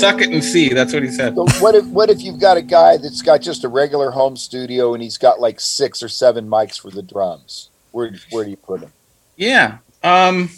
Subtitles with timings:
[0.00, 0.70] suck it and see.
[0.70, 1.34] That's what he said.
[1.34, 4.36] So what if what if you've got a guy that's got just a regular home
[4.36, 7.70] studio and he's got like six or seven mics for the drums?
[7.92, 8.92] Where where do you put him?
[9.36, 9.78] Yeah.
[10.02, 10.50] Um,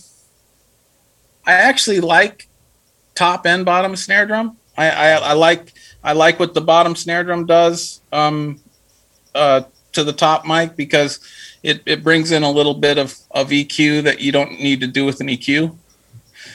[1.47, 2.49] I actually like
[3.15, 4.57] top and bottom snare drum.
[4.77, 5.73] I, I, I like
[6.03, 8.61] I like what the bottom snare drum does um,
[9.35, 9.63] uh,
[9.93, 11.21] to the top mic because
[11.63, 14.87] it, it brings in a little bit of, of EQ that you don't need to
[14.87, 15.77] do with an EQ.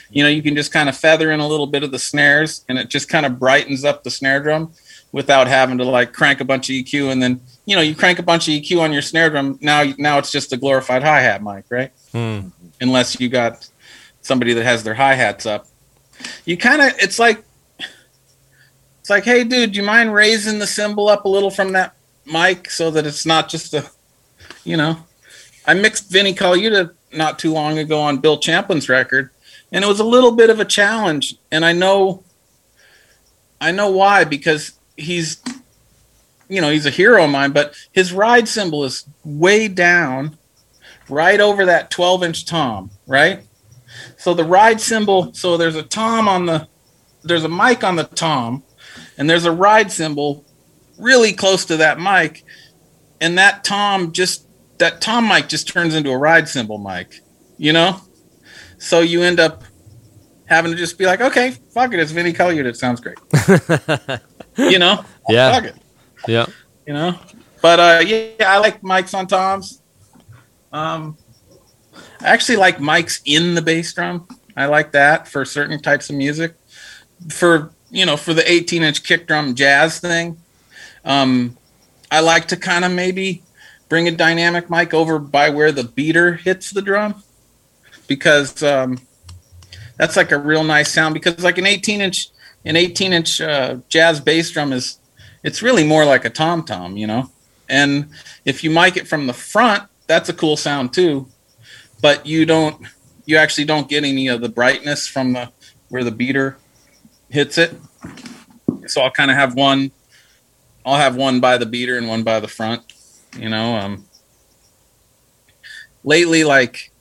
[0.10, 2.66] You know, you can just kind of feather in a little bit of the snares
[2.70, 4.74] and it just kind of brightens up the snare drum
[5.12, 8.20] without having to like crank a bunch of EQ and then you know you crank
[8.20, 11.22] a bunch of EQ on your snare drum now now it's just a glorified hi
[11.22, 11.92] hat mic right?
[12.12, 12.50] Hmm.
[12.82, 13.70] unless you got
[14.22, 15.68] somebody that has their hi hats up.
[16.46, 17.44] You kind of it's like
[19.00, 21.96] it's like hey dude do you mind raising the cymbal up a little from that
[22.26, 23.90] mic so that it's not just a
[24.64, 24.98] you know?
[25.66, 29.32] I mixed Vinny Colaiuta not too long ago on Bill Champlin's record
[29.72, 32.24] and it was a little bit of a challenge and I know
[33.60, 35.42] I know why because he's
[36.48, 40.38] you know he's a hero of mine but his ride cymbal is way down
[41.10, 43.44] right over that 12 inch tom right?
[44.18, 46.68] So the ride cymbal so there's a tom on the
[47.24, 48.64] there's a mic on the tom
[49.18, 50.46] and there's a ride cymbal
[50.98, 52.44] really close to that mic
[53.20, 54.46] and that tom just
[54.78, 57.22] that tom mic just turns into a ride cymbal mic
[57.58, 58.00] you know
[58.78, 59.64] so you end up
[60.46, 62.66] having to just be like okay fuck it it's vinny Colaiuta.
[62.66, 63.18] it sounds great
[64.72, 65.52] you know Yeah.
[65.54, 65.76] fuck it
[66.28, 66.46] Yeah.
[66.86, 67.18] you know.
[67.62, 69.82] But uh, yeah, I like mics on toms.
[70.72, 71.18] Um,
[72.22, 74.28] I actually like mics in the bass drum.
[74.56, 76.54] I like that for certain types of music.
[77.32, 80.38] For you know, for the 18 inch kick drum jazz thing,
[81.04, 81.58] um,
[82.12, 83.42] I like to kind of maybe
[83.90, 87.24] bring a dynamic mic over by where the beater hits the drum
[88.08, 89.00] because um,
[89.98, 91.14] that's like a real nice sound.
[91.14, 92.30] Because like an 18 inch,
[92.66, 95.00] an 18 inch uh, jazz bass drum is
[95.44, 97.30] it's really more like a tom tom, you know.
[97.70, 98.10] And
[98.46, 101.28] if you mic it from the front, that's a cool sound too.
[102.02, 102.86] But you don't,
[103.26, 105.52] you actually don't get any of the brightness from the
[105.90, 106.58] where the beater
[107.30, 107.76] hits it.
[108.88, 109.92] So I'll kind of have one,
[110.86, 112.82] I'll have one by the beater and one by the front,
[113.38, 113.76] you know.
[113.76, 114.06] Um,
[116.04, 116.92] lately, like,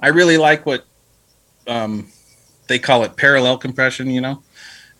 [0.00, 0.84] I really like what
[1.66, 2.08] um,
[2.68, 4.42] they call it parallel compression, you know,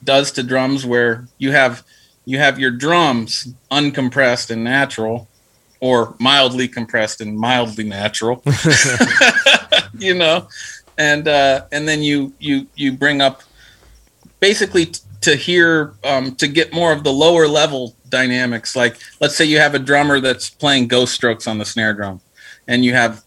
[0.02, 1.84] does to drums where you have
[2.24, 5.28] you have your drums uncompressed and natural
[5.80, 8.42] or mildly compressed and mildly natural
[9.98, 10.46] you know
[10.98, 13.42] and uh and then you you you bring up
[14.38, 18.76] basically t- to hear um to get more of the lower level dynamics.
[18.76, 22.20] Like let's say you have a drummer that's playing ghost strokes on the snare drum
[22.68, 23.24] and you have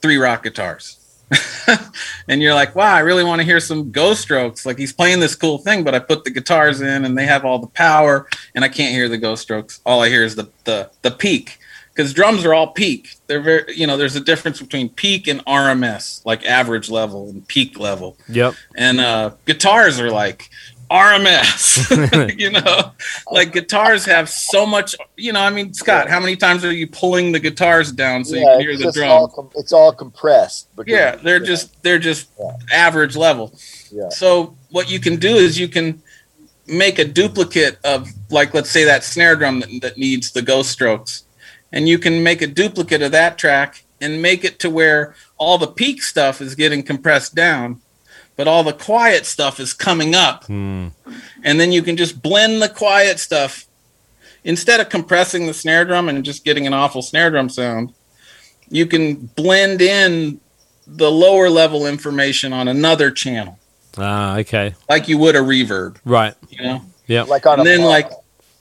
[0.00, 1.01] three rock guitars
[2.28, 4.66] and you're like, wow, I really want to hear some ghost strokes.
[4.66, 7.44] Like he's playing this cool thing, but I put the guitars in and they have
[7.44, 9.80] all the power and I can't hear the ghost strokes.
[9.84, 11.58] All I hear is the the the peak.
[11.94, 13.16] Because drums are all peak.
[13.26, 17.46] They're very you know, there's a difference between peak and RMS, like average level and
[17.46, 18.16] peak level.
[18.28, 18.54] Yep.
[18.76, 20.50] And uh guitars are like
[20.92, 22.36] RMS.
[22.38, 22.92] you know,
[23.30, 24.94] like guitars have so much.
[25.16, 28.36] You know, I mean, Scott, how many times are you pulling the guitars down so
[28.36, 29.10] you can hear the drum?
[29.10, 30.68] all com- it's all compressed.
[30.76, 32.56] because- Yeah, they're just they're just Yeah.
[32.72, 33.52] average level.
[33.90, 34.08] Yeah.
[34.10, 36.02] So what you can do is you can
[36.66, 40.70] make a duplicate of like let's say that snare drum that, that needs the ghost
[40.70, 41.24] strokes,
[41.72, 45.58] and you can make a duplicate of that track and make it to where all
[45.58, 47.80] the peak stuff is getting compressed down,
[48.36, 50.88] but all the quiet stuff is coming up, Hmm.
[51.44, 53.66] and then you can just blend the quiet stuff
[54.44, 57.92] instead of compressing the snare drum and just getting an awful snare drum sound.
[58.70, 60.40] You can blend in
[60.86, 63.58] the lower level information on another channel,
[63.98, 64.74] Ah, okay.
[64.88, 65.96] like you would a reverb.
[66.04, 66.34] Right.
[66.50, 67.28] You know Yep.
[67.28, 68.10] like on and a then, bus, like-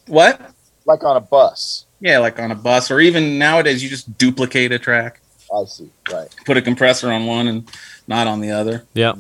[0.08, 0.42] what?
[0.86, 1.86] like on a bus.
[2.00, 5.22] Yeah, like on a bus, or even nowadays, you just duplicate a track,
[5.56, 5.90] I see.
[6.12, 6.28] Right.
[6.46, 7.70] put a compressor on one and
[8.08, 9.18] not on the other, Yep.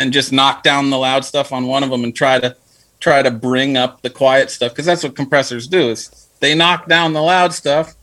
[0.00, 2.56] And just knock down the loud stuff on one of them and try to
[2.98, 6.88] try to bring up the quiet stuff because that's what compressors do is they knock
[6.88, 7.94] down the loud stuff,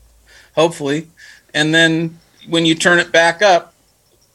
[0.55, 1.07] hopefully,
[1.53, 2.17] and then
[2.47, 3.73] when you turn it back up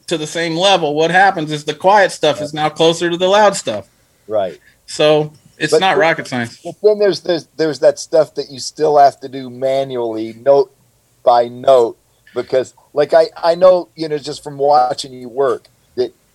[0.09, 3.29] to the same level, what happens is the quiet stuff is now closer to the
[3.29, 3.89] loud stuff.
[4.29, 4.59] Right.
[4.87, 6.59] So it's But- not rocket science.
[6.63, 10.75] But then there's there's there's that stuff that you still have to do manually, note
[11.23, 11.97] by note,
[12.35, 15.69] because like I I know you know just from watching you work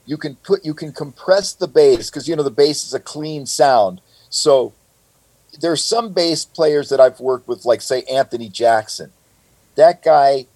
[0.08, 3.00] you can put you can compress the bass because you know the bass is a
[3.00, 4.02] clean sound.
[4.30, 4.74] So
[5.62, 9.12] there's some bass players that I've worked with, like say Anthony Jackson.
[9.76, 10.48] That guy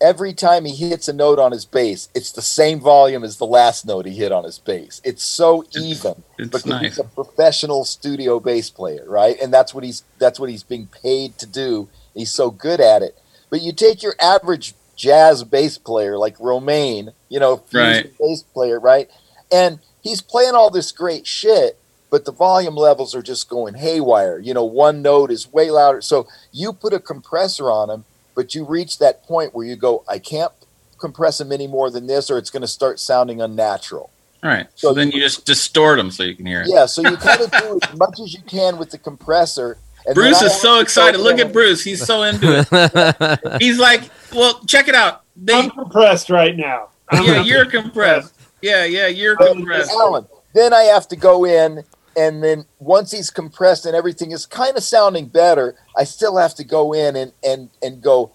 [0.00, 3.46] every time he hits a note on his bass, it's the same volume as the
[3.46, 5.00] last note he hit on his bass.
[5.04, 6.82] It's so even It's because nice.
[6.82, 9.36] he's a professional studio bass player, right?
[9.40, 11.88] And that's what he's that's what he's being paid to do.
[12.14, 13.16] He's so good at it.
[13.50, 18.10] But you take your average jazz bass player like Romaine, you know, Right.
[18.18, 19.08] bass player, right?
[19.50, 21.78] And he's playing all this great shit,
[22.10, 24.38] but the volume levels are just going haywire.
[24.38, 26.02] You know, one note is way louder.
[26.02, 28.04] So you put a compressor on him,
[28.34, 30.52] but you reach that point where you go, I can't
[31.00, 34.10] compress him any more than this, or it's going to start sounding unnatural.
[34.42, 34.66] All right.
[34.74, 36.68] So, So then you just distort them so you can hear it.
[36.68, 39.78] Yeah, so you kind of do as much as you can with the compressor.
[40.08, 41.20] And Bruce is so excited.
[41.20, 41.84] Look at Bruce.
[41.84, 43.56] He's so into it.
[43.62, 44.02] He's like,
[44.34, 45.22] well, check it out.
[45.36, 46.88] They, I'm compressed right now.
[47.10, 48.34] I'm yeah, you're compressed.
[48.62, 49.90] Yeah, yeah, you're and- compressed.
[49.92, 51.84] Alan, then I have to go in,
[52.16, 56.54] and then once he's compressed and everything is kind of sounding better, I still have
[56.56, 58.32] to go in and and and go.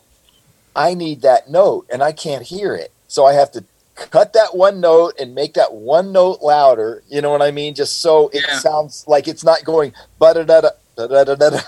[0.76, 3.64] I need that note, and I can't hear it, so I have to
[3.96, 7.04] cut that one note and make that one note louder.
[7.10, 7.76] You know what I mean?
[7.76, 8.58] Just so it Yeah.
[8.60, 11.60] sounds like it's not going but da da da da da da.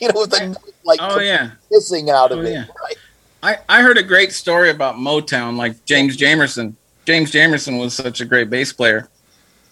[0.00, 1.50] You know, with the like Oh yeah.
[1.70, 2.52] hissing out of Oh, it.
[2.52, 2.64] yeah.
[2.82, 2.96] Right?
[3.42, 6.74] I, I heard a great story about Motown, like James Jamerson.
[7.04, 9.08] James Jamerson was such a great bass player,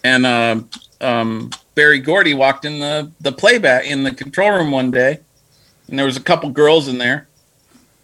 [0.03, 0.69] and um,
[1.01, 5.19] um, Berry Gordy walked in the the playback in the control room one day,
[5.87, 7.27] and there was a couple girls in there,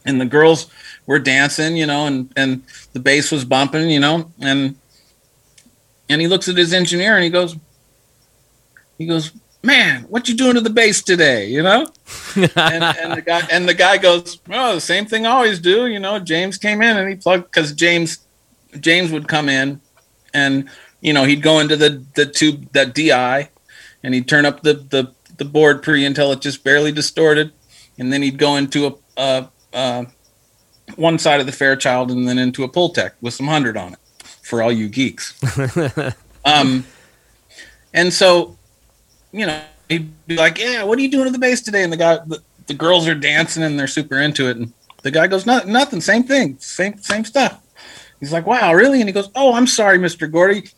[0.06, 0.72] and the girls
[1.06, 2.64] were dancing, you know, and and
[2.94, 4.76] the bass was bumping, you know, and
[6.10, 7.56] and he looks at his engineer and he goes,
[8.98, 9.32] he goes,
[9.64, 11.88] man, what you doing to the bass today, you know?
[12.36, 15.88] and, and the guy and the guy goes, "Well, the same thing I always do."
[15.88, 18.20] You know, James came in and he plugged because James
[18.80, 19.82] James would come in
[20.34, 20.70] and
[21.02, 23.50] you know he'd go into the the tube that DI
[24.04, 27.52] and he'd turn up the the the board pre until it just barely distorted,
[27.98, 30.06] and then he'd go into a uh, uh,
[30.96, 34.00] one side of the Fairchild and then into a Pultec with some hundred on it
[34.44, 35.40] for all you geeks.
[36.46, 36.86] um,
[37.94, 38.58] and so
[39.32, 41.92] you know, he'd be like, "Yeah, what are you doing to the base today?" And
[41.92, 44.74] the guy, the, the girls are dancing and they're super into it, and
[45.04, 47.62] the guy goes, "Nothing, nothing, same thing, same same stuff."
[48.20, 50.70] He's like, "Wow, really?" And he goes, "Oh, I'm sorry, Mister Gordy,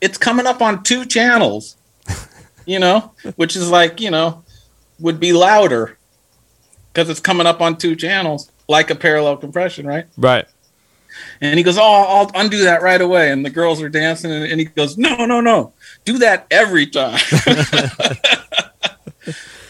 [0.00, 1.76] it's coming up on two channels,
[2.66, 4.44] you know, which is like, you know,
[4.98, 5.98] would be louder
[6.92, 10.46] because it's coming up on two channels, like a parallel compression, right?" right.
[11.40, 14.44] And he goes, "Oh, I'll undo that right away." And the girls are dancing, and,
[14.44, 15.72] and he goes, "No, no, no,
[16.04, 17.18] do that every time."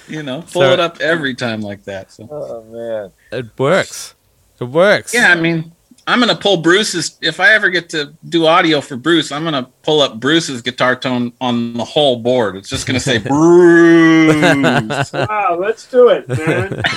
[0.09, 2.13] you know, pull So- it up every time like that.
[2.13, 3.13] So Oh man.
[3.31, 4.15] It works.
[4.61, 5.15] It works.
[5.15, 5.73] yeah, I mean,
[6.07, 7.17] I'm gonna pull Bruce's.
[7.21, 10.95] If I ever get to do audio for Bruce, I'm gonna pull up Bruce's guitar
[10.97, 12.57] tone on the whole board.
[12.57, 15.13] It's just gonna say Bruce.
[15.13, 16.83] Wow, let's do it, man.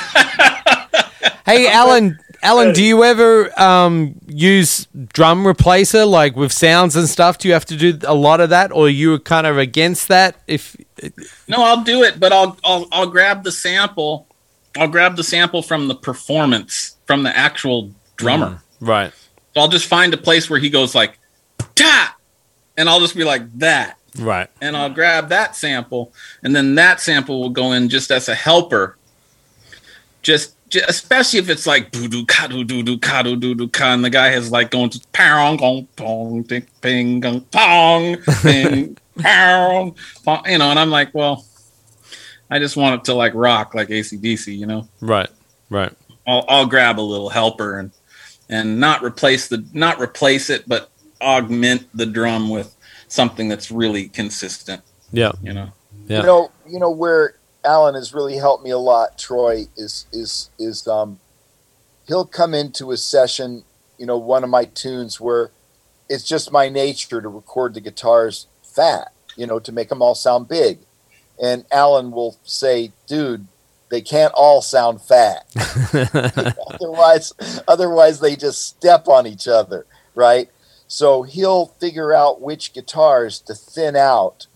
[1.46, 2.18] Hey, Alan.
[2.46, 7.38] Alan, do you ever um, use drum replacer like with sounds and stuff?
[7.40, 10.08] Do you have to do a lot of that, or you were kind of against
[10.10, 10.36] that?
[10.48, 10.78] If
[11.48, 14.28] no, I'll do it, but I'll I'll I'll grab the sample.
[14.78, 18.62] I'll grab the sample from the performance from the actual drummer.
[18.82, 19.14] right,
[19.54, 21.18] So I'll just find a place where he goes like,
[21.76, 22.16] ta,
[22.78, 26.12] and I'll just be like that, right, and I'll grab that sample,
[26.44, 28.98] and then that sample will go in just as a helper.
[30.22, 30.55] Just, ju-
[30.88, 33.94] especially if it's like doo doo ka doo doo doo ka doo doo doo ka,
[33.94, 38.98] and the guy has like going to pong gong pong ding ping gong pong ping
[39.20, 41.46] pong, pong, you know, and I'm like, well,
[42.50, 44.88] I just want it to like rock like ACDC, you know.
[45.02, 45.30] right,
[45.70, 45.94] right.
[46.28, 47.92] I'll, I'll grab a little helper and
[48.50, 50.92] and not replace the not replace it, but
[51.22, 52.76] augment the drum with
[53.08, 54.82] something that's really consistent.
[55.12, 55.72] Yeah, You know,
[56.08, 56.22] Yeah.
[56.22, 59.18] You know, you know where Alan has really helped me a lot.
[59.18, 61.20] Troy is is is um,
[62.08, 63.64] he'll come into a session,
[63.98, 65.52] you know, one of my tunes where
[66.10, 70.16] it's just my nature to record the guitars fat, you know, to make them all
[70.16, 70.80] sound big,
[71.42, 73.48] and Alan will say, "Dude,
[73.90, 75.46] they can't all sound fat.
[76.68, 77.34] otherwise,
[77.68, 80.50] otherwise they just step on each other, right?"
[80.88, 84.48] So he'll figure out which guitars to thin out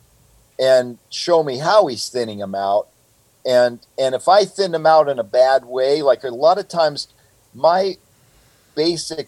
[0.59, 2.87] and show me how he's thinning them out.
[3.49, 6.67] And and if I thin them out in a bad way, like a lot of
[6.67, 7.07] times,
[7.51, 7.95] my
[8.75, 9.27] basic,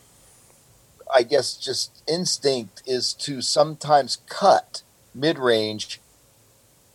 [1.13, 4.83] I guess, just instinct is to sometimes cut
[5.15, 5.99] mid range.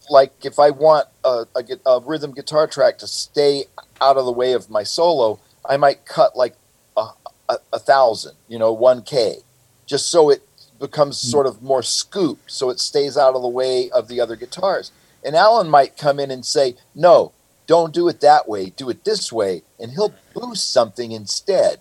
[0.09, 3.64] Like if I want a, a, a rhythm guitar track to stay
[4.00, 6.54] out of the way of my solo, I might cut like
[6.97, 7.09] a,
[7.49, 9.38] a, a thousand, you know, one k,
[9.85, 10.47] just so it
[10.78, 11.28] becomes hmm.
[11.28, 14.92] sort of more scooped, so it stays out of the way of the other guitars.
[15.26, 17.33] And Alan might come in and say, "No,
[17.66, 18.71] don't do it that way.
[18.71, 21.80] Do it this way," and he'll boost something instead.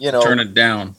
[0.00, 0.94] you know, Turn it down.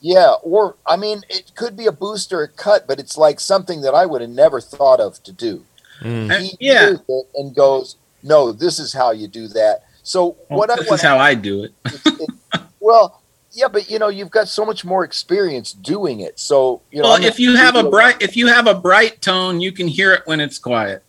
[0.00, 3.38] yeah, or I mean, it could be a boost or a cut, but it's like
[3.38, 5.64] something that I would have never thought of to do.
[6.00, 6.30] Mm.
[6.32, 6.80] Uh, He yeah.
[6.86, 10.76] hears it and goes, "No, this is how you do that." So Well, what I
[10.76, 11.72] this want is how I do it.
[12.80, 13.20] well,
[13.54, 16.38] yeah, but you know, you've got so much more experience doing it.
[16.38, 19.60] So you know, well, if you have a bright if you have a bright tone,
[19.60, 21.02] you can hear it when it's quiet.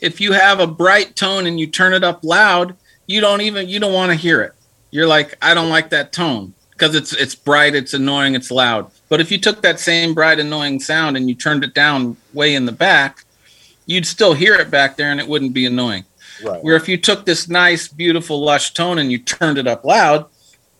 [0.00, 2.74] If you have a bright tone and you turn it up loud,
[3.06, 4.54] you don't even you don't want to hear it.
[4.90, 8.90] You're like, I don't like that tone because it's it's bright, it's annoying, it's loud.
[9.10, 12.54] But if you took that same bright annoying sound and you turned it down way
[12.54, 13.24] in the back,
[13.84, 16.04] you'd still hear it back there and it wouldn't be annoying.
[16.42, 16.64] right.
[16.64, 20.26] Where if you took this nice, beautiful, lush tone and you turned it up loud,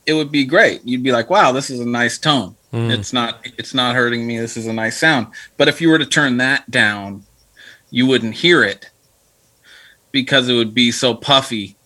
[0.07, 0.80] it would be great.
[0.85, 2.57] You'd be like, "Wow, this is a nice tone.
[2.73, 2.90] Mm.
[2.97, 4.38] It's not it's not hurting me.
[4.38, 7.25] This is a nice sound." But if you were to turn that down,
[7.90, 8.90] you wouldn't hear it
[10.12, 11.76] because it would be so puffy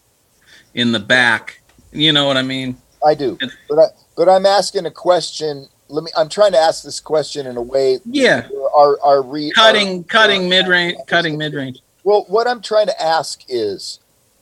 [0.74, 1.60] in the back.
[1.92, 2.76] You know what I mean?
[3.06, 5.66] I do, but I but I'm asking a question.
[5.88, 6.10] Let me.
[6.16, 7.98] I'm trying to ask this question in a way.
[8.06, 8.48] Yeah.
[8.48, 11.80] where Our our re, Cutting our- cutting mid range, cutting mid range.
[12.04, 13.98] Well, what I'm trying to ask is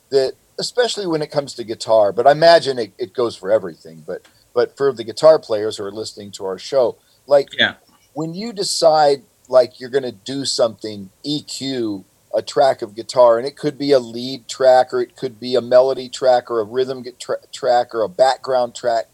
[0.09, 4.03] that, especially when it comes to guitar, but I imagine it, it goes for everything.
[4.05, 7.75] But but for the guitar players who are listening to our show, like Yeah.
[8.13, 12.03] when you decide like you're going to do something, EQ
[12.35, 15.53] a track of guitar, and it could be a lead track, or it could be
[15.55, 19.05] a melody track, or a rhythm tra- track, or a background track.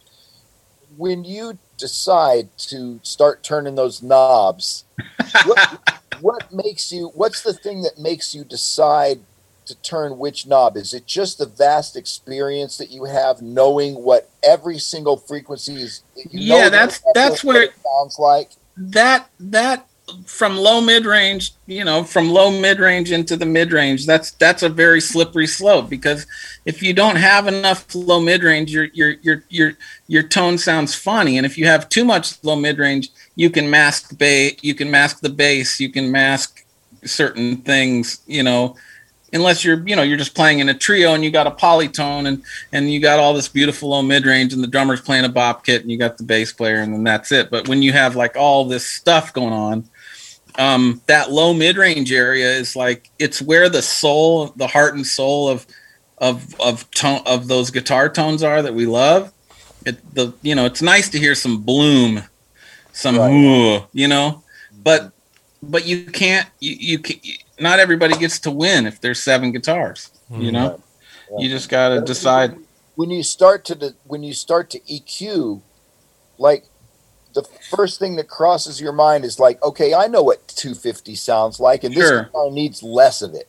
[0.96, 4.86] When you decide to start turning those knobs,
[5.46, 7.12] what, what makes you?
[7.14, 9.20] What's the thing that makes you decide
[9.70, 10.76] to turn which knob?
[10.78, 16.04] Is it just the vast experience that you have, knowing what every single frequency is?
[16.16, 18.50] you Yeah, know that's- that's what where- it sounds like.
[18.78, 19.86] that that
[20.26, 24.32] from low mid range you know from low mid range into the mid range that's
[24.32, 26.26] that's a very slippery slope because
[26.66, 29.74] if you don't have enough low mid range your your your your
[30.08, 33.70] your tone sounds funny and if you have too much low mid range you can
[33.70, 36.66] mask ba- you can mask the bass you can mask
[37.06, 38.76] certain things you know
[39.34, 42.28] unless you're you know you're just playing in a trio and you got a polytone
[42.28, 45.30] and and you got all this beautiful low mid range and the drummer's playing a
[45.30, 47.50] bop kit and you got the bass player and then that's it.
[47.50, 49.90] But when you have like all this stuff going on
[50.58, 55.06] um that low mid range area is like it's where the soul the heart and
[55.06, 55.66] soul of
[56.18, 59.32] of of tone of those guitar tones are that we love.
[59.86, 62.24] It the you know it's nice to hear some bloom
[63.00, 63.88] some Right.
[63.94, 64.44] you know?
[64.84, 65.12] But
[65.62, 67.18] but you can't you, you can
[67.60, 70.52] not everybody gets to win if there's seven guitars you mm-hmm.
[70.54, 70.80] know Right.
[71.32, 71.38] Yeah.
[71.48, 72.56] you just got to decide
[73.00, 75.62] when you start to de- when you start to EQ,
[76.38, 76.66] like
[77.34, 81.62] the first thing that crosses your mind is like, okay, I know what 250 sounds
[81.62, 82.04] like, and Sure.
[82.04, 83.48] this guitar needs less of it.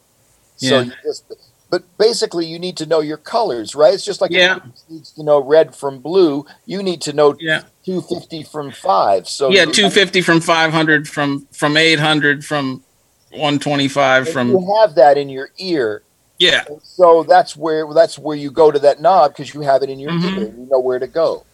[0.55, 0.83] So Yeah.
[0.83, 1.25] you just,
[1.69, 3.93] but basically, you need to know your colors, right?
[3.93, 4.51] It's just like Yeah.
[4.57, 6.47] everybody needs to know red from blue.
[6.65, 9.29] You need to know yeah 250 from five.
[9.29, 12.85] So yeah you- 250 from 500 from from 800 from
[13.31, 16.03] 125 and from you have that in your ear.
[16.39, 19.83] yeah And so that's where that's where you go to that knob because you have
[19.83, 20.37] it in your Mhm.
[20.37, 20.45] ear.
[20.57, 21.45] You know where to go.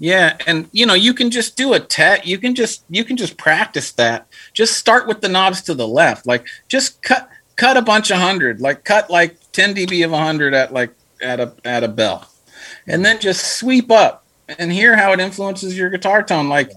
[0.00, 3.16] Yeah, and you know, you can just do a tet You can just you can
[3.16, 4.26] just practice that.
[4.52, 6.26] Just start with the knobs to the left.
[6.26, 8.60] Like just cut cut a bunch of hundred.
[8.60, 10.90] Like cut like 10 dB of a hundred at like
[11.22, 12.28] at a at a bell.
[12.88, 14.24] And then just sweep up
[14.58, 16.48] and hear how it influences your guitar tone.
[16.48, 16.72] Like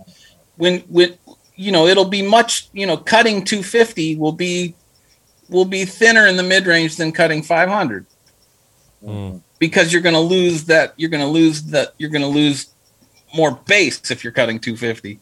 [0.57, 1.17] when when
[1.57, 4.75] you know, it'll be much, you know, cutting 250 will be
[5.49, 8.05] will be thinner in the mid range than cutting 500
[9.03, 9.41] Mm.
[9.59, 12.73] because you're going to lose that you're going to lose that you're going to lose
[13.35, 15.19] more base if you're cutting 250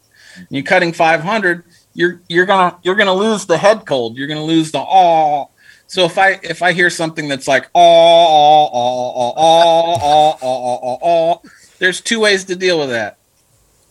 [0.49, 1.63] you're cutting 500
[1.93, 4.71] you're you're going to you're going to lose the head cold you're going to lose
[4.71, 5.47] the ah
[5.87, 10.37] so if i if i hear something that's like ah ah ah ah ah ah
[10.41, 11.49] ah ah ah
[11.79, 13.17] there's two ways to deal with that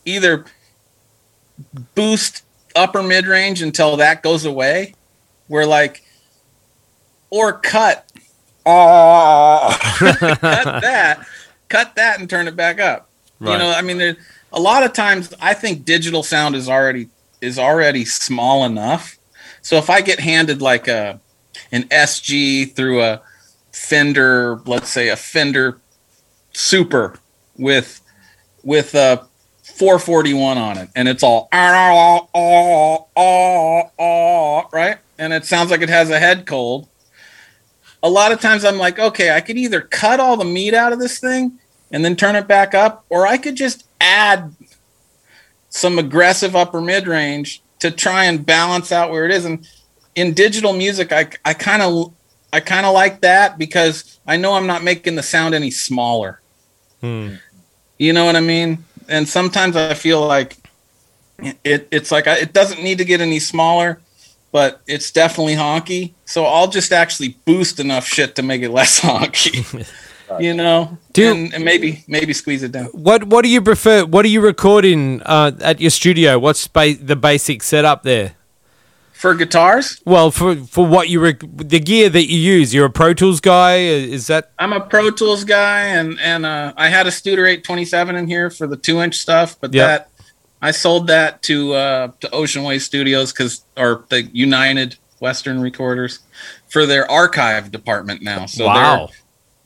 [0.06, 0.46] either
[1.94, 2.42] boost
[2.76, 4.94] upper mid range until that goes away
[5.49, 6.02] We're like
[7.30, 8.11] or cut.
[8.66, 11.26] Oh cut that
[11.68, 13.08] cut that and turn it back up.
[13.40, 14.16] You know i mean there,
[14.52, 17.08] a lot of times i think digital sound is already
[17.40, 19.18] is already small enough.
[19.62, 21.20] So if i get handed like a
[21.73, 23.20] an sg through a
[23.73, 25.78] fender let's say a fender
[26.52, 27.18] super
[27.56, 28.00] with
[28.62, 29.26] with a
[29.76, 35.81] 441 on it and it's all ah, ah, ah, ah, right and it sounds like
[35.81, 36.88] it has a head cold
[38.04, 40.93] a lot of times I'm like, okay, I could either cut all the meat out
[40.93, 41.59] of this thing
[41.90, 44.54] and then turn it back up, or I could just add
[45.71, 49.47] some aggressive upper mid range to try and balance out where it is.
[49.47, 49.66] And
[50.14, 52.12] in digital music, I I kind of
[52.52, 56.43] I kind of like that because I know I'm not making the sound any smaller.
[57.00, 57.37] Hmm.
[57.97, 58.85] You know what I mean?
[59.08, 60.56] And sometimes I feel like
[61.64, 64.00] it it's like I, it doesn't need to get any smaller,
[64.52, 66.12] but it's definitely honky.
[66.25, 69.87] So I'll just actually boost enough shit to make it less honky.
[70.40, 72.87] you know, Do- and, and maybe maybe squeeze it down.
[72.87, 74.04] What What do you prefer?
[74.04, 76.38] What are you recording uh, at your studio?
[76.38, 78.32] What's ba- the basic setup there?
[79.14, 82.90] For guitars, Well, for for what you rec- the gear that you use, you're a
[82.90, 83.76] Pro Tools guy.
[83.78, 88.16] Is that I'm a Pro Tools guy, and and uh, I had a Studer 827
[88.16, 89.87] in here for the two inch stuff, but Yeah.
[89.87, 90.11] that
[90.61, 96.18] I sold that to uh, to Ocean Way Studios because or the United Western Recorders
[96.68, 98.47] for their archive department now.
[98.47, 99.09] So wow?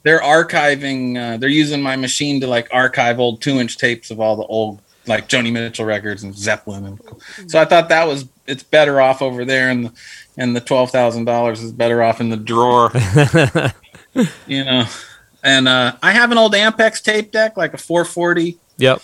[0.05, 1.17] they're they're archiving.
[1.17, 4.45] Uh, they're using my machine to like archive old two inch tapes of all the
[4.45, 6.85] old like Joni Mitchell records and Zeppelin.
[6.87, 9.93] And so I thought that was it's better off over there, and the,
[10.37, 12.91] and the twelve thousand dollars is better off in the drawer.
[14.47, 14.85] you know.
[15.43, 19.01] And uh, I have an old Ampex tape deck, like a 440, Yep.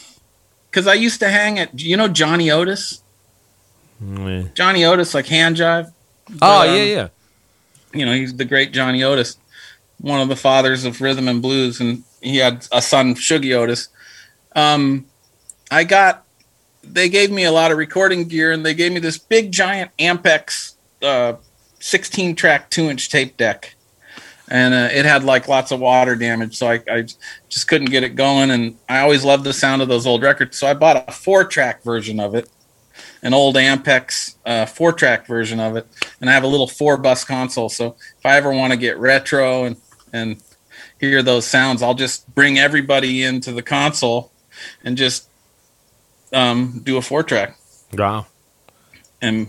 [0.68, 3.02] because I used to hang at you know Johnny Otis.
[4.02, 4.52] Mm.
[4.54, 5.92] Johnny Otis, like hand jive.
[6.30, 7.08] Oh But, um, yeah, yeah.
[7.92, 9.36] you know, he's the great Johnny Otis,
[9.98, 13.88] one of the fathers of rhythm and blues, and he had a son, Shuggy Otis.
[14.56, 15.06] Um,
[15.70, 16.24] I got,
[16.82, 19.90] they gave me a lot of recording gear, and they gave me this big giant
[19.98, 21.34] Ampex uh,
[21.80, 23.74] 16 track two inch tape deck.
[24.48, 27.06] And uh, it had like lots of water damage, so I, I
[27.48, 28.50] just couldn't get it going.
[28.50, 31.44] And I always loved the sound of those old records, so I bought a four
[31.44, 32.50] track version of it,
[33.22, 35.86] an old Ampex uh, four track version of it
[36.24, 37.68] and I have a little four bus console.
[37.68, 39.76] So if I ever want to get retro and
[40.10, 40.36] and
[40.98, 44.32] hear those sounds, I'll just bring everybody into the console
[44.82, 45.28] and just
[46.34, 47.56] um, do a four track.
[47.92, 48.26] Wow.
[49.22, 49.48] And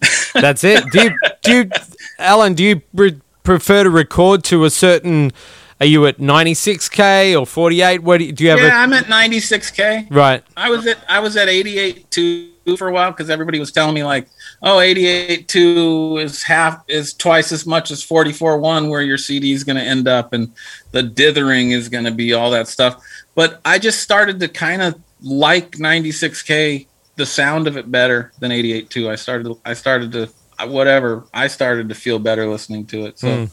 [0.34, 0.90] That's it.
[0.90, 1.70] Do you, do you,
[2.18, 2.54] Alan?
[2.54, 5.32] Do you re- prefer to record to a certain?
[5.80, 8.02] Are you at ninety six k or forty eight?
[8.02, 8.58] What do you, do you have?
[8.58, 10.06] yeah, I'm at ninety six k.
[10.10, 10.42] right.
[10.56, 14.02] I was at I was at 88.2 for a while because everybody was telling me
[14.02, 14.28] like,
[14.62, 19.52] oh, 88.2 is half is twice as much as forty four one where your CD
[19.52, 20.52] is going to end up, and
[20.90, 23.04] the dithering is going to be all that stuff.
[23.36, 28.50] But I just started to kind of like 96k, the sound of it better than
[28.50, 29.08] 88.2.
[29.10, 30.30] I started I started to
[30.66, 33.18] whatever I started to feel better listening to it.
[33.18, 33.28] So.
[33.28, 33.50] Mm.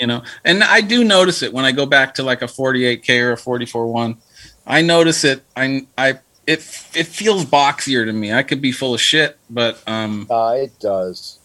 [0.00, 3.20] You know, and I do notice it when I go back to like a 48k
[3.20, 4.16] or a 44.1.
[4.64, 5.42] I notice it.
[5.56, 6.60] I I it
[6.94, 8.32] it feels boxier to me.
[8.32, 11.40] I could be full of shit, but um, Uh, it does.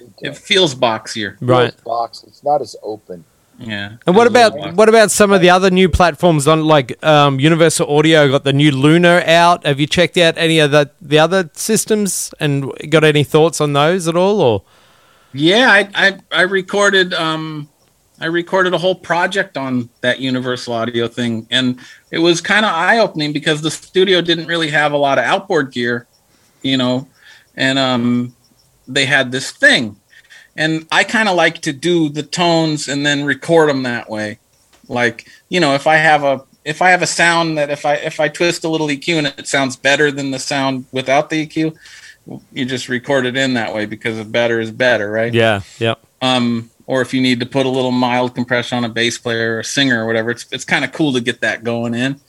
[0.00, 1.36] It it feels boxier.
[1.40, 1.72] Right.
[1.72, 2.24] Feels Box.
[2.26, 3.24] It's not as open.
[3.58, 3.96] Yeah.
[4.06, 6.64] And what Feels a little about what about some of the other new platforms on
[6.64, 9.64] like um, Universal Audio got the new Luna out?
[9.64, 13.72] Have you checked out any of the the other systems and got any thoughts on
[13.72, 14.40] those at all?
[14.40, 14.62] Or
[15.32, 17.68] Yeah, I I, I recorded um
[18.20, 21.78] I recorded a whole project on that Universal Audio thing, and
[22.10, 25.24] it was kind of eye opening because the studio didn't really have a lot of
[25.24, 26.06] outboard gear,
[26.62, 27.06] you know,
[27.56, 28.34] and um
[28.86, 29.96] they had this thing,
[30.56, 34.38] and I kind of like to do the tones and then record them that way,
[34.88, 37.94] like you know if I have a if I have a sound that if I
[37.94, 41.46] if I twist a little EQ and it sounds better than the sound without the
[41.46, 41.76] EQ,
[42.52, 45.32] you just record it in that way because better is better, right?
[45.34, 48.88] yeah, yeah, um, or if you need to put a little mild compression on a
[48.88, 51.64] bass player or a singer or whatever, it's it's kind of cool to get that
[51.64, 52.20] going in.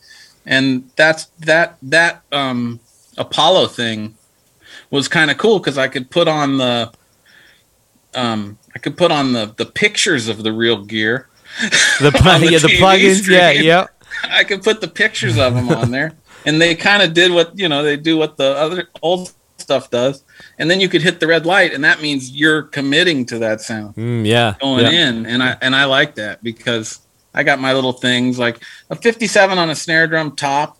[0.45, 2.79] And that's that that um,
[3.17, 4.15] Apollo thing
[4.91, 6.91] was kind of cool because I could put on the
[8.15, 11.27] um, I could put on the the pictures of the real gear.
[12.01, 13.65] the plug, the yeah, the plugins, yeah, screen.
[13.65, 13.87] yeah,
[14.23, 16.13] I could put the pictures of them on there,
[16.45, 19.89] and they kind of did what you know they do what the other old stuff
[19.89, 20.23] does,
[20.59, 23.61] and then you could hit the red light, and that means you're committing to that
[23.61, 25.07] sound mm, yeah, going yeah.
[25.09, 26.99] in and i and i like that because
[27.33, 30.77] i got my little things like a 57 on a snare drum top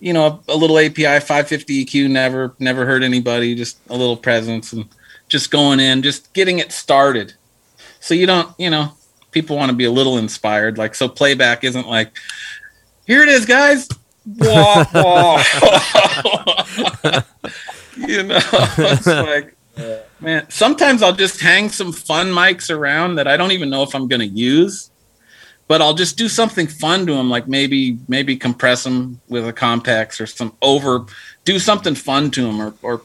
[0.00, 4.16] you know a, a little api 550 eq never never hurt anybody just a little
[4.16, 4.88] presence and
[5.28, 7.34] just going in just getting it started.
[8.00, 8.92] So you don't you know
[9.30, 12.16] people want to be a little inspired like so playback isn't like
[13.06, 13.88] here it is guys.
[17.96, 19.56] You know it's like
[20.20, 23.94] Man, sometimes I'll just hang some fun mics around that I don't even know if
[23.94, 24.90] I'm going to use,
[25.68, 29.52] but I'll just do something fun to them, like maybe maybe compress them with a
[29.52, 31.04] Compex or some over,
[31.44, 33.02] do something fun to them, or or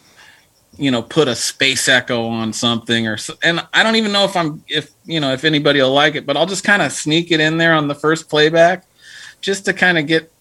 [0.78, 4.24] you know put a space echo on something or so, and I don't even know
[4.26, 6.92] if I'm if you know if anybody will like it, but I'll just kind of
[6.92, 8.86] sneak it in there on the first playback,
[9.42, 10.32] just to kind of get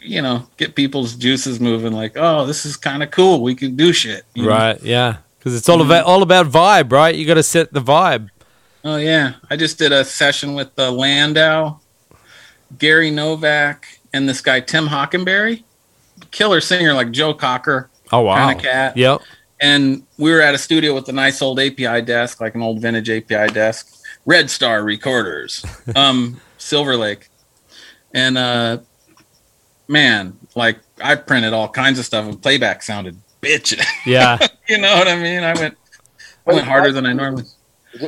[0.00, 1.92] you know get people's juices moving.
[1.92, 3.42] Like, oh, this is kind of cool.
[3.42, 4.24] We can do shit.
[4.34, 4.50] you know?
[4.50, 5.86] right, yeah, because it's all Mm-hmm.
[5.90, 7.14] about all about vibe, right?
[7.14, 8.30] You got to set the vibe.
[8.84, 11.80] Oh yeah, I just did a session with uh, Landau,
[12.78, 15.64] Gary Novak, and this guy Tim Hockenberry,
[16.30, 18.36] killer singer like Joe Cocker, Oh wow.
[18.36, 18.96] kind of cat.
[18.96, 19.20] Yep.
[19.60, 22.80] And we were at a studio with a nice old API desk, like an old
[22.80, 27.28] vintage API desk, Red Star Recorders, um, Silver Lake,
[28.14, 28.78] and uh,
[29.86, 33.80] man, like I printed all kinds of stuff, and playback sounded bitch.
[34.06, 34.38] Yeah.
[34.68, 35.42] you know what I mean?
[35.42, 35.76] I went,
[36.46, 37.44] I went harder than I normally.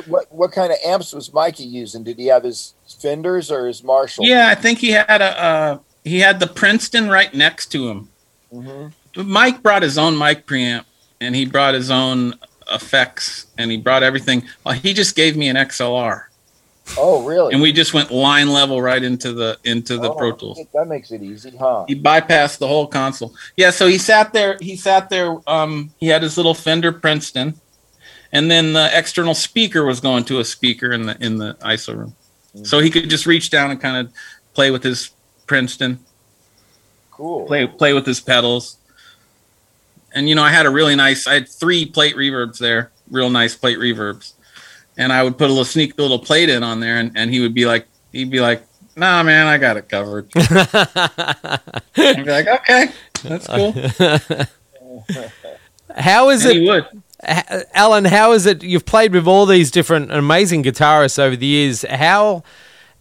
[0.07, 2.05] What what kind of amps was Mikey using?
[2.05, 4.25] Did he have his Fenders or his Marshall?
[4.25, 8.09] Yeah, I think he had a uh, he had the Princeton right next to him.
[8.51, 10.85] hmm Mike brought his own mic preamp,
[11.23, 12.35] and he brought his own
[12.71, 14.43] effects, and he brought everything.
[14.65, 16.25] Well, he just gave me an XLR,
[16.99, 17.53] Oh, really?
[17.55, 20.59] and we just went line level right into the into the Oh, Pro Tools.
[20.75, 21.85] That makes it easy, huh?
[21.89, 23.35] He bypassed the whole console.
[23.57, 24.57] Yeah, so he sat there.
[24.61, 25.39] He sat there.
[25.47, 27.55] Um, he had his little Fender Princeton,
[28.33, 31.97] and then the external speaker was going to a speaker in the in the ISO
[31.97, 32.15] room,
[32.65, 34.13] so he could just reach down and kind of
[34.55, 35.11] play with his
[35.47, 35.99] Princeton,
[37.11, 37.47] Cool.
[37.47, 38.77] play play with his pedals.
[40.15, 41.27] And you know, I had a really nice.
[41.27, 44.33] I had three plate reverbs there, real nice plate reverbs,
[44.97, 47.41] and I would put a little sneak little plate in on there, and, and he
[47.41, 48.63] would be like, he'd be like,
[48.97, 51.61] "Nah, man, I got it covered." I'd
[51.97, 52.89] be like, "Okay,
[53.23, 53.73] that's cool."
[55.97, 57.69] How is And it.
[57.75, 58.63] Alan, how is it?
[58.63, 61.85] You've played with all these different amazing guitarists over the years.
[61.89, 62.43] How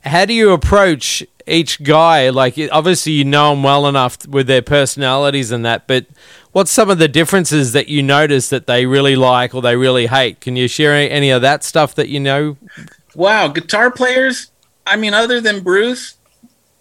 [0.02, 2.30] how do you approach each guy?
[2.30, 6.06] Like, obviously, you know them well enough with their personalities and that, but
[6.52, 10.08] what's some of the differences that you notice that they really like or they really
[10.08, 10.42] hate?
[10.42, 12.58] Can you share any of that stuff that you know?
[13.16, 14.52] Wow, guitar players.
[14.86, 16.16] I mean, other than Bruce,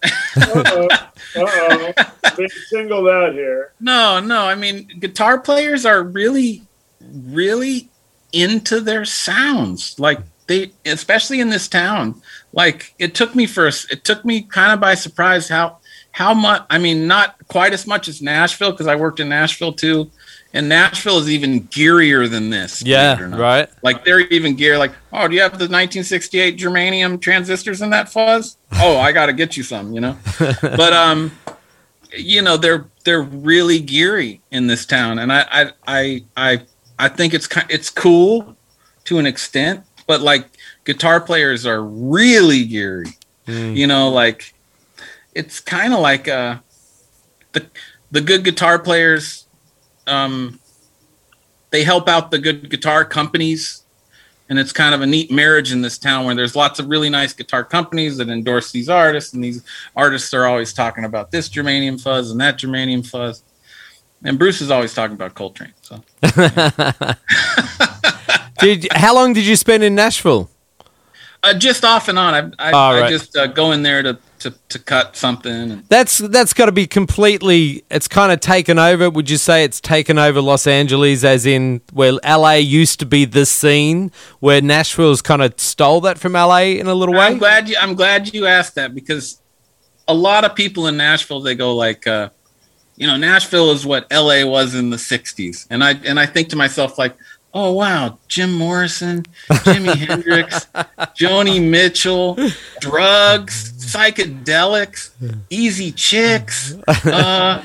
[0.03, 0.87] Uh-oh.
[1.35, 1.93] Uh-oh.
[2.35, 3.73] Being singled out here.
[3.79, 4.45] no, no.
[4.45, 6.63] I mean, guitar players are really,
[7.01, 7.89] really
[8.33, 9.99] into their sounds.
[9.99, 12.21] Like they, especially in this town.
[12.53, 13.91] Like it took me first.
[13.91, 15.77] It took me kind of by surprise how
[16.11, 16.63] how much.
[16.69, 20.11] I mean, not quite as much as Nashville because I worked in Nashville too.
[20.53, 22.83] And Nashville is even gearier than this.
[23.13, 23.39] believe it or not.
[23.39, 23.69] right.
[23.83, 28.09] Like they're even gear like, oh, do you have the 1968 germanium transistors in that
[28.09, 28.57] fuzz?
[28.73, 30.17] Oh, I got to get you some, you know.
[30.61, 31.31] but um,
[32.13, 36.61] you know, they're they're really geary in this town, and I I I I,
[36.99, 38.55] I think it's ki- it's cool
[39.05, 40.49] to an extent, but like
[40.83, 43.07] guitar players are really geary.
[43.47, 43.75] Mm.
[43.75, 44.53] You know, like
[45.33, 46.57] it's kind of like uh
[47.53, 47.65] the
[48.11, 49.47] the good guitar players
[50.07, 50.59] um
[51.69, 53.83] they help out the good guitar companies
[54.49, 57.09] and it's kind of a neat marriage in this town where there's lots of really
[57.09, 59.63] nice guitar companies that endorse these artists and these
[59.95, 63.43] artists are always talking about this germanium fuzz and that germanium fuzz
[64.23, 66.03] and bruce is always talking about coltrane so
[68.61, 70.49] Did how long did you spend in Nashville?
[71.43, 73.05] uh, just off and on i, I, Oh, right.
[73.05, 76.71] I just uh, go in there to, to, to cut something That's that's got to
[76.71, 77.83] be completely.
[77.89, 79.09] It's kind of taken over.
[79.09, 83.25] Would you say it's taken over Los Angeles, as in where LA used to be
[83.25, 87.25] the scene, where Nashville's kind of stole that from LA in a little way?
[87.25, 87.75] I'm glad you.
[87.79, 89.41] I'm glad you asked that because
[90.07, 92.29] a lot of people in Nashville they go like, uh,
[92.95, 96.49] you know, Nashville is what LA was in the '60s, and I and I think
[96.49, 97.15] to myself like,
[97.53, 100.67] oh wow, Jim Morrison, Jimi Hendrix,
[101.17, 102.37] Joni Mitchell,
[102.79, 105.11] drugs, psychedelics,
[105.49, 106.75] easy chicks.
[106.87, 107.63] Uh,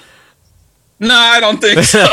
[0.99, 2.07] no, I don't think so.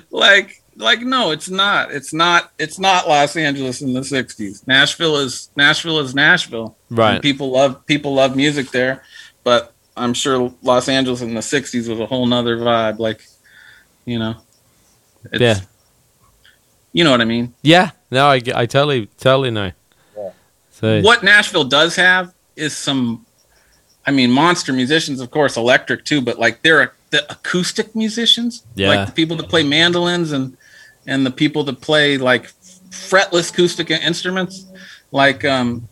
[0.10, 5.16] like like no it's not it's not it's not los angeles in the 60s nashville
[5.16, 7.14] is nashville is nashville Right.
[7.14, 9.02] And people love people love music there
[9.44, 13.26] but i'm sure los angeles in the 60s was a whole nother vibe like
[14.04, 14.36] you know
[15.32, 15.60] it's, Yeah.
[16.92, 19.72] you know what i mean Yeah, no, I, I totally totally know.
[20.16, 20.30] Yeah.
[20.70, 23.24] So what nashville does have is some
[24.06, 28.88] i mean monster musicians of course electric too but like they're the acoustic musicians Yeah.
[28.88, 30.56] like the people that play mandolins and
[31.06, 32.50] and the people that play like
[32.90, 34.66] fretless acoustic instruments
[35.12, 35.88] like um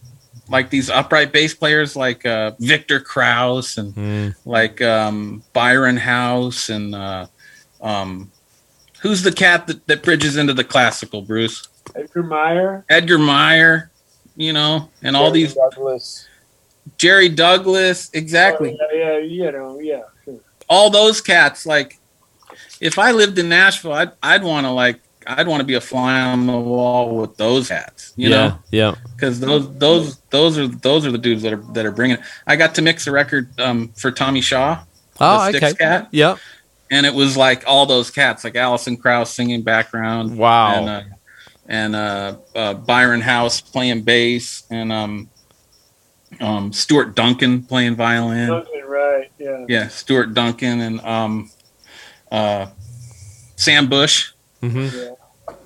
[0.49, 4.35] like these upright bass players like uh Viktor Krauss and Mm.
[4.45, 7.27] like um byron house and uh
[7.81, 8.31] um
[9.07, 12.85] who's the cat that, that bridges into the classical bruce Edgar Meyer.
[12.89, 13.91] edgar meyer
[14.37, 16.27] you know and all these Douglas.
[16.99, 20.03] jerry douglas exactly Oh, yeah, yeah, you know, yeah.
[20.25, 20.41] Sure.
[20.69, 21.99] all those cats like
[22.81, 25.81] if i lived in nashville i'd, I'd want to like i'd want to be a
[25.81, 30.59] fly on the wall with those cats you yeah, know yeah, because those those those
[30.59, 33.07] are those are the dudes that are that are bringing it i got to mix
[33.07, 34.83] a record um, for tommy shaw
[35.19, 35.73] Oh, the okay.
[35.73, 36.37] cat yeah.
[36.91, 40.73] And it was like all those cats like Alison Krauss singing background Wow.
[40.75, 41.03] and uh,
[41.69, 45.31] and uh, uh, byron house playing bass and um
[46.41, 48.49] um, Stuart Duncan playing violin.
[48.49, 49.31] Something right.
[49.39, 49.65] Yeah.
[49.69, 51.51] Yeah, Stuart Duncan and um,
[52.31, 52.67] uh,
[53.57, 55.13] Sam Bush hmm Yeah.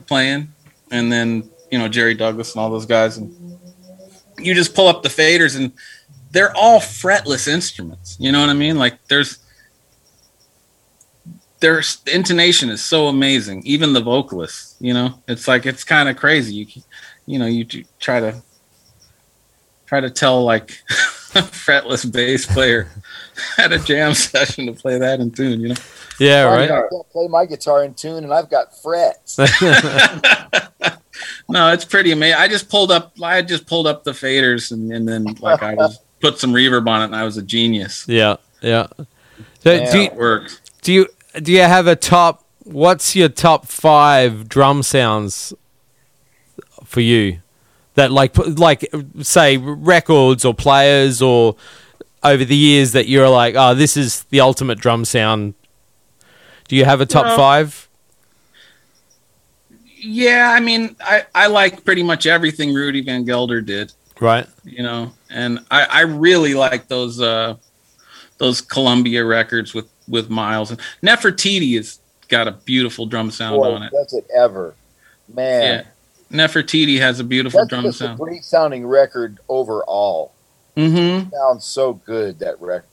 [0.07, 0.53] playing,
[0.91, 3.59] and then you know Jerry Douglas and all those guys, and
[4.39, 5.73] you just pull up the faders, and
[6.31, 8.17] they're all fretless instruments.
[8.21, 8.79] You know what I mean?
[8.79, 9.39] Like there's
[11.61, 13.63] their intonation is so amazing.
[13.65, 16.55] Even the vocalists, you know, it's like it's kind of crazy.
[16.55, 16.67] You
[17.27, 17.65] you know you
[17.99, 18.43] try to
[19.87, 22.91] try to tell like a fretless bass player
[23.59, 25.61] at a jam session to play that in tune.
[25.61, 25.75] You know.
[26.19, 26.69] Yeah, I right.
[26.69, 29.39] can't play my guitar in tune, and I've got frets.
[31.49, 32.39] no, it's pretty amazing.
[32.39, 33.13] I just pulled up.
[33.23, 36.89] I just pulled up the faders, and, and then like I just put some reverb
[36.89, 38.05] on it, and I was a genius.
[38.09, 38.87] yeah, yeah.
[39.61, 39.91] So Yeah.
[39.93, 40.61] do you, It works.
[40.83, 42.45] do you do you have a top?
[42.65, 45.55] What's your top five drum sounds
[46.85, 47.41] for you?
[47.95, 48.89] That like like
[49.23, 51.57] say records or players or
[52.23, 55.55] over the years that you're like, oh, this is the ultimate drum sound.
[56.69, 57.89] Do you have a top five?
[59.97, 63.93] Yeah, I mean, I I like pretty much everything Rudy Van Gelder did.
[64.21, 64.47] Right.
[64.65, 67.57] You know, and I I really like those uh
[68.39, 73.73] those Columbia records with with Miles and Nefertiti has got a beautiful drum sound Boy,
[73.73, 73.93] on it.
[73.93, 74.75] does it ever,
[75.33, 75.87] man?
[76.31, 78.19] Yeah, Nefertiti has a beautiful That's drum sound.
[78.19, 80.33] great sounding record overall.
[80.77, 81.31] Mm-hmm.
[81.31, 82.85] Sounds so good that record.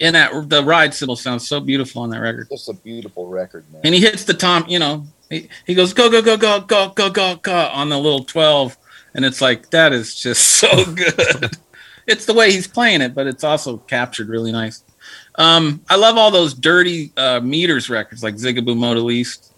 [0.00, 2.48] And that the ride cymbal sounds so beautiful on that record.
[2.50, 3.82] Just a beautiful record, man.
[3.84, 6.88] and he hits the tom you know he, he goes go go go go go
[6.88, 8.76] go go go on the little 12
[9.14, 11.56] and it's like that is just so good
[12.08, 14.82] it's the way he's playing it but it's also captured really nice
[15.36, 19.50] um i love all those dirty uh meters records like zigaboo Modeliste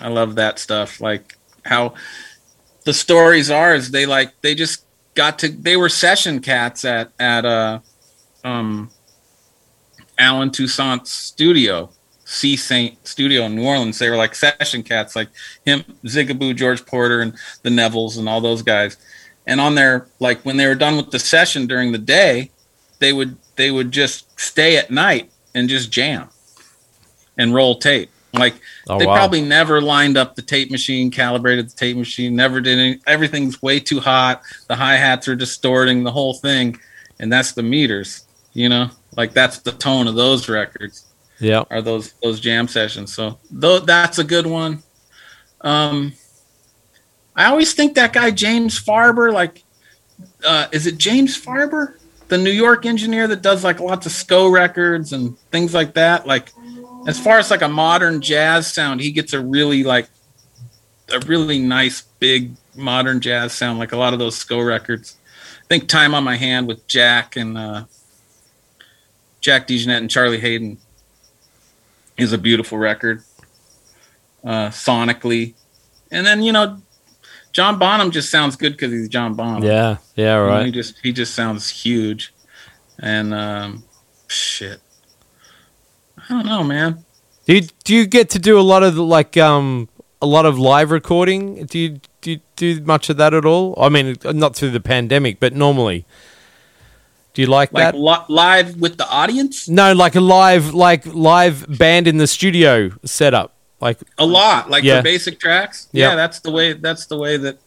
[0.00, 1.94] i love that stuff like how
[2.84, 7.12] the stories are is they like they just got to they were session cats at
[7.18, 7.80] at uh
[8.44, 8.90] um
[10.18, 11.90] Allen Toussaint's studio
[12.28, 13.98] Sea-Saint Studio in New Orleans.
[13.98, 15.30] They were like session cats, like
[15.64, 18.98] him, Zigaboo, George Porter, and the Nevilles, and all those guys.
[19.46, 22.50] And on their like when they were done with the session during the day,
[22.98, 26.30] they would they would just stay at night and just jam
[27.36, 28.10] and roll tape.
[28.32, 28.54] Like
[28.88, 29.14] Oh they wow.
[29.14, 33.00] probably never lined up the tape machine, calibrated the tape machine, never did any.
[33.06, 34.42] Everything's way too hot.
[34.68, 36.78] The hi hats are distorting the whole thing,
[37.20, 38.24] and that's the meters.
[38.54, 41.04] You know, like that's the tone of those records
[41.40, 41.64] yeah.
[41.70, 43.12] are those those jam sessions.
[43.12, 44.82] So though that's a good one.
[45.60, 46.12] Um,
[47.34, 49.62] I always think that guy James Farber, like,
[50.44, 51.97] uh, is it James Farber,
[52.28, 56.26] the New York engineer that does like lots of SCO records and things like that?
[56.26, 56.52] Like,
[57.06, 60.08] as far as like a modern jazz sound, he gets a really like
[61.10, 65.16] a really nice big modern jazz sound, like a lot of those SCO records.
[65.62, 67.84] I think "Time on My Hand" with Jack and uh,
[69.40, 70.78] Jack DeJohnette and Charlie Haden
[72.16, 73.22] is a beautiful record
[74.44, 75.54] uh, sonically.
[76.10, 76.82] And then you know,
[77.52, 79.62] John Bonham just sounds good because he's John Bonham.
[79.64, 79.96] Yeah.
[80.16, 80.24] Yeah.
[80.24, 80.66] You know, Right.
[80.66, 82.32] he just he just sounds huge,
[82.98, 83.84] and um,
[84.28, 84.80] shit.
[86.18, 87.04] I don't know, man.
[87.46, 89.88] Do you, do you get to do a lot of the, like um
[90.20, 91.64] a lot of live recording?
[91.66, 93.74] Do you do you do much of that at all?
[93.80, 96.04] I mean, not through the pandemic, but normally.
[97.34, 97.98] Do you like, Like that?
[97.98, 102.90] li- live with the audience, No, like a live like live band in the studio
[103.04, 103.54] setup.
[103.80, 104.70] Like a lot.
[104.70, 104.98] Like Yeah.
[104.98, 105.88] for basic tracks.
[105.92, 106.10] Yeah.
[106.10, 106.72] Yeah, that's the way.
[106.72, 107.58] That's the way that.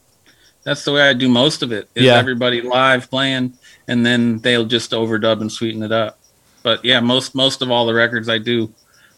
[0.64, 1.88] That's the way I do most of it.
[1.94, 2.16] Is Yeah.
[2.18, 3.54] everybody live playing,
[3.88, 6.18] and then they'll just overdub and sweeten it up.
[6.62, 8.72] But yeah, most most of all the records I do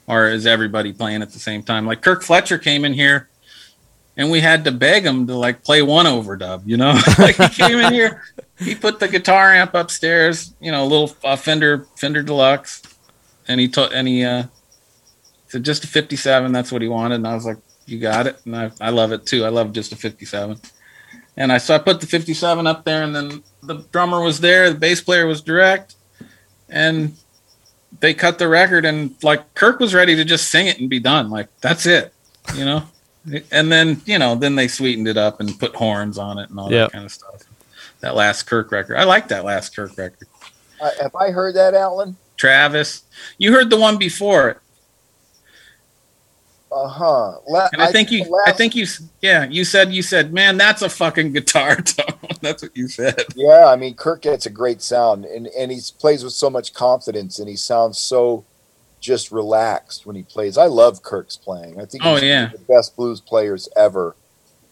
[0.08, 1.86] are is everybody playing at the same time.
[1.86, 3.28] Like Kirk Fletcher came in here,
[4.16, 6.62] and we had to beg him to like play one overdub.
[6.64, 8.22] You know, like he came in here,
[8.58, 12.80] he put the guitar amp upstairs, you know, a little uh, Fender Fender Deluxe,
[13.48, 14.44] and he told and he uh,
[15.54, 16.50] said just a 57.
[16.52, 19.12] That's what he wanted, and I was like, you got it, and I I love
[19.12, 19.44] it too.
[19.44, 20.58] I love just a 57.
[21.36, 24.70] And I so I put the 57 up there, and then the drummer was there,
[24.70, 25.94] the bass player was direct,
[26.68, 27.16] and
[28.00, 30.98] they cut the record, and like Kirk was ready to just sing it and be
[30.98, 31.30] done.
[31.30, 32.12] Like that's it,
[32.56, 32.82] you know.
[33.52, 36.58] and then you know, then they sweetened it up and put horns on it and
[36.58, 36.84] all Yeah.
[36.84, 37.42] that kind of stuff.
[38.00, 40.26] That last Kirk record, I like that last Kirk record.
[40.80, 42.16] Uh, have I heard that, Alan?
[42.36, 43.02] Travis,
[43.38, 44.58] you heard the one before it,
[46.74, 47.38] Uh huh.
[47.72, 48.84] And I think you, I think you,
[49.20, 52.18] yeah, you said you said, man, that's a fucking guitar tone.
[52.40, 53.22] that's what you said.
[53.36, 56.74] Yeah, I mean, Kirk gets a great sound, and and he plays with so much
[56.74, 58.44] confidence, and he sounds so
[59.00, 60.58] just relaxed when he plays.
[60.58, 61.80] I love Kirk's playing.
[61.80, 62.44] I think Oh, he's one yeah.
[62.46, 64.16] of the best blues players ever.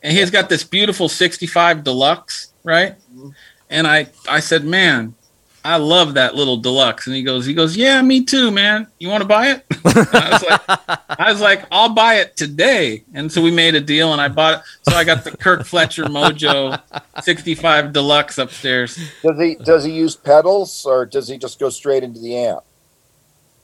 [0.03, 3.35] and he's got this beautiful 65 deluxe right Mhm.
[3.71, 5.15] and i i said man
[5.65, 7.07] I love that little deluxe.
[7.07, 8.89] And he goes, he goes, yeah, me too, man.
[8.99, 9.65] You want to buy it?
[9.85, 10.61] I was like,
[11.21, 13.05] I was like, I'll buy it today.
[13.15, 14.91] And so we made a deal, and I bought it.
[14.91, 16.81] So I got the Kirk Fletcher Mojo
[17.23, 18.99] 65 Deluxe upstairs.
[19.23, 22.61] Does he does he use pedals or does he just go straight into the amp?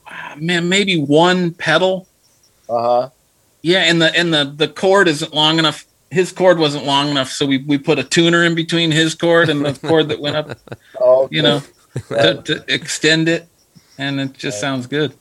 [0.07, 2.07] Ah, Man, maybe one pedal.
[2.69, 3.11] Uh huh.
[3.63, 5.85] Yeah, and the and the the cord isn't long enough.
[6.11, 9.49] His cord wasn't long enough, so we we put a tuner in between his cord
[9.49, 10.57] and the cord that went up.
[11.01, 11.63] Oh, You know,
[12.09, 13.49] to, to extend it,
[13.97, 15.15] and it just sounds good.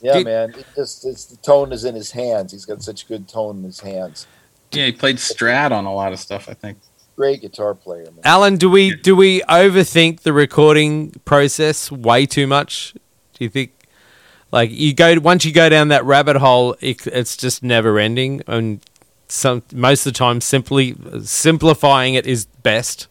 [0.00, 0.50] yeah, Did- man.
[0.50, 2.52] It just it's the tone is in his hands.
[2.52, 4.26] He's got such good tone in his hands.
[4.72, 6.48] Yeah, he played Strat on a lot of stuff.
[6.48, 6.78] I think.
[7.16, 8.20] Great guitar player, man.
[8.24, 12.92] Alan, do we do we overthink the recording process way too much?
[13.32, 13.72] Do you think
[14.52, 18.42] like you go once you go down that rabbit hole, it, it's just never ending,
[18.46, 18.84] and
[19.28, 23.08] some most of the time simply simplifying it is best.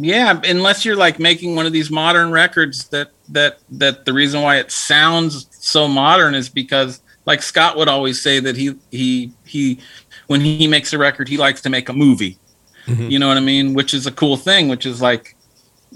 [0.00, 4.42] Yeah, unless you're like making one of these modern records that that that the reason
[4.42, 9.32] why it sounds so modern is because like Scott would always say that he he
[9.44, 9.80] he
[10.28, 12.38] when he makes a record he likes to make a movie.
[12.86, 13.10] Mhm.
[13.10, 13.74] You know what I mean?
[13.74, 15.34] Which is a cool thing, which is like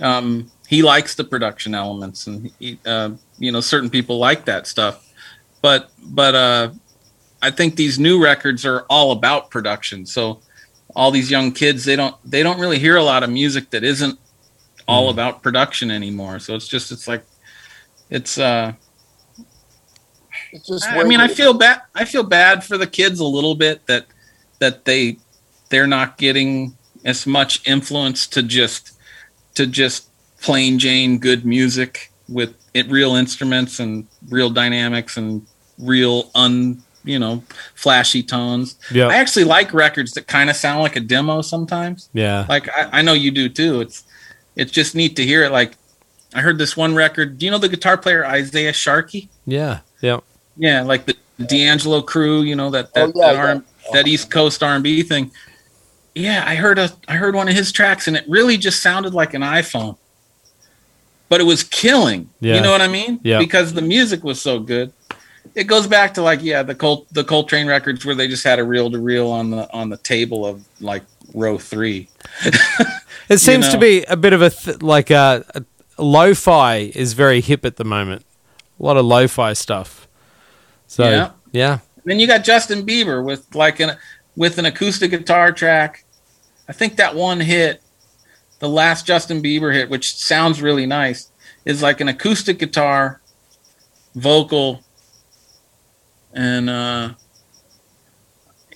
[0.01, 4.67] um he likes the production elements and he, uh, you know certain people like that
[4.67, 5.07] stuff.
[5.61, 6.71] But but uh
[7.41, 10.07] I think these new records are all about production.
[10.07, 10.41] So
[10.95, 13.85] all these young kids they don't they don't really hear a lot of music that
[13.85, 14.19] isn't
[14.89, 16.39] all about production anymore.
[16.39, 17.25] So it's just it's like
[18.11, 18.73] it's uh
[20.53, 23.55] It's just i mean i feel bad i feel bad for the kids a little
[23.55, 24.07] bit that
[24.59, 25.17] that they
[25.71, 28.99] they're not getting as much influence to just
[29.55, 30.09] to just
[30.43, 35.47] plain jane good music with it real instruments and real dynamics and
[35.79, 37.43] real un you know
[37.75, 42.09] flashy tones Yeah, i actually like records that kind of sound like a demo sometimes
[42.13, 43.81] yeah, like I, I know you do too.
[43.81, 44.05] It's
[44.55, 45.51] it's just neat to hear it.
[45.51, 45.73] Like
[46.35, 47.39] I heard this one record.
[47.39, 49.29] Do you know the guitar player Isaiah Sharkey?
[49.47, 50.21] yeah, yeah.
[50.57, 52.43] Yeah, like the D'Angelo crew.
[52.43, 53.63] You know that that Oh, yeah, that, R-
[53.95, 55.31] that East Coast R and B thing.
[56.15, 59.15] Yeah, I heard a I heard one of his tracks and it really just sounded
[59.15, 59.97] like an iPhone,
[61.29, 62.29] but it was killing.
[62.41, 62.57] Yeah.
[62.57, 63.21] You know what I mean?
[63.23, 63.39] Yeah.
[63.39, 64.93] Because the music was so good.
[65.55, 68.59] It goes back to like yeah the Col the Coltrane records where they just had
[68.59, 71.03] a reel to reel on the on the table of like
[71.35, 72.09] row three.
[73.29, 73.81] It seems to know.
[73.81, 75.65] be a bit of a th- like a, a
[76.03, 78.27] lo-fi is very hip at the moment.
[78.79, 80.07] A lot of lo-fi stuff.
[80.87, 81.31] So Yeah.
[81.53, 83.97] yeah, Then you got Justin Bieber with like an
[84.37, 86.05] with an acoustic guitar track.
[86.69, 87.81] I think that one hit,
[88.59, 91.31] the last Justin Bieber hit, which sounds really nice,
[91.65, 93.21] is like an acoustic guitar,
[94.15, 94.83] vocal,
[96.35, 97.11] and uh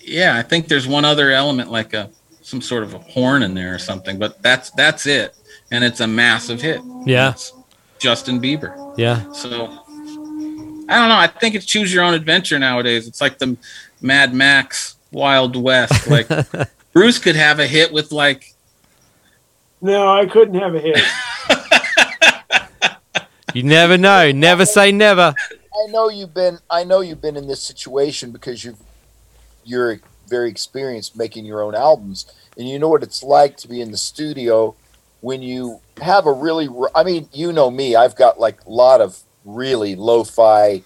[0.02, 2.10] yeah, I think there's one other element like a
[2.42, 5.34] some sort of a horn in there or something, but that's that's it.
[5.72, 6.80] And it's a massive hit.
[7.04, 7.32] Yeah.
[7.32, 7.52] It's
[7.98, 8.94] Justin Bieber.
[8.96, 9.64] yeah, So
[10.88, 11.16] I don't know.
[11.16, 13.08] I think it's choose your own adventure nowadays.
[13.08, 13.56] It's like the
[14.00, 16.06] Mad Max Wild West.
[16.08, 16.28] Like
[16.92, 18.54] Bruce could have a hit with like
[19.80, 20.98] No, I couldn't have a hit.
[23.54, 24.30] you never know.
[24.30, 25.34] Never say never.
[25.76, 28.80] I know you've been I know you've been in this situation because you've
[29.64, 32.26] you're very experienced making your own albums.
[32.56, 34.74] And you know what it's like to be in the studio
[35.20, 39.00] when you have a really I mean you know me I've got like a lot
[39.00, 40.82] of really lo-fi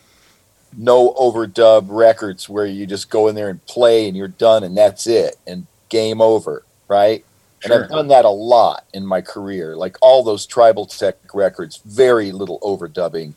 [0.76, 4.76] no overdub records where you just go in there and play and you're done and
[4.76, 7.24] that's it and game over right?
[7.62, 9.76] And I've done that a lot in my career.
[9.76, 13.35] Like all those tribal tech records very little overdubbing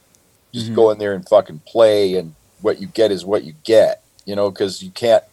[0.54, 0.76] just Mhm.
[0.76, 4.36] go in there and fucking play and what you get is what you get you
[4.36, 5.24] know because you can't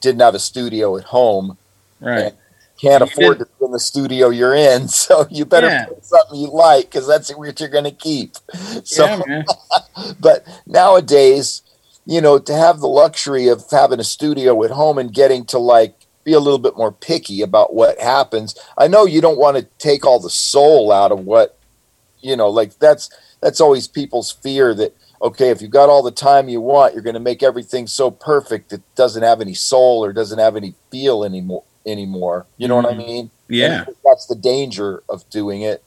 [0.00, 1.56] didn't have a studio at home
[2.00, 2.34] right.
[2.80, 5.84] can't You afford did- to be in the studio you're in so you better Yeah.
[5.86, 8.36] put something you like because that's what you're going to keep
[8.84, 9.44] so yeah, man.
[10.20, 11.62] but nowadays
[12.04, 15.58] you know to have the luxury of having a studio at home and getting to
[15.58, 19.56] like be a little bit more picky about what happens i know you don't want
[19.56, 21.56] to take all the soul out of what
[22.20, 23.08] you know like that's
[23.42, 27.02] that's always people's fear that okay if you've got all the time you want you're
[27.02, 30.74] going to make everything so perfect it doesn't have any soul or doesn't have any
[30.90, 33.06] feel anymore anymore you know what i Mhm.
[33.06, 33.84] mean Yeah.
[33.86, 35.82] and that's the danger of doing it.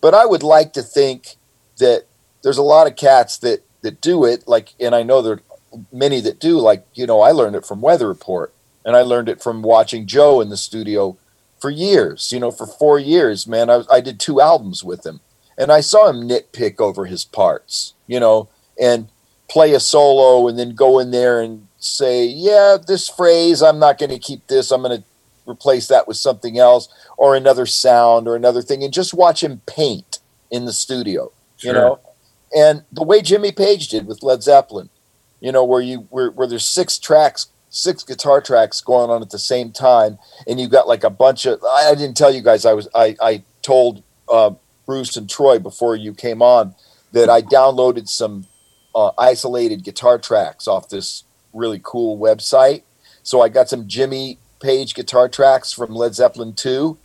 [0.00, 1.36] But I would like to think
[1.78, 2.04] that
[2.42, 4.48] there's a lot of cats that that do it.
[4.48, 6.58] Like, and I know there are many that do.
[6.58, 8.52] Like, you know, I learned it from Weather Report,
[8.84, 11.16] and I learned it from watching Joe in the studio
[11.60, 12.32] for years.
[12.32, 13.70] You know, for four years, man.
[13.70, 15.20] I, I did two albums with him,
[15.56, 17.94] and I saw him nitpick over his parts.
[18.06, 18.48] You know,
[18.80, 19.08] and
[19.48, 23.98] play a solo, and then go in there and say, "Yeah, this phrase, I'm not
[23.98, 24.70] going to keep this.
[24.70, 25.04] I'm going to
[25.46, 29.60] replace that with something else." or another sound or another thing and just watch him
[29.66, 30.18] paint
[30.50, 31.32] in the studio.
[31.56, 31.72] Sure.
[31.72, 32.00] You know,
[32.56, 34.90] and the way Jimmy Page did with Led Zeppelin,
[35.40, 39.30] you know, where you where, where there's six tracks, six guitar tracks going on at
[39.30, 41.62] the same time, and you got like a bunch of.
[41.64, 42.64] I, I didn't tell you guys.
[42.64, 44.52] I was I I told uh,
[44.86, 46.74] Bruce and Troy before you came on
[47.12, 48.46] that I downloaded some
[48.94, 52.82] uh, isolated guitar tracks off this really cool website.
[53.22, 56.96] So I got some Jimmy Page guitar tracks from Led Zeppelin 2.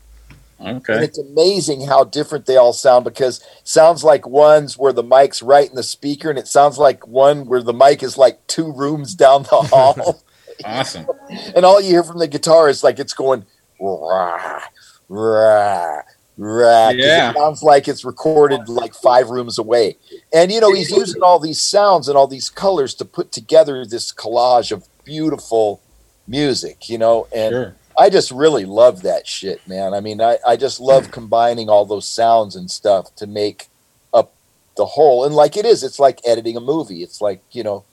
[0.95, 5.41] And it's amazing how different they all sound because sounds like ones where the mic's
[5.41, 8.71] right in the speaker, and it sounds like one where the mic is like two
[8.73, 10.21] rooms down the hall.
[10.65, 11.07] Awesome.
[11.55, 13.45] and all you hear from the guitar is like it's going
[13.79, 14.61] rah,
[15.07, 16.01] rah,
[16.39, 17.31] 'cause Yeah.
[17.31, 19.97] It sounds like it's recorded like five rooms away.
[20.33, 23.85] And you know, he's using all these sounds and all these colors to put together
[23.85, 25.81] this collage of beautiful
[26.27, 27.75] music, you know, and Sure.
[27.97, 29.93] I just really love that shit, man.
[29.93, 33.67] I mean, I, I just love combining all those sounds and stuff to make
[34.13, 34.31] up
[34.77, 35.25] the whole.
[35.25, 37.03] And like it is, it's like editing a movie.
[37.03, 37.83] It's like, you know,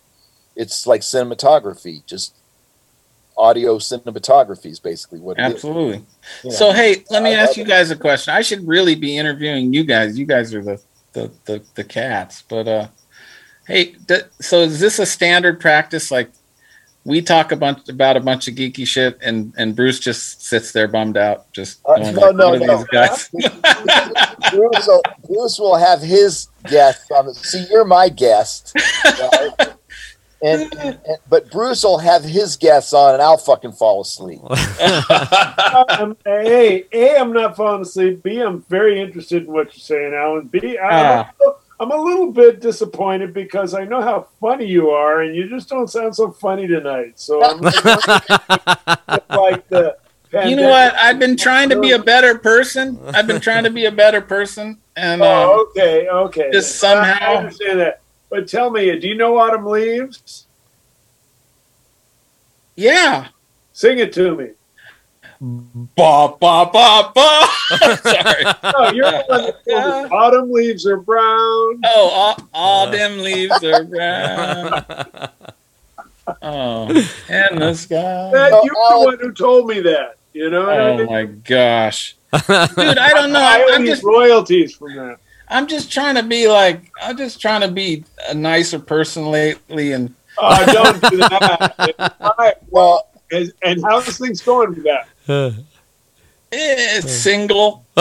[0.54, 2.34] it's like cinematography, just
[3.36, 5.38] audio cinematography is basically what.
[5.38, 5.98] Absolutely.
[6.42, 6.50] you know.
[6.50, 8.34] So hey, let me I ask you guys a question.
[8.34, 10.18] I should really be interviewing you guys.
[10.18, 10.80] You guys are the
[11.12, 12.42] the the, the cats.
[12.48, 12.88] But uh
[13.66, 16.30] hey, d- so is this a standard practice like
[17.04, 20.72] we talk a bunch about a bunch of geeky shit and and Bruce just sits
[20.72, 22.76] there bummed out just Uh, no, like, no, no.
[22.78, 23.28] these guys?
[24.50, 27.32] Bruce, will, Bruce will have his guest on.
[27.34, 28.72] See, you're my guest,
[29.04, 29.50] right?
[30.42, 34.40] and, and but Bruce will have his guests on, and I'll fucking fall asleep.
[34.50, 38.22] I'm, a, A, I'm not falling asleep.
[38.22, 40.46] B, I'm very interested in what you're saying, Alan.
[40.48, 41.30] B, I'm, Ah.
[41.78, 45.68] I'm a little bit disappointed because I know how funny you are, and you just
[45.68, 47.18] don't sound so funny tonight.
[47.20, 47.60] So I'm
[49.28, 49.96] like the.
[50.46, 50.94] you know what?
[50.94, 52.98] I've been trying to be a better person.
[53.08, 56.50] I've been trying to be a better person and um, Oh, okay, okay.
[56.52, 58.00] just I- I somehow- understand that.
[58.30, 60.46] But tell me, do you know Autumn Leaves?
[62.76, 63.28] yeah.
[63.72, 64.48] Sing it to me.
[65.38, 67.46] Ba ba ba ba.
[68.02, 68.44] Sorry.
[68.44, 71.80] No, you're the one that told us Autumn Leaves are brown.
[71.84, 74.84] Oh, all, all them leaves are brown.
[76.42, 76.88] Oh,
[77.28, 78.30] and the sky.
[78.32, 79.04] That, No, you're Alan- the oh.
[79.04, 80.16] one who told me that.
[80.32, 81.06] You know what I Oh mean?
[81.06, 82.42] my gosh, dude!
[82.50, 83.38] I don't know.
[83.40, 85.18] I I'm, I'm you just, royalties from that.
[85.48, 89.92] I'm just trying to be like, I'm just trying to be a nicer person lately,
[89.92, 92.14] and Oh, don't do that.
[92.20, 95.08] All right, Well, and, and how's things going with that?
[95.28, 95.52] eh,
[96.52, 97.84] it's single.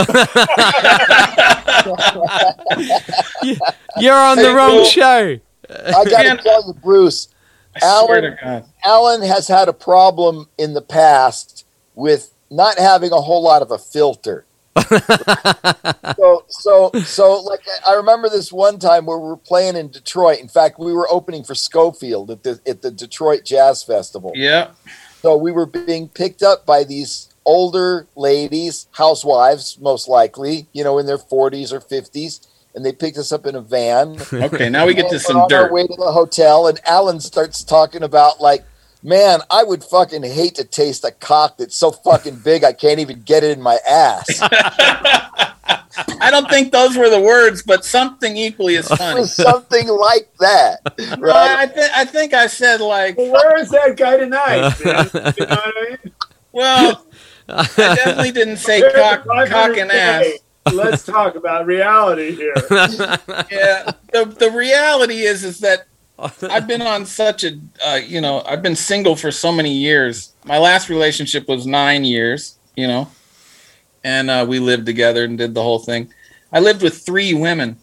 [3.98, 4.86] You're on the Hey, wrong Bill.
[4.86, 5.40] show.
[5.70, 7.28] I gotta tell you, Bruce,
[7.82, 11.66] Alan- Alan has had a problem in the past
[11.96, 14.46] with not having a whole lot of a filter.
[16.18, 20.40] so so so like I remember this one time where we were playing in Detroit.
[20.40, 24.34] In fact, we were opening for Scofield at the at the Detroit Jazz Festival.
[24.36, 24.72] Yeah,
[25.22, 30.98] So we were being picked up by these older ladies, housewives most likely, you know,
[30.98, 34.18] in their 40s or 50s, and they picked us up in a van.
[34.34, 34.70] okay.
[34.70, 35.72] Now we get to some we're on our dirt.
[35.72, 38.66] way to the hotel, and Alan starts talking about like,
[39.06, 43.00] man, I would fucking hate to taste a cock that's so fucking big I can't
[43.00, 44.26] even get it in my ass.
[46.20, 49.26] I don't think those were the words, but something equally as funny.
[49.26, 51.60] something like that, No, right?
[51.60, 54.74] I, th- I think I said like, Well, where is that guy tonight?
[54.80, 56.12] You know what I mean?
[56.52, 57.06] well,
[57.48, 60.26] I definitely didn't say cock, cock and ass.
[60.74, 62.56] Let's talk about reality here.
[63.52, 65.86] Yeah, the the reality is is that
[66.44, 70.34] I've been on such a uh, you know I've been single for so many years.
[70.46, 73.10] My last relationship was nine years, you know,
[74.04, 76.10] and uh, we lived together and did the whole thing.
[76.54, 77.78] I lived with three women.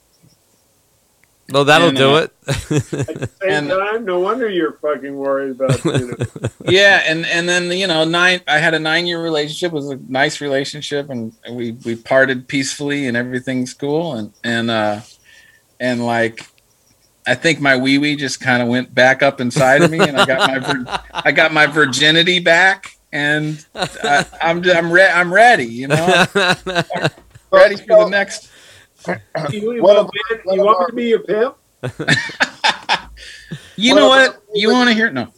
[1.52, 2.32] well, that'll And, do uh, it.
[2.48, 6.48] At the same And- time, no wonder you're fucking worried about you know.
[6.64, 8.40] Yeah, and and then you know nine.
[8.48, 9.72] I had a nine year relationship.
[9.72, 14.14] It was a nice relationship, and we we parted peacefully, and everything's cool.
[14.14, 15.00] And and uh,
[15.80, 16.46] and like,
[17.26, 20.16] I think my wee wee just kind of went back up inside of me, and
[20.16, 25.32] I got my vir- I got my virginity back, and I, I'm I'm re- I'm
[25.32, 25.66] ready.
[25.66, 26.26] You know,
[27.50, 28.50] ready for the next.
[29.50, 31.56] You, you want, of- me- you want me to be your pimp?
[33.76, 34.42] You One know of our what?
[34.54, 35.10] You want to hear?
[35.10, 35.32] No.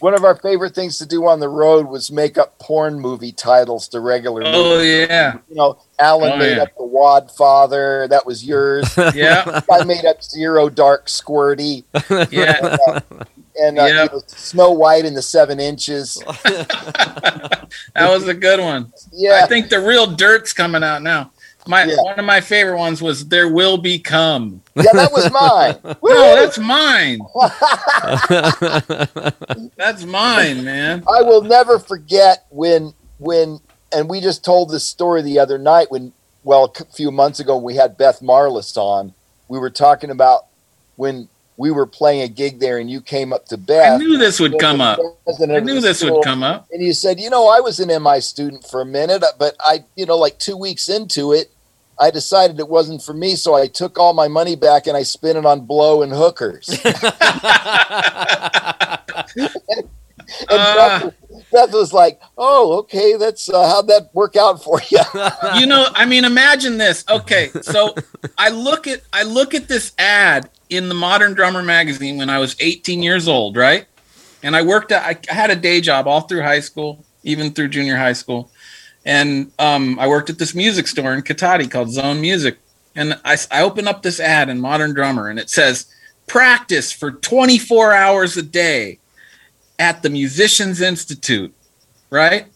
[0.00, 3.30] One of our favorite things to do on the road was make up porn movie
[3.30, 5.06] titles to regular oh, movies.
[5.08, 6.62] Oh yeah, You know, Alan Oh, made yeah.
[6.64, 8.08] up The Wad Father.
[8.08, 8.92] That was yours.
[9.14, 11.84] yeah, I made up Zero Dark Squirty.
[12.32, 12.98] yeah.
[13.60, 14.02] And uh, Yeah.
[14.04, 16.22] you know, Snow White and the Seven Inches.
[17.94, 18.92] That was a good one.
[19.12, 19.40] Yeah.
[19.44, 21.30] I think the real dirt's coming out now.
[21.66, 21.96] My Yeah.
[22.02, 25.78] one of my favorite ones was "There Will Be Come." Yeah, that was mine.
[26.02, 27.20] No, that's mine.
[29.76, 31.04] that's mine, man.
[31.08, 33.60] I will never forget when when
[33.94, 36.12] and we just told this story the other night when
[36.44, 39.14] well a few months ago when we had Beth Marlis on.
[39.48, 40.46] We were talking about
[40.96, 43.94] when we were playing a gig there and you came up to Beth.
[43.94, 44.98] I knew this would come up.
[45.28, 46.66] I knew this school, would come up.
[46.72, 49.84] And you said, you know, I was an MI student for a minute, but I,
[49.94, 51.50] you know, like two weeks into it,
[52.00, 55.02] I decided it wasn't for me, so I took all my money back and I
[55.02, 56.68] spent it on blow and hookers.
[59.36, 61.00] and Uh.
[61.00, 61.14] Beth,
[61.52, 64.98] Beth was like, "Oh, okay, that's uh, how'd that work out for you?"
[65.60, 67.04] you know i mean imagine this.
[67.08, 67.94] Okay so
[68.38, 72.38] i look at i look at this ad in the modern drummer magazine when i
[72.38, 73.86] was 18 years old right?
[74.42, 77.52] And i worked at i, I had a day job all through high school even
[77.52, 78.50] through junior high school.
[79.04, 82.58] And um, i worked at this music store in Cotati called zone music.
[82.94, 85.86] And I, I open up this ad in modern drummer and it says
[86.26, 88.98] practice for 24 hours a day
[89.78, 91.54] at the musicians institute
[92.10, 92.46] right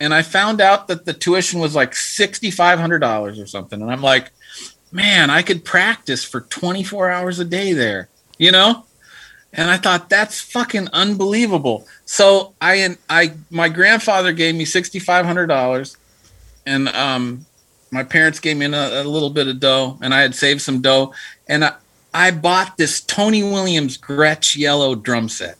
[0.00, 3.80] and I found out that the tuition was like sixty five hundred dollars or something,
[3.80, 4.30] and I'm like,
[4.92, 8.08] man, I could practice for twenty four hours a day there,
[8.38, 8.84] you know.
[9.52, 11.86] And I thought that's fucking unbelievable.
[12.04, 15.96] So I and I my grandfather gave me sixty five hundred dollars,
[16.66, 17.46] and um,
[17.90, 20.82] my parents gave me a, a little bit of dough, and I had saved some
[20.82, 21.14] dough,
[21.48, 21.74] and I,
[22.12, 25.56] I bought this Tony Williams Gretsch yellow drum set.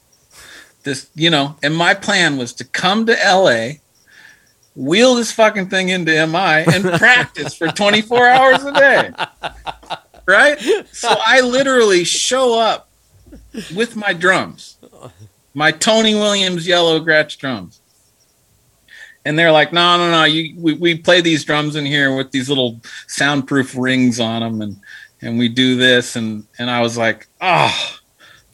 [0.87, 3.81] This, you know, and my plan was to come to LA
[4.77, 9.11] wheel this fucking thing into MI and practice for 24 hours a day.
[10.27, 10.87] Right?
[10.93, 12.89] So I literally show up
[13.75, 14.79] with my drums,
[15.55, 17.81] my Tony Williams yellow Gretsch drums.
[19.25, 20.23] And they're like, no, no, no.
[20.23, 24.63] You, we, we play these drums in here with these little soundproof rings on them,
[24.63, 24.81] and
[25.21, 27.96] and we do this, and and I was like, oh,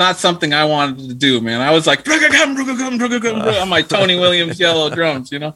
[0.00, 1.60] not something I wanted to do, man.
[1.60, 5.54] I was like, on my Tony Williams yellow drums, you know?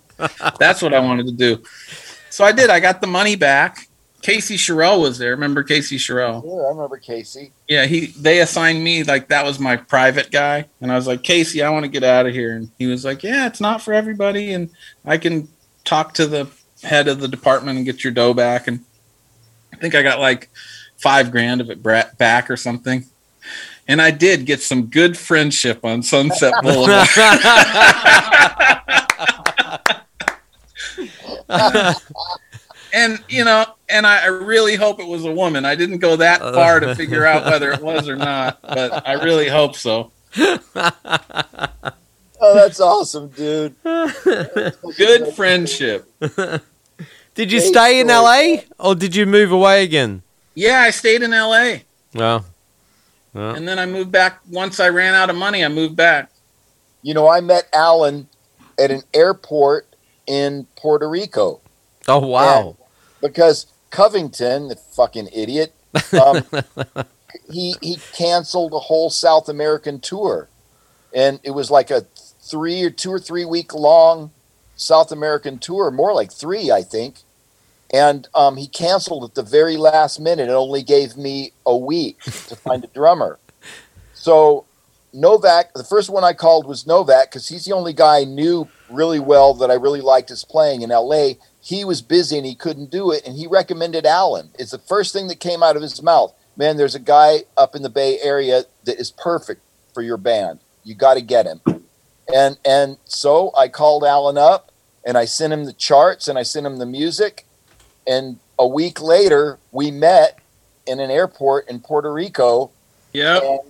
[0.61, 1.63] That's what I wanted to do.
[2.31, 2.71] So I did.
[2.71, 3.89] I got the money back.
[4.21, 5.31] Casey Scheuerell was there.
[5.31, 6.45] Remember Casey Scheuerell?
[6.45, 7.53] Yeah, I remember Casey.
[7.69, 11.23] Yeah, he they assigned me like that was my private guy, and I was like,
[11.23, 13.83] Casey, I want to get out of here, and he was like, Yeah, it's not
[13.83, 14.71] for everybody, and
[15.05, 15.49] I can
[15.85, 16.49] talk to the
[16.83, 18.81] head of the department and get your dough back, and
[19.75, 20.49] I think I got like
[20.97, 23.05] five grand of it back or something.
[23.87, 27.09] And I did get some good friendship on Sunset Boulevard.
[32.95, 35.64] and you know, and I, I really hope it was a woman.
[35.64, 36.53] I didn't go that uh.
[36.53, 40.12] far to figure out whether it was or not, but I really hope so.
[42.41, 43.74] Oh, that's awesome, dude.
[43.82, 46.11] Good friendship.
[47.35, 48.09] Did you stay in.
[48.09, 50.22] LA or did you move away again?
[50.55, 51.78] Yeah, I stayed in LA.
[52.14, 52.45] Well,
[53.35, 53.55] well.
[53.55, 56.30] And then I moved back once I ran out of money, I moved back.
[57.03, 58.28] You know, I met Alan
[58.78, 59.87] at an airport
[60.26, 61.61] in Puerto Rico
[62.09, 62.76] oh wow.
[63.20, 65.74] because Covington, the fucking idiot,
[66.20, 66.43] um,
[67.51, 70.49] he he canceled a whole South American tour,
[71.14, 72.07] and it was like a
[72.41, 74.30] three or two or three week long
[74.76, 77.18] South American tour, more like three, I think.
[77.95, 80.49] And um, he canceled at the very last minute.
[80.49, 83.39] It only gave me a week to find a drummer.
[84.15, 84.65] So
[85.13, 88.67] Novak, the first one I called was Novak because he's the only guy I knew
[88.91, 91.35] really well that I really liked his playing in LA.
[91.63, 94.51] He was busy and he couldn't do it, and he recommended Alan.
[94.59, 96.35] It's the first thing that came out of his mouth.
[96.57, 99.63] Man, there's a guy up in the Bay Area that is perfect
[99.95, 100.59] for your band.
[100.83, 101.61] You got to get him.
[102.35, 104.73] And and so I called Alan up
[105.07, 107.44] and I sent him the charts and I sent him the music.
[108.07, 110.39] And a week later, we met
[110.87, 112.71] in an airport in Puerto Rico.
[113.13, 113.43] Yep.
[113.43, 113.61] And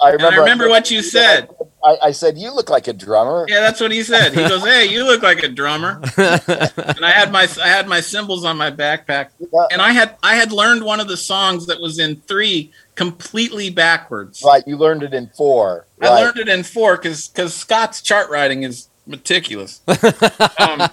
[0.00, 1.48] I remember, I remember what you said.
[1.82, 4.34] I, I said, "You look like a drummer." Yeah, that's what he said.
[4.34, 8.00] He goes, "Hey, you look like a drummer." and I had my I had my
[8.00, 9.28] cymbals on my backpack,
[9.70, 13.70] and I had I had learned one of the songs that was in three completely
[13.70, 14.42] backwards.
[14.44, 15.86] Right, you learned it in four.
[16.00, 19.80] I learned it in four because because Scott's chart writing is meticulous.
[20.58, 20.88] um,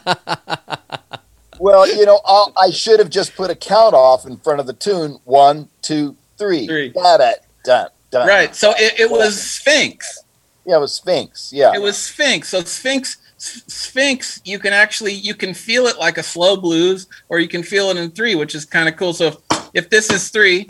[1.64, 4.68] Well, you know, I'll, I should have just put a count off in front of
[4.68, 5.18] the tune.
[5.24, 6.68] One, two, three.
[6.68, 6.90] Three.
[6.90, 7.46] Got it.
[7.64, 7.88] Done.
[8.12, 8.28] Done.
[8.28, 8.54] Right.
[8.54, 10.26] So it, it was Sphinx.
[10.66, 11.54] Yeah, it was Sphinx.
[11.54, 11.72] Yeah.
[11.74, 12.50] It was Sphinx.
[12.50, 17.40] So Sphinx Sphinx, you can actually you can feel it like a slow blues, or
[17.40, 19.14] you can feel it in three, which is kind of cool.
[19.14, 19.38] So if,
[19.74, 20.68] if this is three,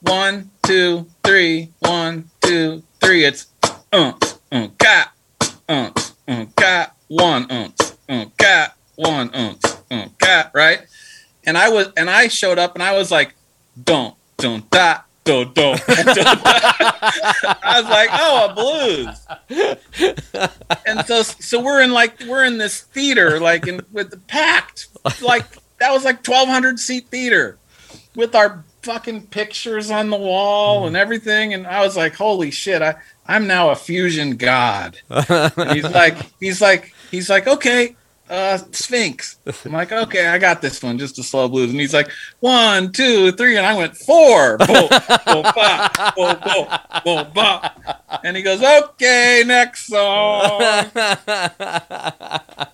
[0.00, 5.12] one, two, three, one, two, three, it's got, unks, unk, got,
[7.08, 7.76] one, unk,
[8.36, 10.80] got, one, unks, Mm, unk, got, right?
[11.44, 13.34] And I was and I showed up and I was like,
[13.82, 15.80] don't, don't, da, don't, don't.
[15.88, 19.26] I was like, oh, a blues
[20.86, 24.88] and so so we're in like we're in this theater like in with the packed
[25.20, 25.44] like
[25.78, 27.58] that was like 1200 seat theater
[28.14, 32.82] with our fucking pictures on the wall and everything and i was like holy shit
[32.82, 32.94] i
[33.26, 34.98] i'm now a fusion god
[35.72, 37.94] he's like he's like he's like okay
[38.32, 39.38] uh sphinx.
[39.64, 41.70] I'm like okay i got this one just a slow blues.
[41.70, 42.10] And he's like
[42.40, 44.56] one two three and i went four.
[48.24, 50.90] And he goes okay next song.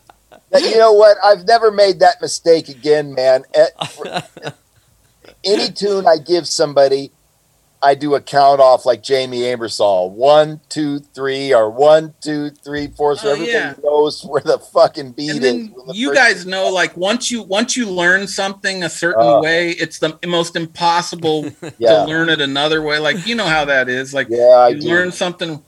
[0.51, 1.19] You know what?
[1.23, 3.45] I've never made that mistake again, man.
[5.45, 7.13] Any tune I give somebody,
[7.81, 10.11] I do a count off like Jamey Aebersold.
[10.13, 13.17] One, two, three, or one, two, three, four.
[13.17, 13.75] So Oh, everybody yeah.
[13.85, 15.43] knows where the fucking beat and is.
[15.45, 18.89] then when the you first- guys know like once you once you learn something a
[18.91, 19.41] certain Uh.
[19.41, 21.45] way it's the most impossible
[21.79, 24.69] Yeah, to learn it another way like you know how that is like yeah, I
[24.71, 24.89] you do.
[24.89, 25.63] learn something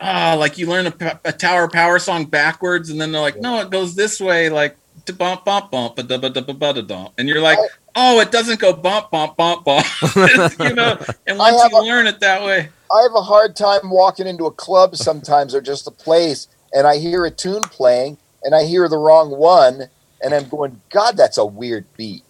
[0.00, 0.86] ah like you learn
[1.24, 4.76] a tower power song backwards and then they're like no it goes this way like
[5.06, 8.20] to bump bump bump ba da ba da ba ba and you're like I- oh
[8.20, 9.86] it doesn't go bump bump bump bump
[10.60, 13.88] you know and once you a- learn it that way I have a hard time
[13.90, 18.18] walking into a club sometimes or just a place and I hear a tune playing
[18.42, 19.88] and I hear the wrong one
[20.22, 22.24] and I'm going, God, that's a weird beat.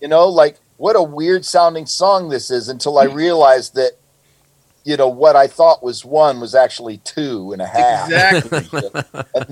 [0.00, 3.92] You know, like what a weird sounding song this is until I realized that,
[4.84, 8.10] you know, what I thought was one was actually two and a half.
[8.10, 8.68] exactly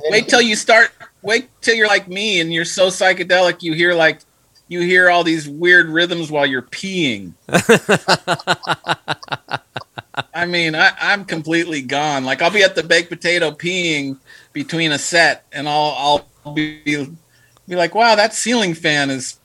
[0.10, 0.90] wait till you start
[1.22, 4.20] wait till you're like me and you're so psychedelic you hear like
[4.72, 7.34] you hear all these weird rhythms while you're peeing
[10.34, 14.18] i mean I, i'm completely gone like i'll be at the baked potato peeing
[14.52, 16.80] between a set and i'll i'll be
[17.68, 19.38] be like wow that ceiling fan is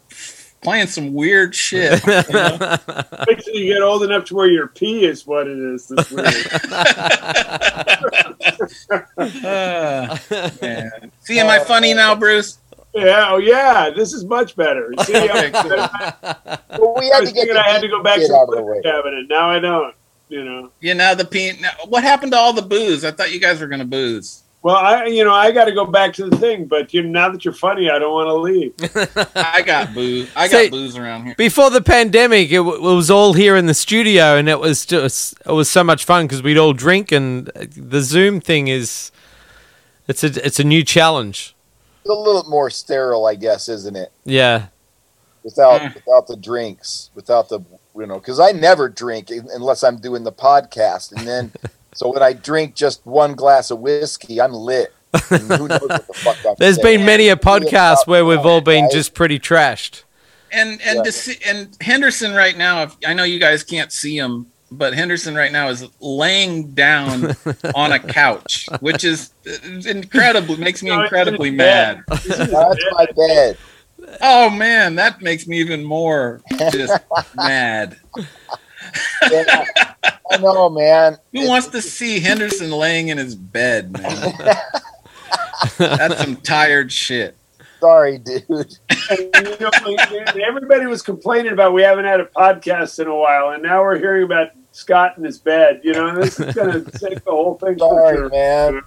[0.61, 2.77] playing some weird shit you know?
[3.27, 5.87] Wait till you get old enough to where your pee is what it is.
[5.87, 6.33] That's weird.
[9.45, 10.19] Ah,
[10.61, 11.11] man.
[11.21, 12.57] see am i funny now bruce
[12.93, 14.93] yeah, oh yeah, this is much better.
[15.03, 16.93] See, Okay, I, cool.
[16.93, 18.49] well, we I had was to get I had to go back to the out
[18.49, 18.81] of the way.
[18.81, 19.27] cabinet.
[19.29, 19.93] Now I don't.
[20.29, 20.71] You know.
[20.81, 23.61] you know the pee now, what happened to all the booze i thought you guys
[23.61, 26.65] were gonna booze Well, I you know I got to go back to the thing,
[26.65, 28.73] but you now that you're funny, I don't want to leave.
[29.37, 30.29] I got booze.
[30.35, 31.35] I got See- booze around here.
[31.37, 34.85] Before the pandemic, it, w- it was all here in the studio, and it was
[34.85, 37.45] just it was so much fun because we'd all drink, and
[37.77, 39.11] the Zoom thing is
[40.09, 41.55] it's a it's a new challenge.
[42.07, 44.11] It's a little more sterile, I guess, isn't it?
[44.23, 44.67] Yeah,
[45.43, 45.93] Without Mm.
[45.95, 47.59] without the drinks, without the
[47.97, 51.51] you know, because I never drink unless I'm doing the podcast, and then
[51.95, 54.93] so when I drink just one glass of whiskey, I'm lit.
[55.31, 58.83] And who knows what the fuck I'm been many a podcast where we've all been
[58.85, 58.91] right?
[58.91, 60.03] just pretty trashed.
[60.51, 61.03] And and Yeah.
[61.03, 62.83] to see, and Henderson right now.
[62.83, 67.35] If, I know you guys can't see him, but Henderson right now is laying down
[67.75, 69.31] on a couch, which is
[69.85, 72.03] incredibly makes me No, incredibly mad.
[72.07, 72.19] bed.
[72.19, 73.57] This is That's my bed.
[74.21, 76.41] Oh man, that makes me even more
[76.71, 76.99] just
[77.35, 77.97] mad.
[79.31, 79.65] Yeah,
[80.31, 81.17] I know, man.
[81.33, 84.33] Who wants to see Henderson laying in his bed, man?
[85.77, 87.36] That's some tired shit.
[87.79, 88.43] Sorry, dude.
[88.49, 93.15] And, you know, like, everybody was complaining about we haven't had a podcast in a
[93.15, 95.81] while, and now we're hearing about Scott in his bed.
[95.83, 97.73] You know, this is going to take the whole thing.
[97.77, 98.29] for Sorry, sure.
[98.29, 98.81] man.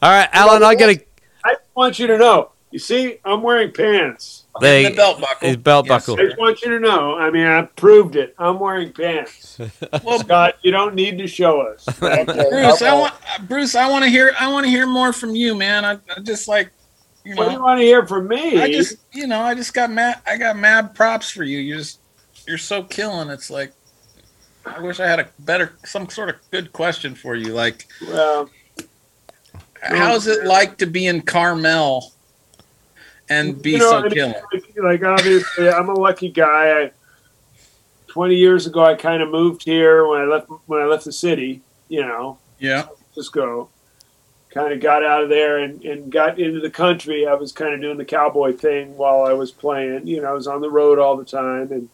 [0.00, 1.00] All right, Alan, I gotta.
[1.44, 2.50] I want you to know.
[2.70, 4.44] You see, I'm wearing pants.
[4.60, 5.48] There, the belt buckle.
[5.48, 6.20] his belt Yes, buckle.
[6.22, 7.16] I just want you to know.
[7.18, 8.34] I mean, I proved it.
[8.38, 9.58] I'm wearing pants.
[10.02, 11.86] Well, Scott, you don't need to show us.
[12.02, 13.14] Okay, Bruce, I want
[13.46, 13.74] Bruce.
[13.74, 14.34] I want to hear.
[14.40, 15.84] I want to hear more from you, man.
[15.84, 16.70] I, I just like,
[17.24, 18.60] you What do you want to hear from me?
[18.60, 20.20] I just, you know, I just got mad.
[20.26, 21.58] I got mad props for you.
[21.58, 22.00] You just,
[22.46, 23.28] you're so killing.
[23.30, 23.72] It's like,
[24.66, 27.52] I wish I had a better, some sort of good question for you.
[27.52, 28.48] Like, well,
[29.80, 32.12] how's it like to be in Carmel
[33.28, 34.34] and be you know, so I mean, killing?
[34.52, 36.82] like, like, obviously, I'm a lucky guy.
[36.82, 36.90] I,
[38.08, 41.12] Twenty years ago, I kind of moved here when I left when I left the
[41.12, 41.62] city.
[41.88, 43.70] You know, Yeah, Cisco,
[44.52, 47.26] kind of got out of there and, and got into the country.
[47.26, 50.06] I was kind of doing the cowboy thing while I was playing.
[50.06, 51.88] You know, I was on the road all the time, and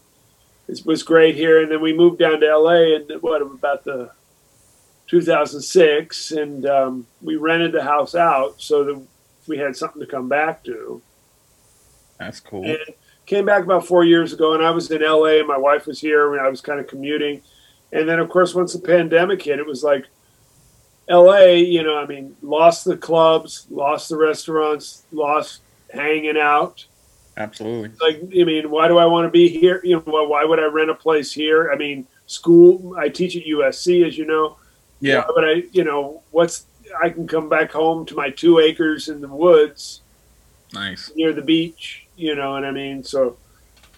[0.67, 1.63] it was great here.
[1.63, 4.11] And then we moved down to LA, and what about the
[5.09, 9.07] 2006, and um, we rented the house out so that
[9.47, 11.01] we had something to come back to.
[12.19, 12.65] That's cool.
[12.65, 12.79] And
[13.25, 16.01] came back about four years ago, and I was in LA, and my wife was
[16.01, 17.43] here, and I was kind of commuting.
[17.93, 20.07] And then, of course, once the pandemic hit, it was like
[21.09, 26.85] LA, you know, I mean, lost the clubs, lost the restaurants, lost hanging out.
[27.37, 27.91] Absolutely.
[28.01, 29.81] Like, I mean, why do I want to be here?
[29.85, 31.71] You know, why would I rent a place here?
[31.73, 34.57] I mean, school, I teach at USC, as you know.
[35.01, 35.25] Yeah.
[35.35, 36.67] But I, you know, what's,
[37.01, 40.03] I can come back home to my two acres in the woods
[40.73, 41.11] Nice.
[41.15, 43.05] near the beach, you know what I mean?
[43.05, 43.37] So,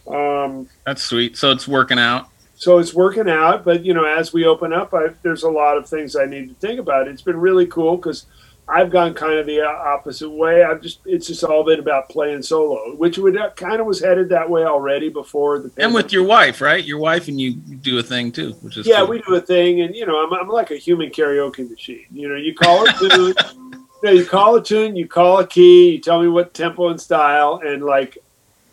[0.07, 1.37] um, That's sweet.
[1.37, 2.30] So it's working out.
[2.61, 5.79] So it's working out but you know as we open up I, there's a lot
[5.79, 8.27] of things i need to think about it's been really cool because
[8.69, 12.43] i've gone kind of the opposite way i've just it's just all been about playing
[12.43, 16.13] solo which would uh, kind of was headed that way already before the And with
[16.13, 16.85] your wife, right?
[16.85, 19.09] Your wife and you do a thing too, which is yeah cool.
[19.09, 22.29] we do a thing and you know i'm, I'm like a human karaoke machine you
[22.29, 25.93] know you call a tune you, know, you call a tune you call a key
[25.93, 28.19] you tell me what tempo and style and like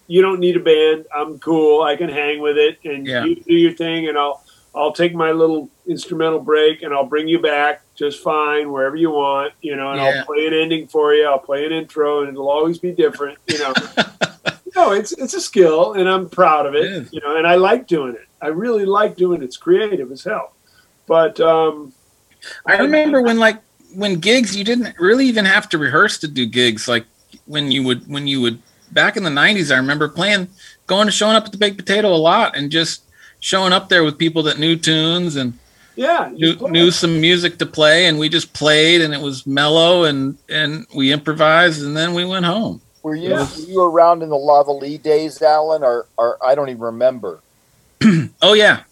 [0.08, 1.06] you don't need a band.
[1.16, 1.82] I'm cool.
[1.84, 3.26] I can hang with it and Yeah.
[3.26, 4.44] you do your thing and i'll
[4.76, 9.10] i'll take my little instrumental break and i'll bring you back just fine wherever you
[9.10, 10.08] want you know and Yeah.
[10.20, 11.26] i'll play an ending for you.
[11.26, 13.74] I'll play an intro and it'll always be different you know.
[14.76, 17.88] No it's it's a skill and i'm proud of It you know and i like
[17.88, 18.28] doing it.
[18.40, 19.46] I really like doing it.
[19.46, 20.54] It's creative as hell.
[21.08, 21.94] But um
[22.66, 23.60] I remember when like
[23.96, 26.88] when gigs you didn't really even have to rehearse to do gigs.
[26.88, 27.06] Like
[27.46, 28.62] when you would when you would
[28.92, 30.48] back in the nineties, I remember playing
[30.88, 33.04] going to showing up at the baked potato a lot and just
[33.40, 35.54] showing up there with people that knew tunes and
[35.96, 40.04] yeah knew, knew some music to play and we just played and it was mellow
[40.04, 42.80] and and we improvised and then we went home.
[43.04, 43.48] Were you Yeah.
[43.56, 46.82] were you around in the La Ve Lee days, Alan, or or I don't even
[46.82, 47.40] remember.
[48.42, 48.84] Oh yeah.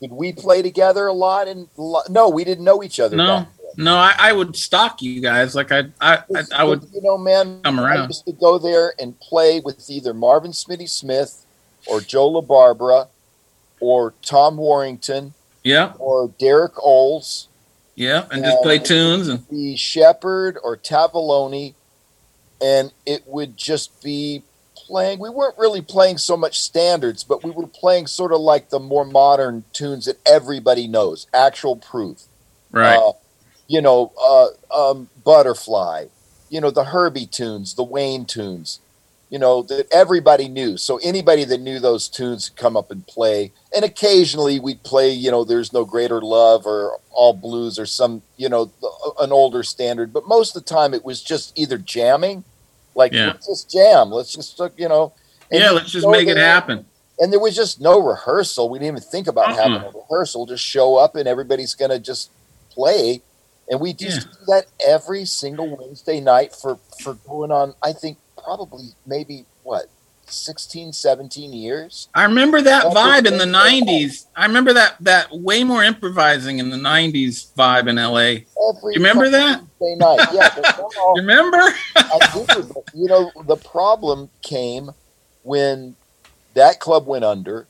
[0.00, 1.46] Did we play together a lot?
[1.48, 1.68] And
[2.08, 3.16] no, we didn't know each other.
[3.16, 3.46] No.
[3.76, 5.54] No, I, I would stalk you guys.
[5.54, 7.60] Like I I, I, I would you know, man.
[7.62, 8.08] come I around.
[8.08, 11.44] used to go there and play with either Marvin Smitty Smith
[11.86, 13.08] or Joe LaBarbera
[13.80, 17.48] or Tom Warrington Yeah, or Derek Oles,
[17.94, 21.74] yeah, and just play tunes and the Shepherd or Tavoloni,
[22.60, 24.42] and it would just be
[24.74, 25.18] playing.
[25.18, 28.80] We weren't really playing so much standards, but we were playing sort of like the
[28.80, 31.26] more modern tunes that everybody knows.
[31.32, 32.24] Actual proof.
[32.70, 32.96] right.
[32.96, 33.12] Uh,
[33.70, 34.48] you know, uh,
[34.90, 36.06] um, Butterfly,
[36.48, 38.80] you know, the Herbie tunes, the Wayne tunes,
[39.30, 40.76] you know, that everybody knew.
[40.76, 43.52] So anybody that knew those tunes would come up and play.
[43.74, 48.22] And occasionally we'd play, you know, There's No Greater Love or All Blues or some,
[48.36, 48.72] you know,
[49.20, 50.12] an older standard.
[50.12, 52.42] But most of the time it was just either jamming,
[52.96, 53.28] like, Yeah.
[53.28, 55.12] let's just jam, let's just, uh, you know.
[55.52, 56.86] yeah, let's just make it happen.
[57.20, 58.68] and there was just no rehearsal.
[58.68, 59.56] We didn't even think about Uh-uh.
[59.62, 60.44] having a rehearsal.
[60.46, 62.30] Just show up and everybody's going to just
[62.70, 63.22] play.
[63.70, 64.32] And we just Yeah.
[64.32, 69.86] do that every single Wednesday night for, for going on, I think, probably maybe what,
[70.26, 72.08] 16, 17 years?
[72.14, 74.26] I remember that That's vibe in the '90s.
[74.36, 78.44] I remember that that way more improvising in the '90s vibe in LA.
[78.68, 79.62] Every You remember that?
[79.80, 80.28] Wednesday night.
[80.32, 81.58] Yeah, now- You remember?
[81.96, 82.44] I do.
[82.62, 84.90] But, you know, the problem came
[85.42, 85.96] when
[86.54, 87.66] that club went under,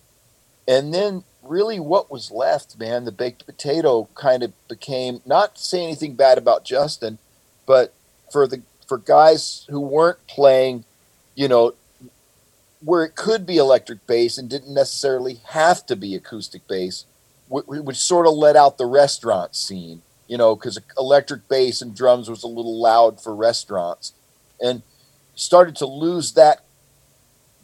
[0.69, 5.63] and then really what was left, man, the baked potato kind of became not to
[5.63, 7.19] say anything bad about Justin,
[7.67, 7.95] but
[8.31, 10.85] for the for guys who weren't playing,
[11.35, 11.75] you know,
[12.81, 17.05] where it could be electric bass and didn't necessarily have to be acoustic bass,
[17.49, 21.95] wh- which sort of let out the restaurant scene, you know, because electric bass and
[21.95, 24.13] drums was a little loud for restaurants,
[24.61, 24.83] and
[25.35, 26.65] started to lose that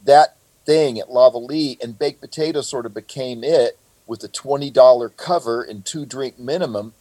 [0.05, 0.36] that
[0.67, 4.69] thing at La Ve Lee, and baked potato sort of became it with a twenty
[4.69, 6.93] dollar cover and two drink minimum,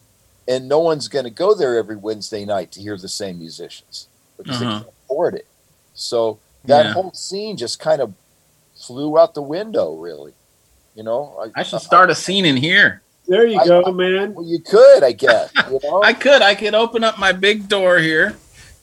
[0.48, 4.08] and no one's going to go there every Wednesday night to hear the same musicians
[4.38, 4.78] because they Uh-huh.
[4.84, 5.46] can't afford it.
[5.94, 6.92] So that Yeah.
[6.92, 8.14] whole scene just kind of
[8.78, 10.32] flew out the window, really.
[10.94, 13.02] You know, I should start a scene in here.
[13.28, 15.50] there you I- go man Well, you could, I guess.
[15.70, 16.42] You know, I could.
[16.42, 18.36] I could open up my big door here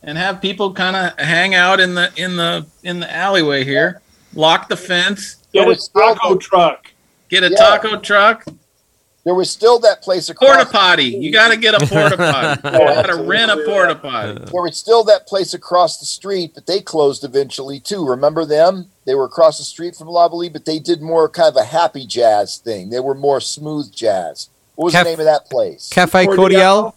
[0.03, 4.01] and have people kind of hang out in the in the in the alleyway here.
[4.35, 5.37] Lock the fence.
[5.53, 6.87] get a taco the- truck
[7.29, 7.57] Get a Yeah.
[7.57, 8.45] taco truck.
[9.25, 10.55] there was still that place across.
[10.55, 11.05] Porta potty.
[11.05, 12.61] You got to get a porta potty.
[12.67, 14.33] You got to rent a porta potty.
[14.51, 18.05] There was still that place across the street, but they closed eventually too.
[18.05, 18.89] Remember them?
[19.05, 22.05] They were across the street from Lava but they did more kind of a happy
[22.05, 22.89] jazz thing.
[22.89, 24.49] They were more smooth jazz.
[24.75, 25.89] What was Caf- the name of that place?
[25.89, 26.35] Cafe Cordial?
[26.35, 26.95] Cordial.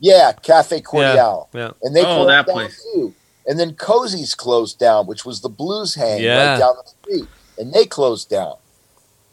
[0.00, 1.48] Yeah, Cafe Cordial.
[1.52, 1.70] Yeah.
[1.82, 2.82] And they Oh, closed that place.
[2.94, 3.14] too.
[3.46, 6.52] And then Cozy's closed down, which was the blues hang Yeah.
[6.52, 7.28] right down the street.
[7.58, 8.56] And they closed down.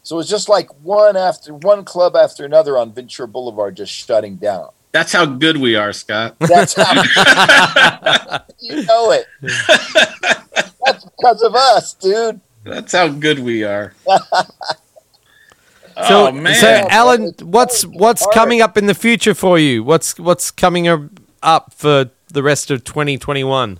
[0.02, 3.92] So it was just like one after one club after another on Ventura Boulevard just
[3.92, 4.68] shutting down.
[4.92, 6.36] That's how good we are, Scott.
[6.38, 6.92] That's how
[8.60, 9.26] you know it.
[9.42, 12.40] That's because of us, dude.
[12.64, 13.94] That's how good we are.
[16.08, 19.84] So, oh man, so Alan, what's what's coming up in the future for you?
[19.84, 20.88] What's what's coming
[21.40, 23.78] up for the rest of 2021?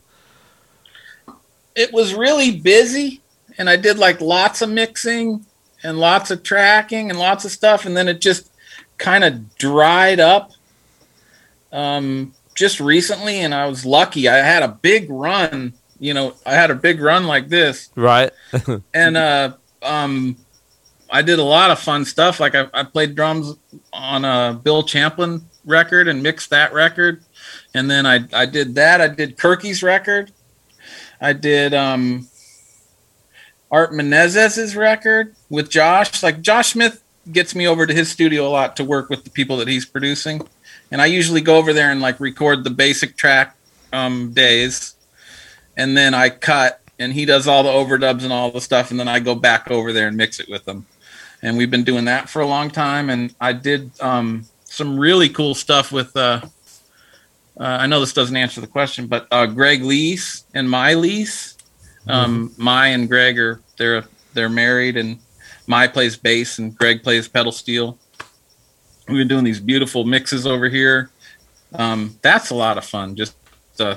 [1.75, 3.21] It was really busy,
[3.59, 5.45] and I did like lots of mixing
[5.83, 8.51] and lots of tracking and lots of stuff, and then it just
[8.99, 10.53] kind of dried up.
[11.73, 14.29] Um, just recently, and I was lucky.
[14.29, 15.73] I had a big run.
[15.99, 18.31] You know, I had a big run like this, Right.
[18.95, 20.37] and uh, um,
[21.11, 22.41] I did a lot of fun stuff.
[22.41, 23.57] Like I, I played drums
[23.93, 27.25] on a Bill Champlin record and mixed that record,
[27.75, 29.01] and then I I did that.
[29.01, 30.33] I did Kirky's record.
[31.25, 32.29] I did um,
[33.71, 36.23] Art Menezes's record with Josh.
[36.23, 37.03] Like Josh Smith
[37.33, 39.87] gets me over to his studio a lot to work with the people that he's
[39.87, 40.47] producing,
[40.91, 43.57] and I usually go over there and like record the basic track
[43.91, 44.97] um, days,
[45.79, 49.01] and then I cut and he does all the overdubs and all the stuff, and
[49.01, 50.85] then I go back over there and mix it with them.
[51.41, 53.09] And we've been doing that for a long time.
[53.09, 56.15] And I did um, some really cool stuff with.
[56.17, 56.43] Uh,
[57.59, 61.57] uh, I know this doesn't answer the question, but uh, Greg Leisz and Mai Leisz,
[62.09, 65.19] um, Mai and Greg are they're they're married, and
[65.67, 67.99] Mai plays bass and Greg plays pedal steel.
[69.09, 71.11] We've been doing these beautiful mixes over here.
[71.75, 73.17] Um, that's a lot of fun.
[73.17, 73.37] Just
[73.79, 73.97] uh,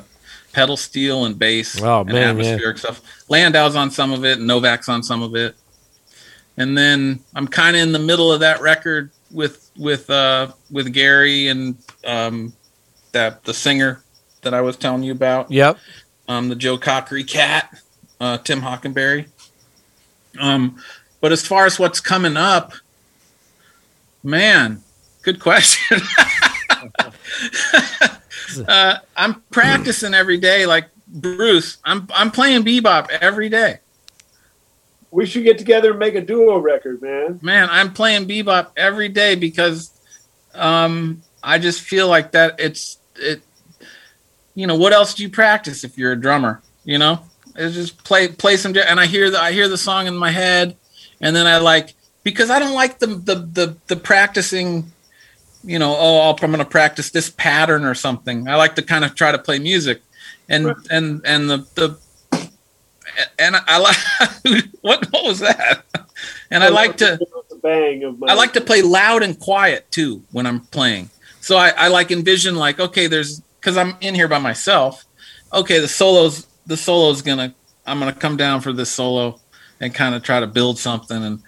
[0.53, 3.01] pedal steel and bass Oh, and man, atmospheric stuff.
[3.30, 5.55] Landau's on some of it, and Novak's on some of it.
[6.58, 10.91] And then I'm kind of in the middle of that record with with uh, with
[10.93, 12.53] Gary and um,
[13.12, 14.03] that the singer
[14.41, 15.78] that I was telling you about, Yep.
[16.28, 17.82] um, the Joe Cockery cat,
[18.20, 19.28] uh, Tim Hockenberry.
[20.39, 20.78] Um,
[21.22, 22.74] but as far as what's coming up,
[24.24, 24.82] man,
[25.24, 25.99] good question.
[28.68, 31.78] uh, I'm practicing every day, like Bruce.
[31.84, 33.80] I'm I'm playing bebop every day.
[35.10, 37.39] We should get together and make a duo record, man.
[37.41, 39.91] Man, I'm playing bebop every day because
[40.53, 42.59] um, I just feel like that.
[42.59, 43.41] It's it.
[44.53, 46.61] You know what else do you practice if you're a drummer?
[46.83, 47.21] You know,
[47.55, 48.75] it's just play play some.
[48.75, 50.75] And I hear the I hear the song in my head,
[51.21, 51.93] and then I like
[52.23, 54.91] because I don't like the the the, the practicing.
[55.63, 58.47] You know, oh, I'll, I'm going to practice this pattern or something.
[58.47, 60.01] I like to kind of try to play music,
[60.49, 61.97] and and and the the
[63.39, 65.83] and I, I like what what was that?
[66.51, 67.19] And I oh, like to
[67.63, 68.27] bang of my.
[68.27, 71.09] I like to play loud and quiet too when I'm playing.
[71.47, 75.05] So I, I like envision like okay, there's because I'm in here by myself.
[75.53, 79.39] Okay, the solos the solo's gonna I'm gonna come down for this solo
[79.79, 81.41] and kind of try to build something and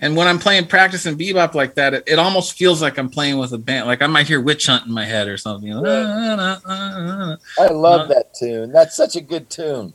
[0.00, 3.08] and when I'm playing practice and bebop like that, it, it almost feels like I'm
[3.08, 3.86] playing with a band.
[3.86, 5.68] Like I might hear Witch Hunt in my head or something.
[5.68, 7.38] You know?
[7.56, 8.72] I love uh, that tune.
[8.72, 9.94] That's such a good tune.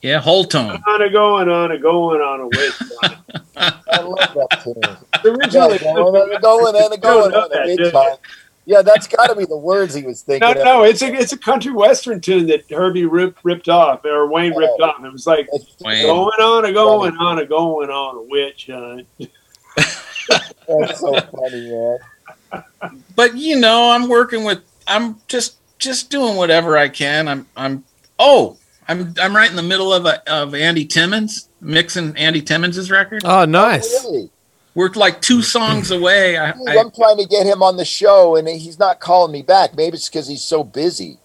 [0.00, 0.82] Yeah, whole tone.
[0.86, 2.72] on a going on a going on a wait.
[3.56, 5.32] I love that tune.
[5.32, 8.16] Originally going and a going and going on a big time.
[8.64, 10.46] Yeah, that's got to be the words he was thinking.
[10.48, 10.64] No, of.
[10.64, 14.54] no, it's a it's a country western tune that Herbie ripped ripped off or Wayne
[14.54, 14.84] ripped oh.
[14.84, 15.04] off.
[15.04, 15.48] It was like
[15.80, 16.04] Wayne.
[16.04, 19.06] going on a going on a going on a witch hunt.
[19.76, 21.98] That's so funny, man.
[23.16, 27.28] but you know, I'm working with I'm just just doing whatever I can.
[27.28, 27.84] I'm I'm
[28.18, 28.56] oh,
[28.88, 33.22] I'm I'm right in the middle of a of Andy Timmons, mixing Andy Timmons' record.
[33.24, 34.04] Oh, nice.
[34.04, 34.30] Oh, really?
[34.74, 36.38] We're like two songs away.
[36.38, 39.42] I, I, I'm trying to get him on the show, and he's not calling me
[39.42, 39.76] back.
[39.76, 41.18] Maybe it's because he's so busy.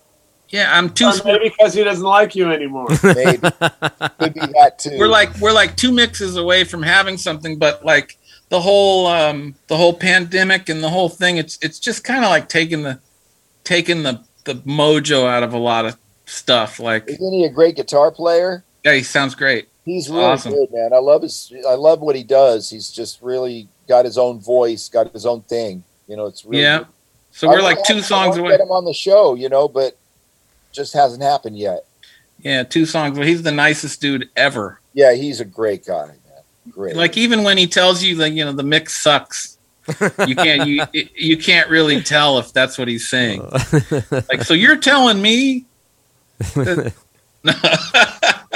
[0.50, 1.06] yeah, I'm too.
[1.06, 2.88] Or maybe because he doesn't like you anymore.
[3.04, 4.98] Maybe could be that too.
[4.98, 8.18] we're like we're like two mixes away from having something, but like
[8.50, 12.30] the whole um the whole pandemic and the whole thing, it's it's just kind of
[12.30, 13.00] like taking the
[13.64, 16.80] taking the the mojo out of a lot of stuff.
[16.80, 18.64] Like Isn't he a great guitar player?
[18.84, 19.70] yeah, he sounds great.
[19.88, 20.52] He's really Awesome.
[20.54, 20.92] good, man.
[20.94, 21.52] I love his.
[21.68, 22.70] I love what he does.
[22.70, 25.84] He's just really got his own voice, got his own thing.
[26.10, 26.80] You know, it's really Yeah.
[26.80, 26.88] good.
[27.32, 28.52] So we're I like wanna two I songs wanna away.
[28.52, 29.96] Get him on the show, you know, but
[30.74, 31.86] just hasn't happened yet.
[32.42, 33.18] Yeah, two songs.
[33.18, 34.80] Well, he's the nicest dude ever.
[34.94, 36.18] Yeah, he's a great guy, man.
[36.70, 36.96] Great.
[36.98, 39.58] Like even when he tells you that you know the mix sucks,
[40.28, 40.84] you can't you
[41.16, 43.42] you can't really tell if that's what he's saying.
[44.12, 45.66] Like so, you're telling me?
[47.44, 48.47] That,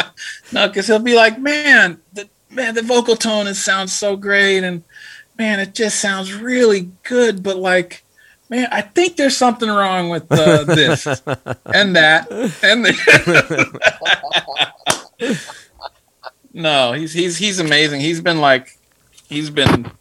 [0.51, 4.63] no, because he'll be like, man, the man, the vocal tone is sounds so great,
[4.63, 4.83] and
[5.37, 7.41] man, it just sounds really good.
[7.43, 8.03] But like,
[8.49, 11.05] man, I think there's something wrong with uh, this
[11.65, 12.29] and that
[12.63, 13.81] and the-
[16.53, 18.01] no, he's he's he's amazing.
[18.01, 18.77] He's been like,
[19.29, 19.91] he's been,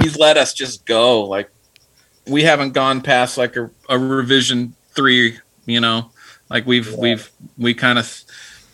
[0.00, 1.24] he's let us just go.
[1.24, 1.50] Like,
[2.26, 5.38] we haven't gone past like a, a revision three.
[5.66, 6.10] You know,
[6.50, 6.96] like we've Yeah.
[6.98, 8.22] we've we kind of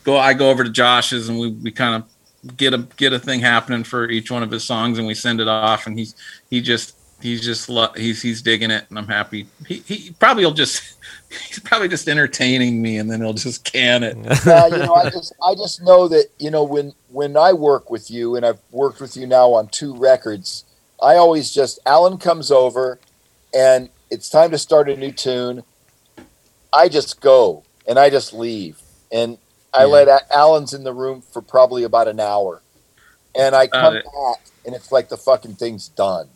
[0.09, 0.19] go.
[0.19, 3.41] I go over to Josh's and we we kind of get a get a thing
[3.41, 6.15] happening for each one of his songs and we send it off and he's
[6.51, 9.47] he just he's just lo- he's he's digging it and I'm happy.
[9.67, 10.83] He he probably will just
[11.49, 14.17] he's probably just entertaining me and then he'll just can it.
[14.47, 17.91] uh, you know, I just I just know that you know when when I work
[17.91, 20.65] with you, and I've worked with you now on two records.
[21.01, 22.99] I always just Alan comes over,
[23.55, 25.63] and it's time to start a new tune.
[26.73, 28.81] I just go and I just leave,
[29.11, 29.39] and
[29.73, 29.87] I Yeah.
[29.87, 32.63] let Alan's in the room for probably about an hour,
[33.35, 34.05] and I come it.
[34.05, 36.29] back, and it's like the fucking thing's done.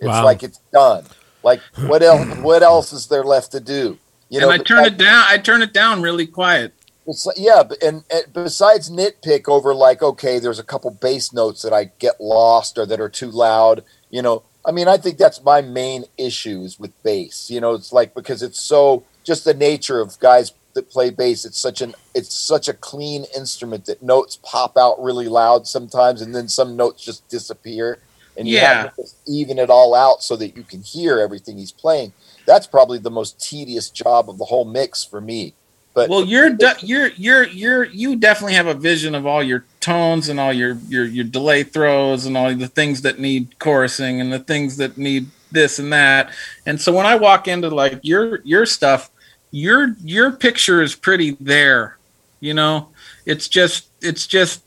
[0.00, 0.24] It's Wow.
[0.24, 1.04] like it's done.
[1.42, 2.26] Like what else?
[2.42, 3.98] What else is there left to do?
[4.28, 5.24] You and I turn that- it down.
[5.28, 6.72] I turn it down really quiet.
[7.06, 11.32] it's like, yeah, but- and, and besides nitpick over like, okay, there's a couple bass
[11.34, 13.84] notes that I get lost or that are too loud.
[14.10, 17.50] You know, I mean, I think that's my main issues with bass.
[17.50, 21.44] You know, it's like because it's so just the nature of guys that play bass.
[21.44, 26.22] It's such an it's such a clean instrument that notes pop out really loud sometimes,
[26.22, 28.00] and then some notes just disappear,
[28.36, 28.66] and you Yeah.
[28.74, 32.12] have to just even it all out so that you can hear everything he's playing.
[32.46, 35.54] That's probably the most tedious job of the whole mix for me.
[35.94, 39.66] But Well, you're de- you're you're you're you definitely have a vision of all your
[39.80, 44.20] tones and all your your your delay throws and all the things that need chorusing
[44.20, 46.30] and the things that need this and that.
[46.66, 49.10] And so when I walk into like your your stuff,
[49.54, 51.96] your your picture is pretty there.
[52.40, 52.88] You know,
[53.24, 54.64] it's just it's just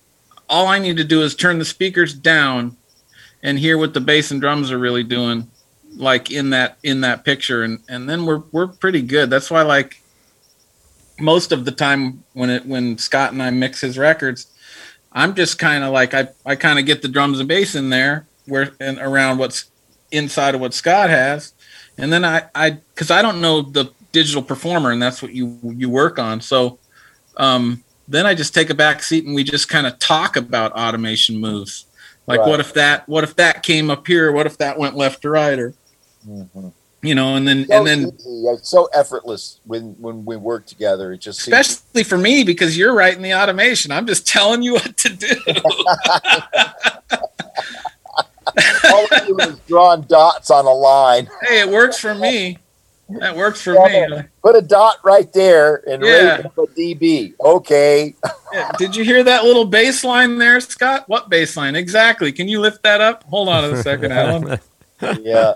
[0.50, 2.78] all I need to do is turn the speakers down
[3.44, 5.52] and hear what the bass and drums are really doing
[5.98, 9.30] like in that in that picture and and then we're we're pretty good.
[9.30, 10.02] That's why like
[11.20, 14.48] most of the time when it when Scott and I mix his records,
[15.12, 17.90] I'm just kind of like I I kind of get the drums and bass in
[17.90, 19.70] there where and around what's
[20.12, 21.52] inside of what Scott has,
[21.98, 25.60] and then I I because I don't know the digital performer and that's what you
[25.76, 26.80] you work on so
[27.38, 30.72] um then I just take a back seat and we just kind of talk about
[30.72, 31.86] automation moves
[32.26, 32.50] like Right.
[32.50, 35.30] what if that what if that came up here what if that went left to
[35.30, 35.74] right or
[36.28, 36.74] Mhm.
[37.04, 40.66] you know and then so and then easy, it's so effortless when when we work
[40.66, 41.14] together.
[41.14, 43.92] It just seems, especially for me because you're writing the automation.
[43.92, 45.28] I'm just telling you what to do.
[48.92, 51.30] all we do is drawing dots on a line.
[51.44, 52.58] hey, it works for me.
[53.10, 54.08] That works for Yeah.
[54.08, 54.18] me.
[54.44, 56.36] Put a dot right there and Yeah.
[56.38, 57.34] raise up a dB.
[57.40, 58.16] Okay,
[58.54, 61.04] Yeah, Did you hear that little bass line there, Scott?
[61.08, 61.76] What bass line?
[61.76, 62.32] Exactly.
[62.32, 63.24] Can you lift that up?
[63.30, 64.60] Hold on a second, Alan.
[65.22, 65.54] yeah.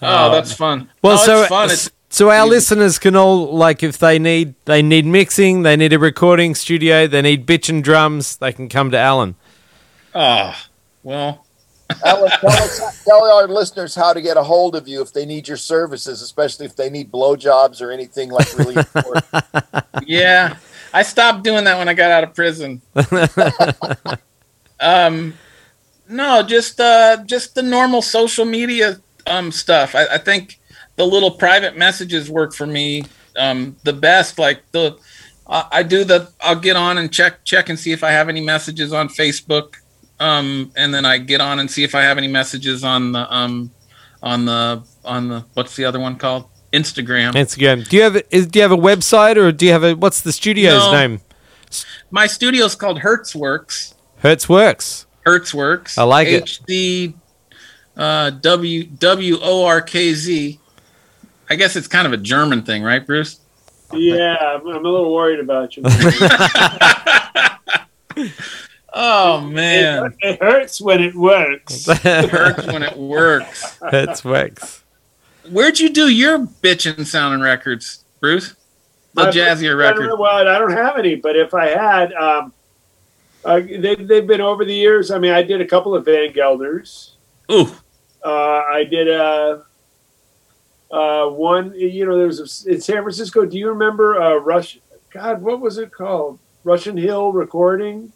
[0.00, 0.90] Oh, um, that's fun.
[1.02, 1.70] Well, No, so it's fun.
[1.70, 5.92] It's, so our listeners can all like if they need they need mixing, they need
[5.92, 9.34] a recording studio, they need bitch and drums, they can come to Alan.
[10.14, 10.54] oh,
[11.02, 11.41] well,
[11.94, 15.48] Tell, us, tell our listeners how to get a hold of you if they need
[15.48, 19.24] your services, especially if they need blowjobs or anything like really important.
[20.06, 20.56] yeah.
[20.94, 22.82] I stopped doing that when I got out of prison.
[24.80, 25.34] um,
[26.08, 29.94] no, just uh, just the normal social media um stuff.
[29.94, 30.60] I, I think
[30.96, 33.04] the little private messages work for me
[33.36, 34.38] um the best.
[34.38, 34.98] Like the
[35.46, 38.28] I I do the I'll get on and check check and see if I have
[38.28, 39.76] any messages on Facebook.
[40.22, 43.34] Um, and then I get on and see if I have any messages on the
[43.34, 43.72] um
[44.22, 47.32] on the on the what's the other one called Instagram.
[47.32, 47.88] Instagram.
[47.88, 50.20] Do you have is, do you have a website or do you have a what's
[50.20, 50.92] the studio's No.
[50.92, 51.20] name?
[52.10, 53.94] My studio's called Hertz Works.
[54.18, 55.06] Hertz Works.
[55.26, 55.98] Hertzworks.
[55.98, 56.42] I like it.
[56.42, 57.14] H D
[57.96, 60.60] uh, W W O R K Z.
[61.50, 63.40] I guess it's kind of a German thing, right, Bruce?
[63.92, 65.82] Yeah, I'm, I'm a little worried about you.
[68.94, 71.88] Oh man, it, it hurts when it works.
[71.88, 73.78] it hurts when it works.
[73.92, 74.84] It Works.
[75.50, 78.54] Where'd you do your bitchin' sounding records, Bruce?
[79.14, 80.06] The My- jazzier I record.
[80.06, 82.52] know, well, I don't have any, but if I had, um,
[83.44, 85.10] uh, they, they've been over the years.
[85.10, 87.16] I mean, I did a couple of Van Gelders.
[87.50, 87.66] Ooh,
[88.24, 89.64] Uh, I did a
[90.90, 91.74] uh, one.
[91.74, 93.44] You know, there's a, in San Francisco.
[93.44, 94.78] Do you remember uh, Rush?
[95.10, 96.38] God, what was it called?
[96.64, 98.12] Russian Hill Recording.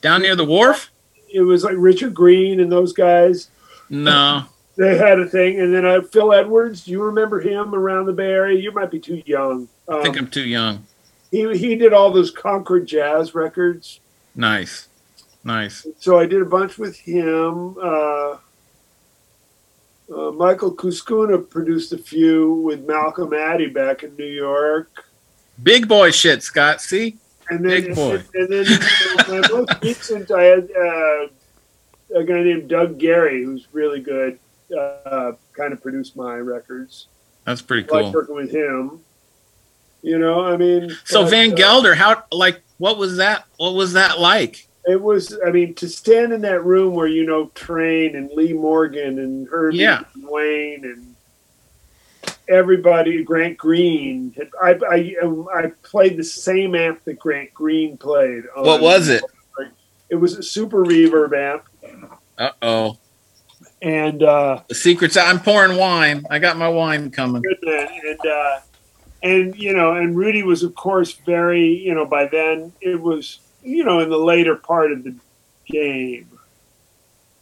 [0.00, 0.90] Down near the wharf?
[1.32, 3.50] It was like Richard Green and those guys.
[3.90, 4.44] No,
[4.76, 6.84] They had a thing, and then uh, Phil Edwards.
[6.84, 8.60] Do you remember him around the Bay Area?
[8.60, 9.68] You might be too young.
[9.88, 10.86] I Um, think I'm too young.
[11.32, 13.98] he he did all those Concord jazz records.
[14.36, 14.86] Nice,
[15.42, 15.84] nice.
[15.98, 17.76] So I did a bunch with him.
[17.82, 18.36] Uh,
[20.10, 25.04] Uh, Michael Cuscuna produced a few with Malcolm Addey back in New York.
[25.62, 26.80] Big boy shit, Scott.
[26.80, 27.18] See?
[27.50, 28.22] And then, Big boy.
[28.34, 28.66] And, then
[29.28, 31.26] my most recent, I had uh,
[32.14, 34.38] a guy named Doug Gary, who's really good,
[34.76, 37.06] uh, kind of produced my records.
[37.44, 38.12] That's pretty I like cool.
[38.12, 39.00] working with him.
[40.02, 40.90] You know, I mean.
[41.04, 43.46] So but, Van uh, Gelder, how like what was that?
[43.56, 44.68] What was that like?
[44.86, 48.52] It was, I mean, to stand in that room where you know Train and Lee
[48.52, 50.04] Morgan and Herbie Yeah.
[50.14, 51.07] and Wayne and
[52.48, 54.34] everybody, Grant Green.
[54.62, 58.44] I, I, um, I played the same amp that Grant Green played.
[58.56, 59.22] On, What was it?
[60.10, 61.64] It was a super reverb amp,
[62.38, 62.96] Uh oh.
[63.82, 65.16] and uh, The secret's.
[65.18, 66.24] I'm pouring wine.
[66.30, 67.42] I got my wine coming.
[67.62, 68.60] and uh,
[69.22, 73.40] and you know, and Rudy was of course very, you know, by then it was,
[73.62, 75.14] you know, in the later part of the
[75.66, 76.26] game.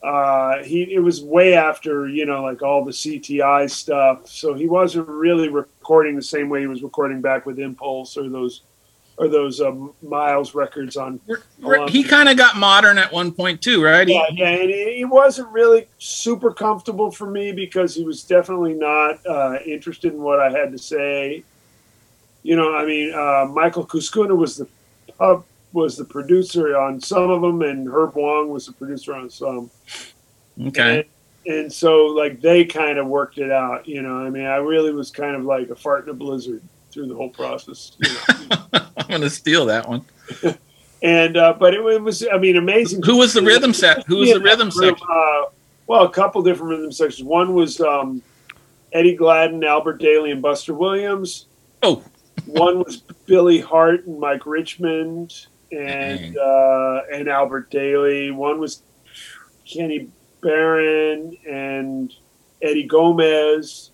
[0.06, 4.68] Uh, he it was way after you know like all the CTI stuff, so he
[4.68, 8.60] wasn't really recording the same way he was recording back with Impulse or those
[9.16, 11.18] or those um, Miles records on
[11.58, 14.06] we're- He kind of got modern at one point too, right?
[14.06, 18.74] yeah, yeah, and he he wasn't really super comfortable for me because he was definitely
[18.74, 21.42] not uh, interested in what I had to say.
[22.44, 24.68] You know, I mean, uh, Michael Cuscuna was the
[25.18, 25.44] pub
[25.76, 29.70] was the producer on some of them, and Herb Wong was the producer on some.
[30.68, 31.06] Okay.
[31.44, 33.86] And, and so, like, they kind of worked it out.
[33.86, 36.62] You know, I mean, I really was kind of like a fart in a blizzard
[36.90, 37.92] through the whole process.
[37.98, 38.58] You know?
[38.96, 40.02] I'm gonna steal that one.
[41.02, 43.02] and uh, but it, it was, I mean, amazing.
[43.02, 44.06] Who was the rhythm set?
[44.06, 45.06] Who was the rhythm section?
[45.08, 45.42] Uh,
[45.86, 47.22] well, a couple different rhythm sections.
[47.22, 48.22] One was um,
[48.94, 51.46] Eddie Gladden, Albert Dailey, and Buster Williams.
[51.82, 52.02] Oh.
[52.46, 52.96] One was
[53.26, 58.34] Billy Hart and Mike Richmond and uh, and Albert Dailey.
[58.34, 58.82] One was
[59.66, 60.08] Kenny
[60.40, 62.12] Barron and
[62.62, 63.90] Eddie Gomez.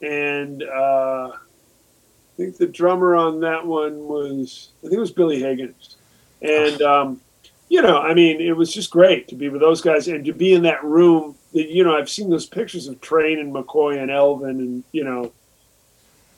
[0.00, 5.40] And uh, I think the drummer on that one was I think it was Billy
[5.40, 5.96] Higgins.
[6.40, 7.20] And um,
[7.68, 10.32] you know, I mean, it was just great to be with those guys and to
[10.32, 11.36] be in that room.
[11.52, 15.04] That you know, I've seen those pictures of Train and McCoy and Elvin, and you
[15.04, 15.32] know,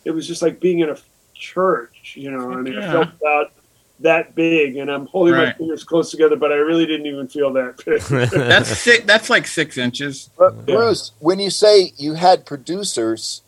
[0.05, 0.97] it was just like being in a
[1.35, 2.14] church.
[2.16, 3.53] You know, I mean, I felt about
[4.01, 7.53] that big, and I'm holding my fingers close together, but I really didn't even feel
[7.53, 8.01] that big.
[8.31, 9.05] That's six.
[9.05, 10.31] That's like six inches.
[10.37, 10.75] But Yeah.
[10.77, 13.43] Bruce, when you say you had producers,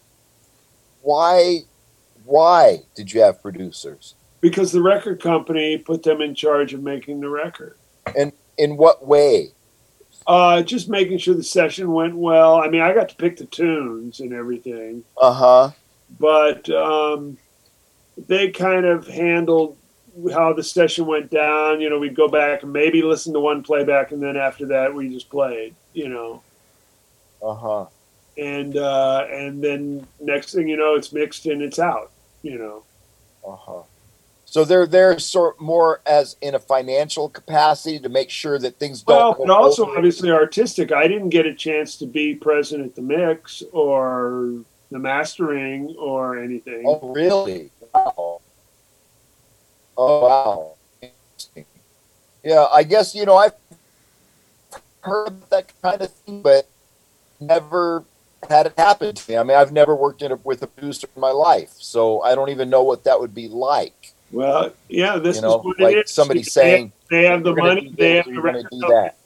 [1.02, 1.60] why
[2.24, 4.14] why did you have producers?
[4.42, 7.76] because the record company put them in charge of making the record.
[8.16, 9.48] And in what way?
[10.26, 12.56] Uh, just making sure the session went well.
[12.56, 15.02] I mean, I got to pick the tunes and everything.
[15.20, 15.70] Uh huh.
[16.20, 17.38] but um,
[18.28, 19.76] they kind of handled
[20.32, 21.80] how the session went down.
[21.80, 24.94] You know, we'd go back and maybe listen to one playback, and then after that,
[24.94, 25.74] we just played.
[25.94, 26.42] You know,
[27.42, 27.86] Uh huh.
[28.38, 32.10] and uh, and then next thing you know, it's mixed and it's out.
[32.42, 32.82] You know,
[33.46, 33.82] Uh huh.
[34.48, 39.02] So they're there sort more as in a financial capacity to make sure that things
[39.02, 39.16] don't.
[39.16, 39.96] well, but also over.
[39.96, 40.92] obviously artistic.
[40.92, 44.52] I didn't get a chance to be present at the mix or
[44.92, 46.84] the mastering or anything.
[46.86, 47.70] Oh, really?
[47.92, 48.40] Wow.
[49.96, 51.12] Oh, wow.
[52.44, 53.54] Yeah, I guess you know I've
[55.00, 56.68] heard that kind of thing, but
[57.40, 58.04] never
[58.48, 59.36] had it happen to me.
[59.36, 62.34] I mean, I've never worked in a, with a producer in my life, so I
[62.34, 64.12] don't even know what that would be like.
[64.30, 66.10] Well, yeah, this you know, is what like it is.
[66.10, 69.16] somebody They have- saying, they have the money, they this have the record do that."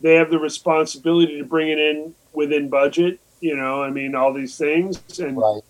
[0.00, 3.20] they have the responsibility to bring it in within budget.
[3.40, 5.62] You know, I mean, all these things, and Right.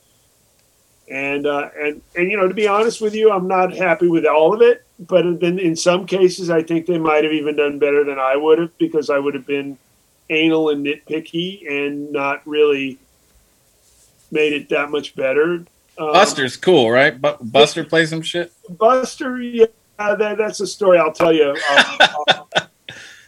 [1.09, 4.27] And uh, and and you know, to be honest with you, I'm not happy with
[4.27, 4.85] all of it.
[4.99, 8.37] But then in some cases, I think they might have even done better than I
[8.37, 9.79] would have because I would have been
[10.31, 12.99] anal and nitpicky and not really
[14.31, 15.65] made it that much better.
[15.99, 17.21] Um, Buster's cool, right?
[17.21, 18.53] Bu- Buster plays some shit.
[18.69, 19.67] Buster, yeah,
[19.99, 21.57] that, that's a story I'll tell you.
[21.71, 22.67] Uh,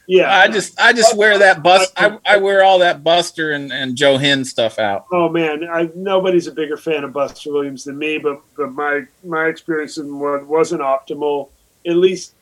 [0.06, 1.92] yeah, I just, I just wear that bust.
[1.96, 5.06] I, I wear all that Buster and, and Joe Hinn stuff out.
[5.12, 9.06] Oh man, I, nobody's a bigger fan of Buster Williams than me, but but my
[9.22, 11.50] my experience in what wasn't optimal.
[11.86, 12.34] At least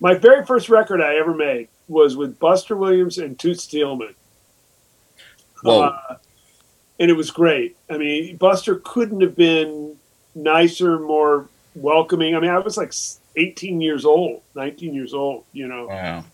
[0.00, 4.14] my very first record I ever made was with Buster Williams and Toots Thielemans.
[5.62, 5.82] Whoa.
[5.82, 6.16] Uh,
[6.98, 7.76] and it was great.
[7.90, 9.96] I mean, Buster couldn't have been
[10.34, 12.34] nicer, more welcoming.
[12.34, 12.92] I mean, I was like
[13.36, 16.24] 18 years old, 19 years old, you know Wow.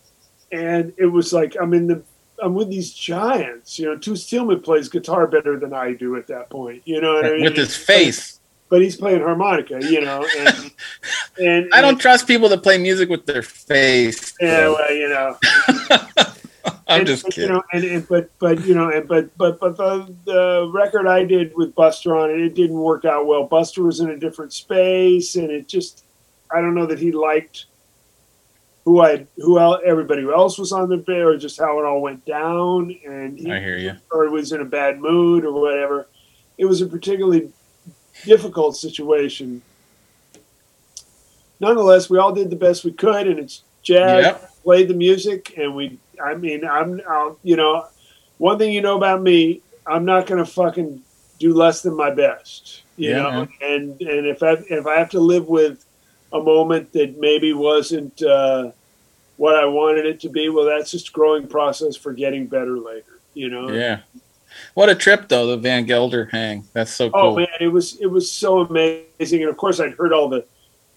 [0.53, 2.03] And it was like I'm in the
[2.41, 3.79] I'm with these giants.
[3.79, 6.81] You know, Toots Thielemans plays guitar better than I do at that point.
[6.85, 7.43] You know what I mean?
[7.43, 8.39] With his face.
[8.69, 9.79] but he's playing harmonica.
[9.83, 10.71] You know, and
[11.41, 14.33] and I don't trust people that play music with their face.
[14.39, 15.37] Yeah, well, you know,
[16.87, 17.49] I'm and, just but, kidding.
[17.49, 21.07] You know, and, and but but you know, and but but but the, the record
[21.07, 23.45] I did with Buster on it, it didn't work out well.
[23.45, 26.03] Buster was in a different space, and it just
[26.51, 27.65] I don't know that he liked
[28.85, 32.01] who I who el- everybody else was on the bear, or just how it all
[32.01, 33.93] went down, and he I hear you.
[34.11, 36.07] or was in a bad mood or whatever.
[36.57, 37.49] It was a particularly
[38.25, 39.61] difficult situation.
[41.59, 44.49] Nonetheless, we all did the best we could, and it's jazz Yep.
[44.63, 47.85] played the music and we i mean i'm I'll, you know
[48.37, 51.03] one thing you know about me i'm not gonna fucking
[51.37, 53.49] do less than my best you Yeah, know man.
[53.61, 55.85] and and if i if i have to live with
[56.33, 58.71] a moment that maybe wasn't uh
[59.37, 62.77] what i wanted it to be well that's just a growing process for getting better
[62.77, 63.99] later you know Yeah.
[64.75, 66.63] What a trip though, the Van Gelder hang.
[66.73, 67.21] That's so cool.
[67.21, 70.45] Oh man, it was it was so amazing, and of course I'd heard all the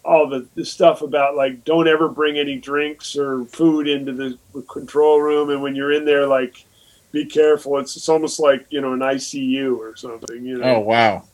[0.05, 4.63] all the, the stuff about like don't ever bring any drinks or food into the
[4.63, 6.65] control room, and when you're in there, like
[7.13, 7.79] be careful.
[7.79, 10.45] It's it's almost like you know an ICU or something.
[10.45, 10.77] You know.
[10.77, 11.25] Oh wow.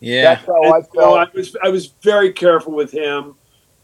[0.00, 0.34] Yeah.
[0.34, 3.34] That's how I And, so I was I was very careful with him.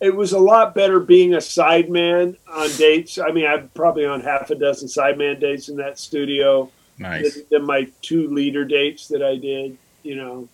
[0.01, 3.19] It was a lot better being a sideman on dates.
[3.19, 7.35] I mean, I'm probably on half a dozen sideman dates in that studio Nice.
[7.35, 9.79] than, than my two leader dates that I did.
[10.03, 10.49] You know.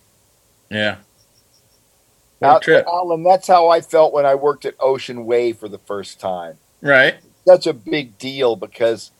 [0.69, 0.97] Yeah.
[2.39, 2.85] What trip.
[2.87, 6.57] Alan, that's how I felt when I worked at Ocean Way for the first time.
[6.81, 7.15] Right.
[7.45, 9.11] Such a big deal because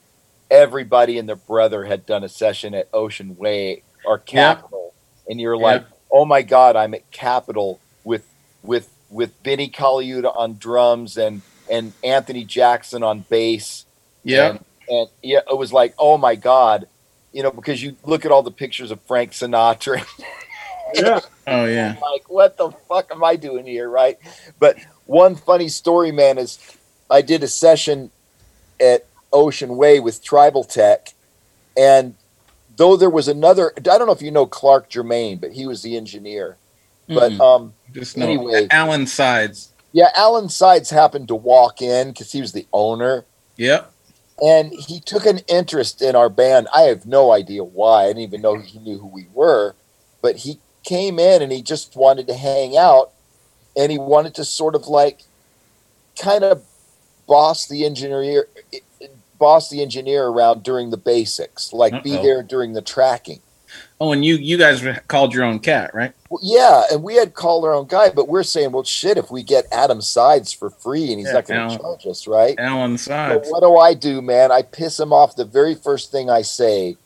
[0.50, 4.54] everybody and their brother had done a session at Ocean Way or Yeah.
[4.56, 4.92] Capitol,
[5.28, 5.84] and you're like,
[6.14, 8.24] "Oh my God, I'm at Capitol with
[8.62, 13.84] with with Vinnie Colaiuta on drums and and Anthony Jackson on bass."
[14.22, 14.50] Yeah.
[14.50, 16.86] And, and yeah, it was like, "Oh my God,"
[17.32, 20.06] you know, because you look at all the pictures of Frank Sinatra
[20.94, 21.20] Yeah.
[21.46, 21.96] Oh yeah.
[22.00, 24.18] like, what the fuck am I doing here, right?
[24.58, 26.58] But one funny story, man, is
[27.10, 28.10] I did a session
[28.80, 31.08] at Ocean Way with Tribal Tech,
[31.76, 32.14] and
[32.76, 35.82] though there was another, I don't know if you know Clark Germain, but he was
[35.82, 36.56] the engineer.
[37.08, 37.40] But Mm-mm.
[37.40, 38.66] um, just anyway.
[38.70, 39.72] Alan Sides.
[39.92, 43.26] yeah, Alan Sides happened to walk in because he was the owner,
[43.56, 43.92] Yep.
[44.42, 46.66] and he took an interest in our band.
[46.74, 48.04] I have no idea why.
[48.04, 49.74] I didn't even know he knew who we were,
[50.22, 53.10] but he came in and he just wanted to hang out,
[53.76, 55.20] and he wanted to sort of like
[56.20, 56.62] kind of
[57.26, 58.48] boss the engineer,
[59.38, 62.22] boss the engineer around during the basics, like be Uh-oh.
[62.22, 63.40] there during the tracking.
[64.00, 66.12] Oh, and you you guys called your own cat, right?
[66.30, 69.30] Well, yeah, and we had called our own guy, but we're saying, well, shit, if
[69.30, 72.54] we get Adam Sides for free and he's Yeah, not going to charge us, right?
[72.58, 73.48] Alan So Sides.
[73.50, 74.52] what do I do, man?
[74.52, 76.96] I piss him off the very first thing I say.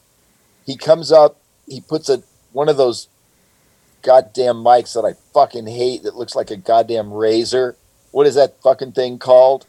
[0.67, 2.23] He comes up, he puts a
[2.53, 3.09] one of those
[4.03, 7.77] goddamn mics that I fucking hate that looks like a goddamn razor.
[8.11, 9.67] What is that fucking thing called?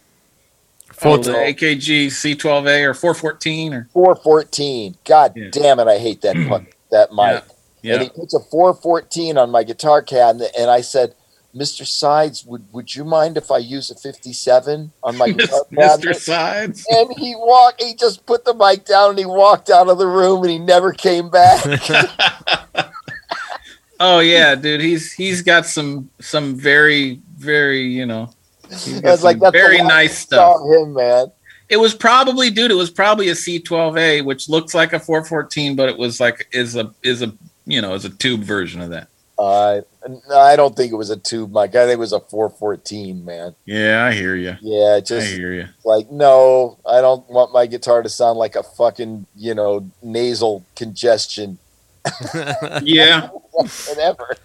[1.01, 4.97] Oh, Four the AKG C12A or 414 or 414.
[5.05, 5.47] God Yeah.
[5.51, 7.43] damn it, I hate that fuck, that mic.
[7.81, 7.93] yeah.
[7.95, 11.15] And he puts a 414 on my guitar cabinet, and I said,
[11.55, 11.85] Mr.
[11.87, 16.13] Sides, would, would you mind if I use a 57 on my guitar Mr.
[16.13, 16.85] Sides.
[16.91, 20.05] and he walked he just put the mic down and he walked out of the
[20.05, 21.59] room and he never came back
[23.99, 24.81] oh yeah, dude.
[24.81, 28.29] He's he's got some some very very you know.
[28.69, 30.57] He's I was like that's very nice stuff.
[30.57, 31.31] saw him man
[31.69, 32.71] It was probably dude.
[32.71, 36.75] It was probably a C12A, which looks like a 414, but it was like is
[36.75, 37.33] a is a
[37.65, 39.07] you know is a tube version of that.
[39.37, 39.81] uh,
[40.35, 43.55] I don't think it was a tube mic I think it was a 414 man
[43.65, 44.57] Yeah, I hear you.
[44.61, 45.67] yeah I just hear you.
[45.85, 50.65] like no I don't want my guitar to sound like a fucking you know nasal
[50.75, 51.57] congestion
[52.83, 54.35] Yeah, whatever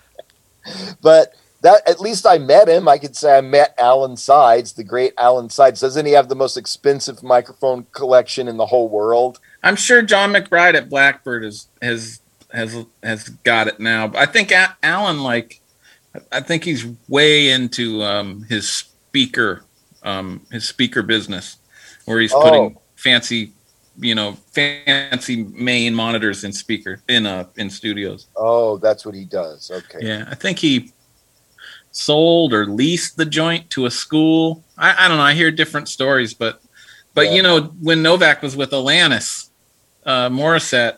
[1.02, 1.34] but
[1.64, 5.12] that at least I met him I could say I met Alan Sides the great
[5.18, 9.76] Alan Sides doesn't he have the most expensive microphone collection in the whole world I'm
[9.76, 12.20] sure John McBride at Blackbird is has
[12.52, 14.06] has has got it now.
[14.06, 15.60] But I think Alan like
[16.30, 19.64] I think he's way into um, his speaker
[20.04, 21.56] um, his speaker business,
[22.04, 22.42] where he's Oh.
[22.42, 23.52] putting fancy
[23.98, 28.26] you know fancy main monitors in speaker in uh in studios.
[28.36, 29.70] Oh, that's what he does.
[29.70, 29.98] Okay.
[30.06, 30.92] Yeah, I think he
[31.94, 34.62] sold or leased the joint to a school.
[34.76, 35.22] I, I don't know.
[35.22, 36.60] I hear different stories, but
[37.14, 37.32] but Yeah.
[37.34, 39.48] you know when Novak was with Alanis
[40.04, 40.96] uh, Morissette,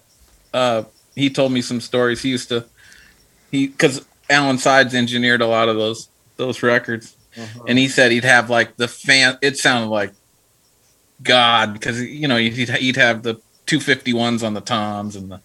[0.54, 2.22] uh, he told me some stories.
[2.22, 2.64] He used to
[3.50, 6.08] he because Alan Sides engineered a lot of those
[6.38, 7.64] those records, Mhm.
[7.68, 9.38] and he said he'd have like the fan.
[9.42, 10.12] It sounded like
[11.22, 13.36] God because you know he'd he'd have the
[13.66, 15.40] 251s on the toms and the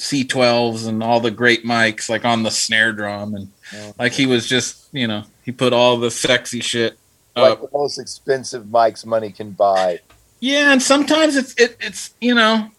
[0.00, 3.52] C12s and all the great mics like on the snare drum and
[3.98, 6.98] like he was just you know he put all the sexy shit
[7.36, 10.00] like the most expensive mics money can buy.
[10.40, 12.70] Yeah, and sometimes it's it, it's you know,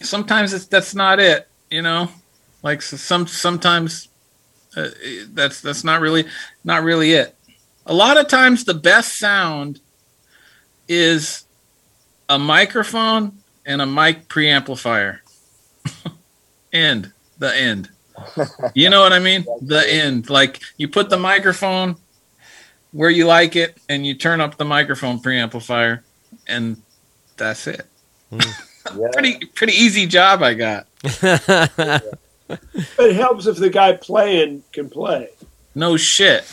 [0.00, 1.48] sometimes it's that's not it.
[1.70, 2.08] You know,
[2.62, 4.08] like so some sometimes
[4.76, 4.88] uh,
[5.32, 6.24] that's that's not really
[6.64, 7.34] not really it.
[7.86, 9.80] A lot of times, the best sound
[10.88, 11.44] is
[12.28, 15.20] a microphone and a mic preamplifier.
[16.72, 17.90] end the end.
[18.74, 19.46] You know what I mean?
[19.62, 20.28] The end.
[20.28, 21.96] Like you put the microphone
[22.90, 26.00] where you like it, and you turn up the microphone preamplifier,
[26.48, 26.82] and
[27.36, 27.86] that's it.
[28.30, 28.40] Hmm.
[28.96, 29.08] Yeah.
[29.12, 30.86] Pretty pretty easy job I got.
[32.98, 35.28] It helps if the guy playing can play.
[35.74, 36.44] No shit.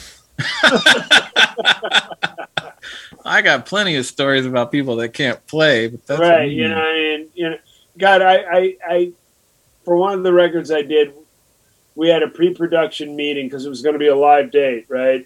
[3.26, 6.52] I got plenty of stories about people that can't play, but that's right.
[6.52, 7.58] You know, I mean, you know,
[7.98, 9.14] God, I, I, I,
[9.86, 11.14] for one of the records I did,
[11.96, 15.26] we had a pre-production meeting because it was going to be a live date, right?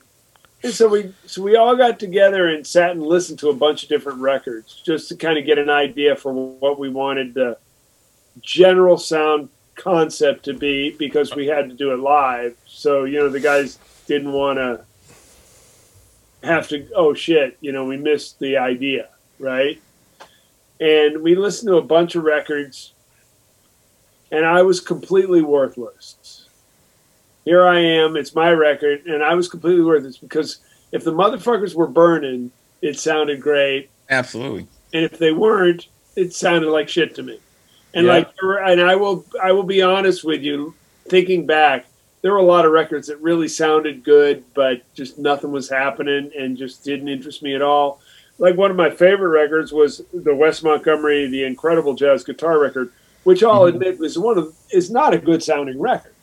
[0.61, 3.84] And so we, so we all got together and sat and listened to a bunch
[3.84, 7.57] of different records just to kind of get an idea for what we wanted the
[8.41, 12.56] general sound concept to be because we had to do it live.
[12.68, 14.84] So you know, the guys didn't want to
[16.44, 16.88] have to.
[16.94, 17.57] Oh shit!
[17.61, 19.10] You know, we missed the idea,
[19.40, 19.81] right?
[20.80, 22.94] and we listened to a bunch of records
[24.31, 26.45] and i was completely worthless.
[27.45, 30.60] Here i am it's my record and i was completely worthless because
[30.91, 32.51] if the motherfuckers were burning
[32.81, 33.89] it sounded great.
[34.10, 34.68] Absolutely.
[34.93, 37.39] and if they weren't it sounded like shit to me.
[37.93, 38.14] And Yeah.
[38.14, 40.73] like and i will i will be honest with you
[41.07, 41.85] thinking back
[42.22, 46.30] there were a lot of records that really sounded good but just nothing was happening
[46.38, 47.99] and just didn't interest me at all.
[48.38, 52.91] Like one of my favorite records was the Wes Montgomery, the incredible jazz guitar record,
[53.24, 53.70] which I'll Mhm.
[53.76, 56.14] admit was one of is not a good sounding record.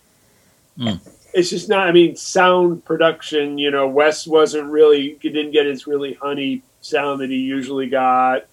[0.78, 1.01] Mm.
[1.35, 1.86] It's just not.
[1.89, 3.59] I mean, sound production.
[3.59, 5.18] You know, Wes wasn't really.
[5.20, 8.44] He didn't get his really honey sound that he usually got.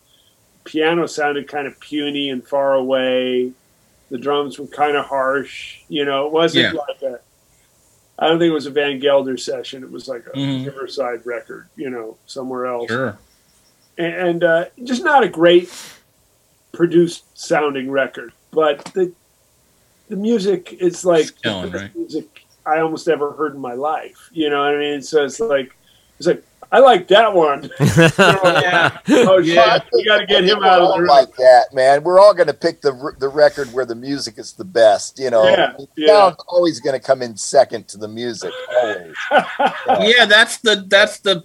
[0.66, 3.52] Piano sounded kind of puny and far away.
[4.10, 5.80] The drums were kind of harsh.
[5.90, 6.80] You know, it wasn't Yeah.
[6.88, 7.20] like a.
[8.20, 9.84] I don't think it was a Van Gelder session.
[9.84, 10.66] It was like a Mhm.
[10.68, 11.68] Riverside record.
[11.76, 13.18] You know, somewhere else Sure.
[13.98, 15.68] and uh, just not a great
[16.74, 18.34] produced sounding record.
[18.52, 19.14] But the
[20.10, 21.96] the music is like the best right?
[21.96, 24.30] music I almost ever heard in my life.
[24.34, 25.02] You know what I mean?
[25.02, 25.76] So it's like
[26.18, 27.70] it's like I like that one.
[27.80, 28.98] Yeah.
[29.10, 29.80] Oh Yeah.
[29.80, 31.08] shit, you got to get him out of the room.
[31.10, 32.04] like that, man.
[32.04, 35.20] We're all going to pick the the record where the music is the best.
[35.20, 36.08] You know, Yeah, yeah.
[36.08, 38.52] sound's always going to come in second to the music.
[38.82, 39.16] Always.
[40.16, 41.44] yeah, that's the that's the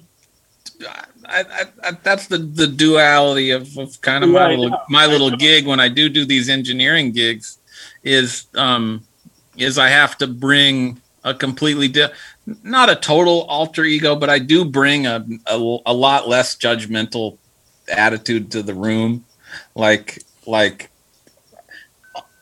[1.26, 1.44] I,
[1.82, 5.80] I, that's the the duality of, of kind of my little my little gig when
[5.80, 7.58] I do do these engineering gigs
[8.02, 9.02] is um
[9.56, 12.12] is I have to bring a completely di-
[12.62, 17.38] not a total alter ego, but I do bring a, a a lot less judgmental
[17.88, 19.24] attitude to the room,
[19.74, 20.90] like like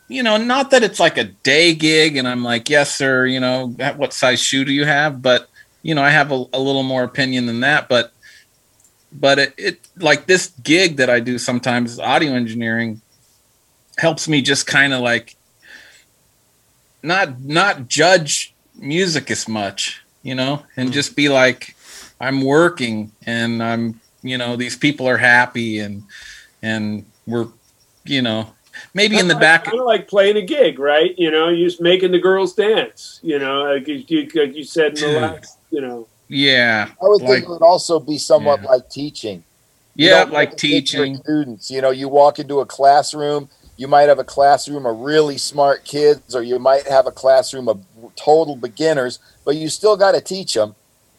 [0.08, 3.40] you know, not that it's like a day gig and I'm like, yes, sir, you
[3.40, 5.20] know, what size shoe do you have?
[5.20, 5.48] But,
[5.82, 7.88] you know, I have a, a little more opinion than that.
[7.88, 8.12] But,
[9.20, 13.00] but it, it, like this gig that I do sometimes, audio engineering,
[13.98, 15.36] helps me just kind of like
[17.02, 20.92] not, not judge music as much, you know, and hmm.
[20.92, 21.76] just be like,
[22.20, 26.02] I'm working and I'm, you know, these people are happy and,
[26.62, 27.48] and we're,
[28.04, 28.52] you know,
[28.94, 29.64] maybe in the back.
[29.64, 31.16] kind of like playing a gig, right?
[31.18, 33.20] You know, you're just making the girls dance.
[33.22, 35.58] You know, like you, you- like you said in the last.
[35.70, 36.88] You know, Yeah.
[37.02, 38.70] I would Like- think it would also be somewhat Yeah.
[38.70, 39.44] like teaching.
[39.94, 40.24] You Yeah.
[40.24, 41.16] Like teaching.
[41.18, 41.70] students.
[41.70, 43.48] You know, you walk into a classroom.
[43.78, 47.68] You might have a classroom of really smart kids, or you might have a classroom
[47.68, 47.80] of
[48.16, 50.74] total beginners, but you still got to teach them.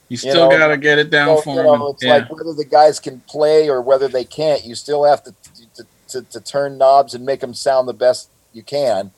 [0.10, 1.80] You still know, got to get it down So, for you them.
[1.80, 2.14] know, it's yeah.
[2.16, 4.64] like whether the guys can play or whether they can't.
[4.66, 5.34] You still have to
[5.76, 9.12] to, to, to turn knobs and make them sound the best you can.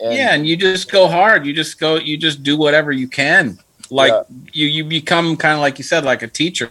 [0.00, 1.44] And yeah, and you just go hard.
[1.46, 1.96] You just go.
[1.96, 3.58] You just do whatever you can.
[3.90, 4.22] Like Yeah.
[4.52, 6.70] you, you become kind of like you said, like a teacher.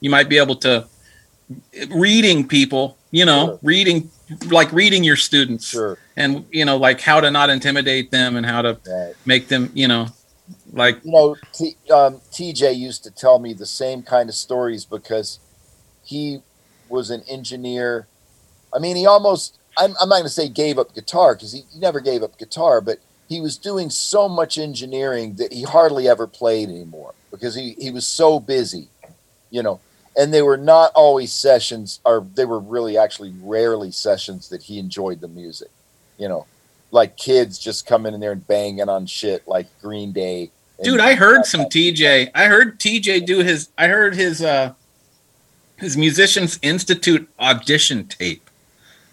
[0.00, 0.86] You might be able to
[1.90, 2.98] reading people.
[3.10, 3.58] You know, Sure.
[3.62, 4.10] reading
[4.48, 8.44] like reading your students, sure, and you know, like how to not intimidate them and
[8.44, 9.14] how to right.
[9.24, 9.70] make them.
[9.72, 10.08] You know,
[10.72, 14.84] like you know, T, um, TJ used to tell me the same kind of stories
[14.84, 15.38] because
[16.04, 16.40] he
[16.88, 18.06] was an engineer.
[18.74, 21.62] I mean, he almost, I'm, I'm not going to say gave up guitar because he,
[21.72, 22.98] he never gave up guitar, but
[23.28, 27.90] he was doing so much engineering that he hardly ever played anymore because he, he
[27.90, 28.88] was so busy,
[29.50, 29.80] you know.
[30.18, 34.78] And they were not always sessions, or they were really actually rarely sessions that he
[34.78, 35.68] enjoyed the music,
[36.16, 36.46] you know,
[36.90, 40.50] like kids just coming in there and banging on shit like Green Day.
[40.82, 44.74] dude i heard some tj i heard tj do his i heard his uh
[45.76, 48.48] his Musicians Institute audition tape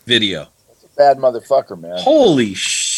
[0.05, 0.47] video.
[0.95, 1.97] Bad motherfucker, man.
[1.99, 2.92] Holy shit,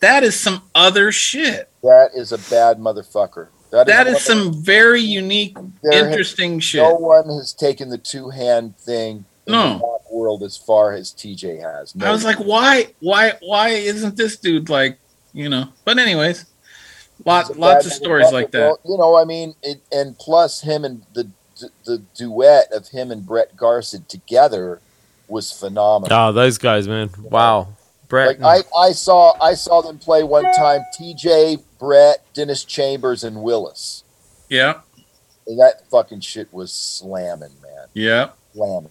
[0.00, 1.68] that is some other shit.
[1.82, 3.48] That is a bad motherfucker.
[3.70, 6.82] That one is some very unique, There has- interesting shit.
[6.82, 9.62] No one has taken the two hand thing in No.
[9.62, 11.94] the rap world as far as TJ has.
[11.96, 14.98] No I was like, why, why, why isn't this dude like,
[15.32, 15.68] you know?
[15.84, 16.46] But anyways,
[17.18, 18.60] He's lots, lots of stories like that.
[18.60, 21.28] Well, you know, I mean, it, and plus him and the
[21.84, 24.80] the duet of him and Brett Garsed together
[25.28, 26.16] was phenomenal.
[26.16, 27.10] Oh, those guys, man.
[27.16, 27.68] Wow.
[28.14, 28.40] Brett.
[28.40, 30.82] Like I, I saw I saw them play one time.
[30.98, 34.04] TJ, Brett, Dennis Chambers, and Willis.
[34.48, 34.80] Yeah,
[35.48, 37.86] And that fucking shit was slamming, man.
[37.94, 38.30] yeah.
[38.54, 38.90] Slamming.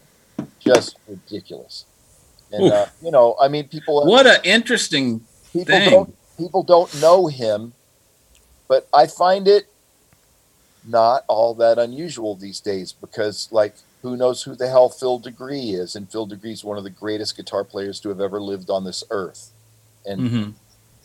[0.60, 1.86] Just ridiculous.
[2.52, 5.22] And uh, you know, I mean, people What an interesting.
[5.54, 5.90] people thing.
[5.90, 7.74] don't people don't know him,
[8.68, 9.68] but I find it
[10.86, 15.74] not all that unusual these days because like who knows who the hell Phil deGruy
[15.74, 18.70] is and Phil deGruy is one of the greatest guitar players to have ever lived
[18.70, 19.52] on this earth.
[20.06, 20.54] And Mhm.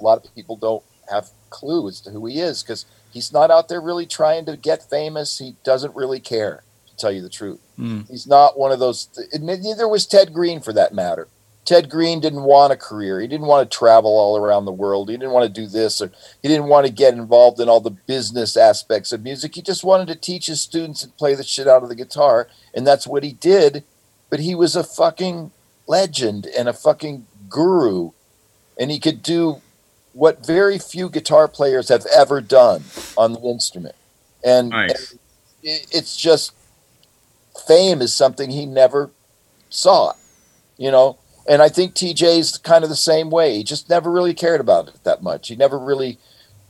[0.00, 3.50] a lot of people don't have clue as to who he is because he's not
[3.50, 5.38] out there really trying to get famous.
[5.38, 7.60] He doesn't really care, to tell you the truth.
[7.78, 8.08] Mm.
[8.10, 9.08] He's not one of those.
[9.32, 11.28] and Neither was Ted Greene, for that matter.
[11.69, 13.20] Ted Greene didn't want a career.
[13.20, 15.11] He didn't want to travel all around the world.
[15.11, 17.82] He didn't want to do this, or he didn't want to get involved in all
[17.82, 19.55] the business aspects of music.
[19.55, 22.49] He just wanted to teach his students and play the shit out of the guitar,
[22.73, 23.85] and that's what he did.
[24.31, 25.51] But he was a fucking
[25.86, 28.12] legend and a fucking guru,
[28.81, 29.61] and he could do
[30.15, 32.85] what very few guitar players have ever done
[33.15, 33.95] on the instrument.
[34.43, 35.16] And, Nice.
[35.62, 36.53] it- it's just
[37.66, 39.11] fame is something he never
[39.69, 40.15] saw,
[40.78, 41.19] you know.
[41.48, 43.56] And I think TJ's kind of the same way.
[43.56, 45.48] He just never really cared about it that much.
[45.48, 46.18] He never really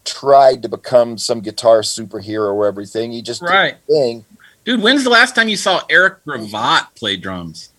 [0.05, 3.11] tried to become some guitar superhero or everything.
[3.13, 4.25] He just Right, did thing.
[4.65, 4.81] dude.
[4.83, 7.71] When's the last time you saw Eric Gravatt play drums?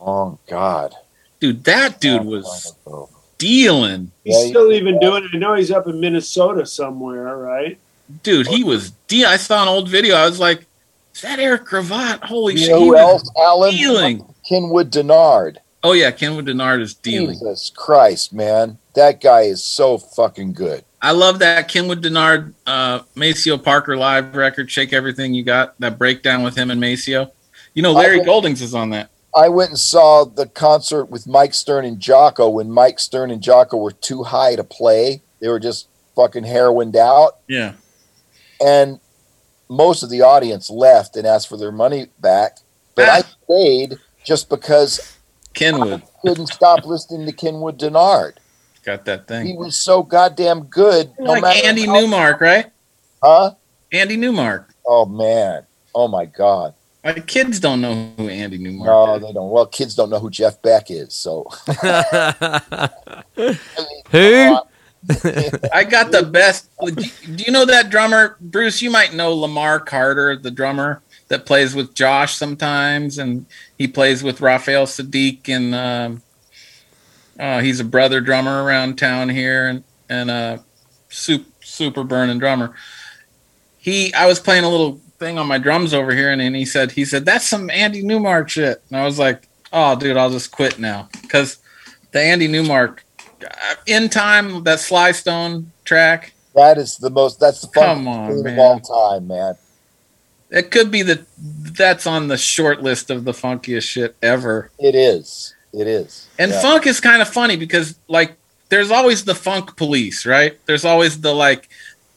[0.00, 0.94] Oh God,
[1.40, 2.74] Dude, that dude was
[3.38, 4.12] dealing.
[4.24, 5.30] He's Yeah, still even doing it.
[5.34, 7.78] I know he's up in Minnesota somewhere, right?
[8.22, 10.16] Dude, he was de- I saw an old video.
[10.16, 10.64] I was like,
[11.14, 12.22] is that Eric Gravatt?
[12.24, 12.70] Holy You shit.
[12.70, 13.30] know who else?
[13.36, 14.29] Alan dealing.
[14.50, 15.58] Kenwood Denard.
[15.84, 17.38] Oh yeah, Kenwood Denard is dealing.
[17.38, 20.84] Jesus Christ, man, that guy is so fucking good.
[21.00, 25.98] I love that Kenwood Denard uh Maceo Parker live record, Shake Everything You Got, that
[25.98, 27.30] breakdown with him and Maceo.
[27.74, 29.10] You know, Larry I- Goldings is on that.
[29.34, 33.40] I went and saw the concert with Mike Stern and Jaco when Mike Stern and
[33.40, 35.22] Jaco were too high to play.
[35.40, 35.86] They were just
[36.16, 37.36] fucking heroined out.
[37.46, 37.74] Yeah.
[38.60, 38.98] And
[39.68, 42.58] most of the audience left and asked for their money back.
[42.96, 43.30] But I Ah.
[43.44, 43.98] stayed
[44.30, 45.18] just because
[45.54, 48.34] Kenwood I couldn't stop listening to Kenwood Denard.
[48.84, 49.44] got that thing.
[49.44, 51.10] He was so goddamn good.
[51.18, 52.66] No like matter Andy how- Newmark, right?
[53.20, 53.54] Huh?
[53.90, 54.72] Andy Newmark.
[54.86, 55.66] Oh man.
[55.96, 56.74] Oh my God.
[57.02, 59.22] My kids don't know who Andy Newmark No, is.
[59.22, 59.50] they don't.
[59.50, 61.12] Well, kids don't know who Jeff Beck is.
[61.12, 61.48] So
[63.36, 63.48] Who?
[65.72, 66.70] I got the best.
[66.78, 68.80] Do you know that drummer, Bruce?
[68.80, 73.46] You might know Lamar Carter, the drummer that plays with Josh sometimes, and
[73.78, 76.22] he plays with Raphael Saadiq, and um,
[77.38, 80.58] uh, he's a brother drummer around town here, and and uh,
[81.08, 82.74] super super burning drummer.
[83.78, 86.66] He, I was playing a little thing on my drums over here, and then he
[86.66, 90.30] said, he said that's some Andy Newmark shit, and I was like, oh, dude, I'll
[90.30, 91.58] just quit now because
[92.10, 93.04] the Andy Newmark
[93.42, 96.32] uh, in time that Sly Stone track.
[96.56, 97.38] that is the most.
[97.38, 99.54] That's the Come fun on, thing of all time, man.
[100.50, 104.70] It could be the that's on the short list of the funkiest shit ever.
[104.78, 105.54] It is.
[105.72, 106.26] It is.
[106.38, 106.60] And Yeah.
[106.60, 108.36] funk is kind of funny because like
[108.68, 110.58] there's always the funk police, right?
[110.66, 111.68] There's always the like,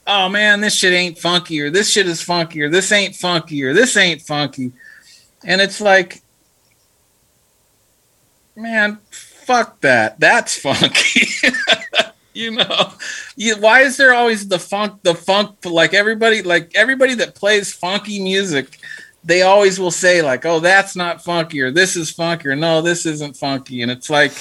[0.08, 3.64] oh man, this shit ain't funky, or this shit is funky, or this ain't funky,
[3.64, 4.72] or this ain't funky.
[5.46, 6.22] And it's like,
[8.56, 10.20] man, fuck that.
[10.20, 11.28] That's funky.
[12.34, 12.94] you know,
[13.36, 17.74] you, why is there always the funk, the funk, like everybody, like everybody that plays
[17.74, 18.80] funky music,
[19.24, 22.82] they always will say like, oh, that's not funky, or this is funky, or no,
[22.82, 23.82] this isn't funky.
[23.82, 24.34] And it's like,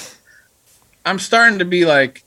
[1.05, 2.25] I'm starting to be like,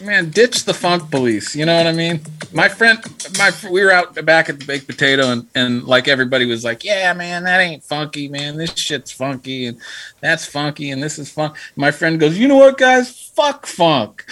[0.00, 1.54] man, ditch the funk police.
[1.56, 2.20] You know what I mean?
[2.52, 2.98] My friend,
[3.36, 6.84] my we were out back at the baked potato, and and like everybody was like,
[6.84, 8.56] yeah, man, that ain't funky, man.
[8.56, 9.78] This shit's funky, and
[10.20, 11.52] that's funky, and this is fun.
[11.76, 13.30] My friend goes, you know what, guys?
[13.34, 14.24] Fuck funk,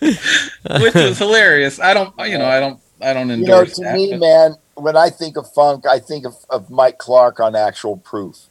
[0.00, 1.78] which was hilarious.
[1.80, 3.94] I don't, you know, I don't, I don't You know, to that.
[3.94, 7.54] me, but- man, when I think of funk, I think of, of Mike Clark on
[7.54, 8.46] Actual Proof.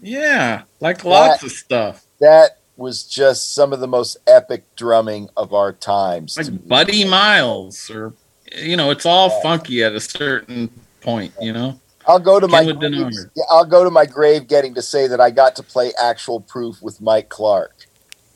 [0.00, 2.04] yeah, like lots of stuff.
[2.20, 6.36] That was just some of the most epic drumming of our times.
[6.36, 8.12] like Buddy Miles, or
[8.56, 10.70] you know, it's all funky at a certain
[11.00, 11.80] point, you know.
[12.06, 15.20] I'll go to my grave, yeah, I'll go to my grave getting to say that
[15.20, 17.86] I got to play actual proof with Mike Clark.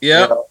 [0.00, 0.30] you Yep.
[0.30, 0.44] know?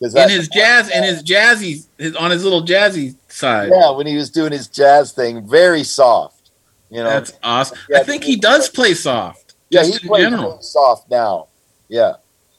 [0.00, 3.70] In his jazz, in his jazzy, his, on his little jazzy side.
[3.74, 6.50] yeah, when he was doing his jazz thing, very soft.
[6.90, 7.78] You know, That's awesome.
[7.88, 9.54] Yeah, I think he does play soft.
[9.70, 10.60] yeah, he plays general.
[10.62, 11.48] soft now.
[11.88, 12.14] Yeah,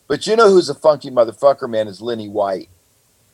[0.07, 1.87] but you know who's a funky motherfucker, man?
[1.87, 2.69] Is Lenny White.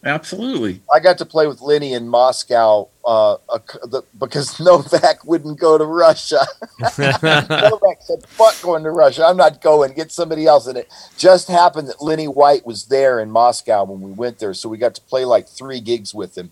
[0.06, 0.82] Absolutely.
[0.94, 5.60] I got to play with Lenny in Moscow uh, a c the, because Novak wouldn't
[5.60, 6.46] go to Russia.
[6.98, 9.26] Novak said, "Fuck going to Russia.
[9.26, 9.94] I'm not going.
[9.94, 14.02] Get somebody else." And it just happened that Lenny White was there in Moscow when
[14.02, 16.52] we went there, so we got to play like three gigs with him,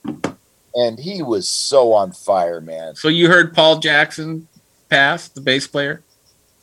[0.73, 2.95] and he was so on fire, man.
[2.95, 4.47] So you heard Paul Jackson
[4.89, 6.03] pass the bass player?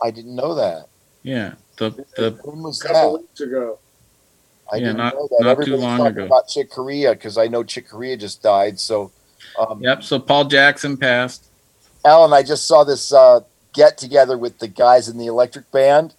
[0.03, 0.89] I didn't know that.
[1.23, 1.55] Yeah.
[1.79, 3.21] The the When was couple that?
[3.23, 3.79] weeks ago.
[4.71, 5.37] I Yeah, didn't not- know that.
[5.41, 6.27] not too Everybody's long talking ago.
[6.27, 8.79] about Chick Corea because I know Chick Corea just died.
[8.79, 9.11] So,
[9.59, 10.03] um, yep.
[10.03, 11.45] So Paul Jackson passed.
[12.05, 13.41] Alan, I just saw this uh,
[13.73, 16.15] get together with the guys in the Electric Band,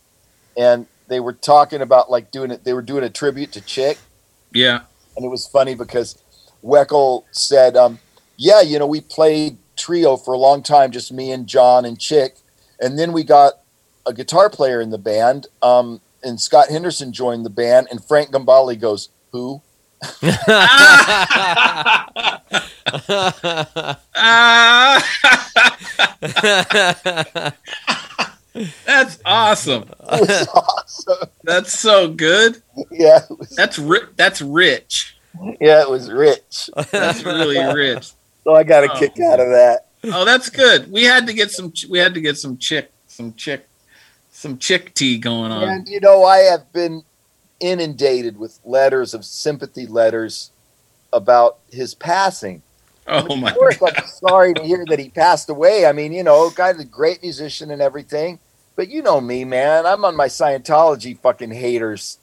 [0.57, 2.63] and they were talking about like doing it.
[2.63, 3.97] They were doing a tribute to Chick,
[4.53, 4.81] Yeah.
[5.15, 6.17] and it was funny because
[6.63, 7.99] Weckl said, um,
[8.37, 11.99] "Yeah, you know, we played trio for a long time, just me and John and
[11.99, 12.37] Chick,
[12.79, 13.59] and then we got
[14.05, 18.31] a guitar player in the band, um, and Scott Henderson joined the band, and Frank
[18.31, 19.61] Gambale goes, who?"
[28.85, 29.85] That's awesome.
[30.01, 31.29] Awesome.
[31.43, 32.61] That's so good.
[32.91, 35.17] Yeah, was, That's ri- that's rich.
[35.61, 36.69] yeah, it was rich.
[36.91, 38.11] That's really rich.
[38.43, 38.99] So I got a Oh.
[38.99, 39.85] kick out of that.
[40.05, 40.91] Oh, that's good.
[40.91, 41.71] We had to get some.
[41.71, 43.67] ch- We had to get some chick, some chick,
[44.39, 45.67] some chick tea going on.
[45.67, 47.03] And you know, I have been
[47.59, 50.51] inundated with letters of sympathy letters
[51.11, 52.61] about his passing.
[53.05, 53.93] Oh my Of course, god.
[53.97, 55.85] I'm sorry to hear that he passed away.
[55.85, 58.39] I mean, you know, guy's a great musician and everything.
[58.77, 59.85] But you know me, man.
[59.85, 62.19] I'm on my Scientology fucking haters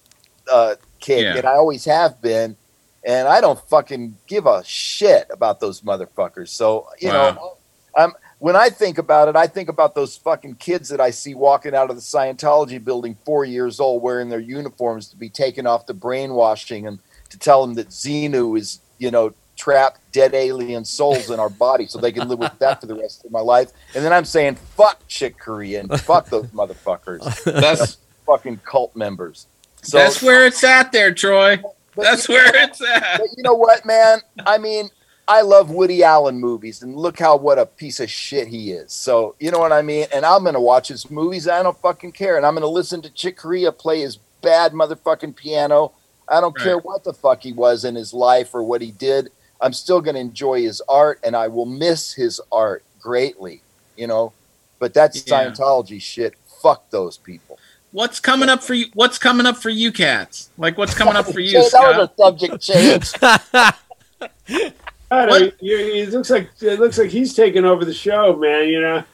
[0.50, 1.36] uh, kick, Yeah.
[1.36, 2.56] and I always have been.
[3.04, 6.48] And I don't fucking give a shit about those motherfuckers.
[6.48, 7.58] So you know,
[7.96, 11.34] I'm when I think about it, I think about those fucking kids that I see
[11.34, 15.66] walking out of the Scientology building, four years old, wearing their uniforms to be taken
[15.66, 16.98] off the brainwashing and
[17.30, 21.86] to tell them that Xenu is, you know, trapped dead alien souls in our body
[21.86, 23.70] so they can live with that for the rest of my life.
[23.94, 27.96] And then I'm saying, fuck Chick Corea and fuck those motherfuckers, That's
[28.26, 29.46] fucking cult members.
[29.82, 31.58] So that's where it's at, there, Troy.
[31.96, 33.18] That's you- where it's at.
[33.20, 34.18] but you know what, man?
[34.44, 34.90] I mean,
[35.28, 38.92] I love Woody Allen movies, and look how what a piece of shit he is.
[38.92, 40.06] So you know what I mean.
[40.14, 41.48] And I'm gonna watch his movies.
[41.48, 45.34] I don't fucking care, and I'm gonna listen to Chick Corea play his bad motherfucking
[45.34, 45.92] piano.
[46.28, 49.30] I don't care what the fuck he was in his life or what he did.
[49.60, 53.62] I'm still gonna enjoy his art, and I will miss his art greatly.
[53.96, 54.32] You know,
[54.78, 55.50] but that's Yeah.
[55.50, 56.34] Scientology shit.
[56.62, 57.58] Fuck those people.
[57.92, 58.86] What's coming up for you?
[58.94, 60.50] What's coming up for you, cats?
[60.58, 61.96] Like, what's coming up for you, that Scott?
[61.96, 63.12] was a subject change.
[65.10, 65.62] I don't What?
[65.62, 68.68] you- it looks like it looks like he's taking over the show, man.
[68.68, 69.04] You know.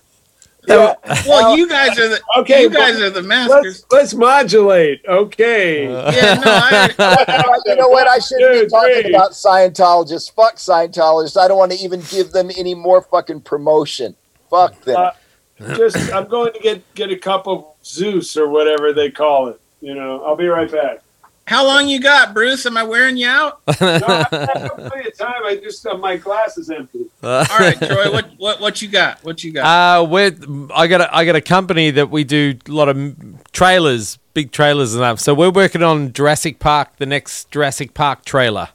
[0.69, 0.95] Yeah.
[1.27, 3.85] Well, you guys are the Okay, you guys are the masters.
[3.91, 5.03] Let's let's modulate.
[5.09, 5.87] Okay.
[5.91, 8.07] Yeah, no, I, you know what?
[8.07, 9.15] I shouldn't Two, be talking three.
[9.15, 10.31] about Scientologists.
[10.33, 11.37] Fuck Scientologists.
[11.37, 14.15] I don't want to even give them any more fucking promotion.
[14.51, 14.97] Fuck them.
[14.97, 19.49] Uh, Just I'm going to get get a cup of Zeus or whatever they call
[19.49, 19.61] it.
[19.81, 20.23] You know.
[20.25, 21.01] I'll be right back.
[21.47, 22.65] How long you got, Bruce?
[22.67, 23.61] Am I wearing you out?
[23.81, 25.45] No, I have plenty of time.
[25.45, 27.07] I just uh, my glass is empty.
[27.23, 28.13] All right, Troy.
[28.13, 29.23] What what what you got?
[29.25, 29.65] What you got?
[29.65, 30.37] Uh, we're,
[30.75, 33.17] I got a, I got a company that we do a lot of
[33.53, 35.21] trailers, big trailers and stuff.
[35.21, 38.69] So we're working on Jurassic Park, the next Jurassic Park trailer.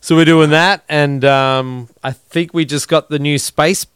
[0.00, 3.86] So we're doing that, and um, I think we just got the new Space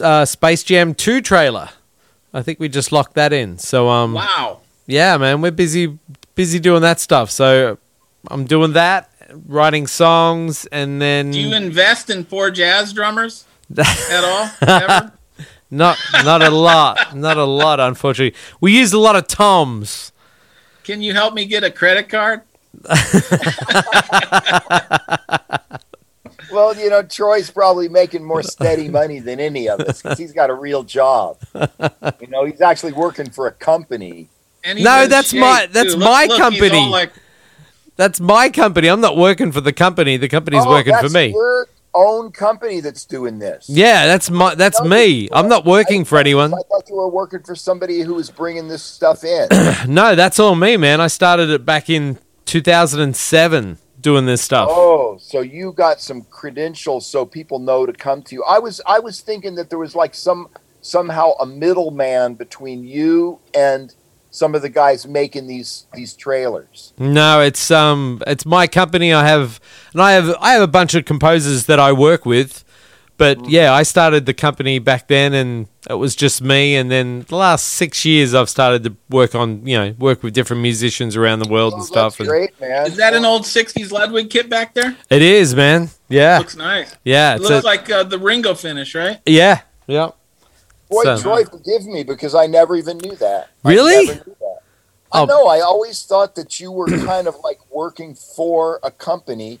[0.00, 1.70] uh, Space Jam Two trailer.
[2.32, 3.58] I think we just locked that in.
[3.58, 4.60] So um, wow.
[4.86, 5.98] yeah, man, we're busy
[6.36, 7.32] busy doing that stuff.
[7.32, 7.78] So
[8.28, 9.10] I'm doing that,
[9.46, 13.44] writing songs, and then Do you invest in four jazz drummers
[13.76, 14.48] at all?
[14.62, 15.12] Ever?
[15.68, 17.80] Not not a lot, not a lot.
[17.80, 20.12] Unfortunately, we use a lot of toms.
[20.84, 22.42] Can you help me get a credit card?
[26.52, 30.32] Well, you know, Troy's probably making more steady money than any of us because he's
[30.32, 31.38] got a real job.
[31.54, 34.28] You know, he's actually working for a company.
[34.66, 36.00] And No, that's shape, my- that's too.
[36.00, 36.88] my he's all company.
[36.88, 37.12] like,
[37.96, 38.88] That's my company.
[38.88, 40.16] I'm not working for the company.
[40.18, 41.28] The company's Oh, working for me.
[41.28, 43.64] Your own company that's doing this.
[43.70, 45.28] Yeah, that's my that's me.
[45.32, 46.52] I'm not working for anyone.
[46.52, 49.48] I thought you were working for somebody who was bringing this stuff in.
[49.88, 51.00] No, that's all me, man.
[51.00, 53.78] I started it back in 2007.
[54.00, 54.68] doing this stuff.
[54.70, 58.44] Oh, so you got some credentials so people know to come to you.
[58.44, 60.48] I was I was thinking that there was like some
[60.82, 63.94] somehow a middleman between you and
[64.36, 66.92] some of the guys making these these trailers.
[66.98, 69.12] No, it's um, it's my company.
[69.12, 69.60] I have,
[69.92, 72.62] and I have, I have a bunch of composers that I work with.
[73.18, 76.76] But yeah, I started the company back then, and it was just me.
[76.76, 80.34] And then the last six years, I've started to work on, you know, work with
[80.34, 82.18] different musicians around the world Oh, and stuff.
[82.18, 82.86] That's And great, man.
[82.86, 84.94] Is that an old '60s Ludwig kit back there?
[85.08, 85.88] it is, man.
[86.10, 86.94] Yeah, Looks nice.
[87.04, 89.18] yeah, It looks a- like uh, the Ringo finish, right?
[89.24, 90.10] yeah, yeah.
[90.90, 93.48] Boy, So- Troy, forgive me because I never even knew that.
[93.64, 94.06] I Really?
[94.06, 94.58] never knew that.
[95.12, 95.24] I Oh.
[95.24, 95.46] know.
[95.46, 99.60] I always thought that you were kind of like working for a company,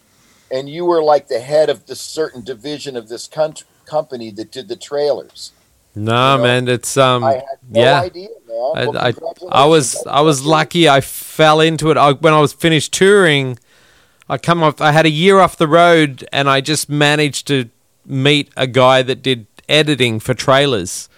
[0.50, 4.50] and you were like the head of this certain division of this country, company that
[4.50, 5.52] did the trailers.
[5.94, 8.00] No, You know, man, it's um, I had no yeah.
[8.02, 8.28] idea.
[8.48, 9.14] Well, I, I,
[9.50, 10.88] I was I was lucky.
[10.88, 13.58] I fell into it I, when I was finished touring.
[14.28, 14.80] I come off.
[14.80, 17.70] I had a year off the road, and I just managed to
[18.04, 21.08] meet a guy that did editing for trailers.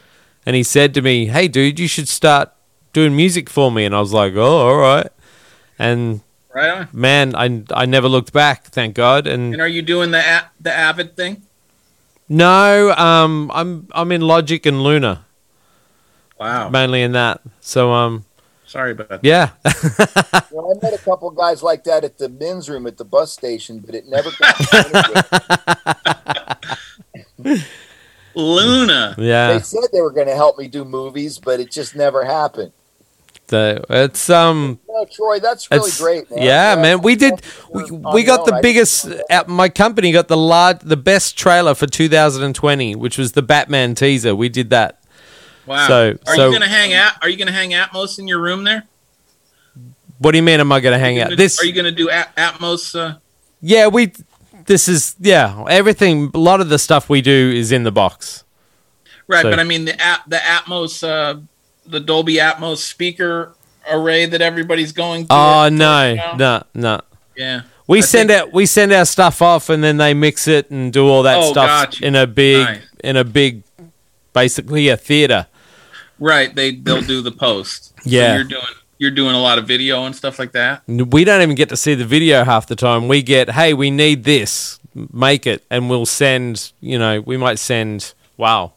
[0.46, 2.50] And he said to me, "Hey, dude, you should start
[2.92, 5.08] doing music for me." And I was like, "Oh, all right."
[5.78, 6.20] And
[6.54, 6.88] Right on.
[6.92, 8.64] man, I I never looked back.
[8.64, 9.26] Thank God.
[9.26, 11.42] And And are you doing the a- the Avid thing?
[12.28, 15.24] no, um, I'm I'm in Logic and Luna
[16.40, 16.68] Wow.
[16.70, 17.40] mainly in that.
[17.60, 18.24] So um,
[18.66, 19.24] Sorry about that.
[19.24, 19.50] yeah.
[20.50, 23.04] You know, I met a couple guys like that at the men's room at the
[23.04, 24.56] bus station, but it never got.
[28.38, 29.14] Luna.
[29.18, 29.52] Yeah.
[29.52, 32.72] they said they were going to help me do movies, but it just never happened.
[33.48, 36.42] So it's um No, Troy, that's really it's great, man.
[36.42, 37.00] yeah, man.
[37.00, 37.40] We did
[37.72, 41.38] we, we got the biggest didn't know uh, my company got the large the best
[41.38, 44.36] trailer for 2020, which was the Batman teaser.
[44.36, 45.02] We did that.
[45.64, 45.88] Wow.
[45.88, 47.12] So- are so- you gonna hang out?
[47.22, 48.84] Are you gonna hang Atmos in your room there?
[50.18, 51.26] What do you mean am I going to hang out?
[51.26, 52.98] gonna- This Are you gonna do At- Atmos?
[52.98, 53.18] Uh,
[53.62, 54.12] Yeah, we
[54.68, 58.44] this is yeah, everything a lot of the stuff we do is in the box.
[59.26, 61.40] right, So- but I mean the at- the Atmos, uh,
[61.86, 63.54] the Dolby Atmos speaker
[63.90, 65.26] array that everybody's going.
[65.30, 66.14] Oh no.
[66.14, 66.34] now?
[66.36, 67.00] No, no.
[67.36, 67.62] Yeah.
[67.86, 70.70] We I send think- out we send our stuff off and then they mix it
[70.70, 72.80] and do all that Oh, stuff in a big Nice.
[73.02, 73.62] in a big
[74.32, 75.46] basically a theater.
[76.20, 76.54] Right.
[76.54, 77.94] They they'll do the post.
[78.02, 78.34] So Yeah.
[78.36, 78.62] you're doing
[78.98, 80.82] you're doing a lot of video and stuff like that.
[80.86, 83.08] We don't even get to see the video half the time.
[83.08, 86.72] We get, hey, we need this, make it, and we'll send.
[86.80, 88.74] You know, we might send, wow,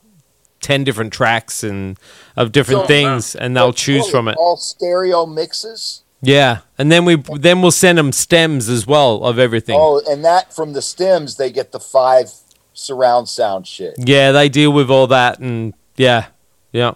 [0.61, 1.99] ten different tracks and
[2.35, 4.38] of different So, things, and they'll choose from it.
[4.38, 6.03] All stereo mixes.
[6.22, 9.76] Yeah, and then we then we'll send them stems as well of everything.
[9.77, 12.31] Oh, and that from the stems, they get the five
[12.73, 13.95] surround sound shit.
[13.98, 16.27] Yeah, they deal with all that, and yeah,
[16.72, 16.93] yeah,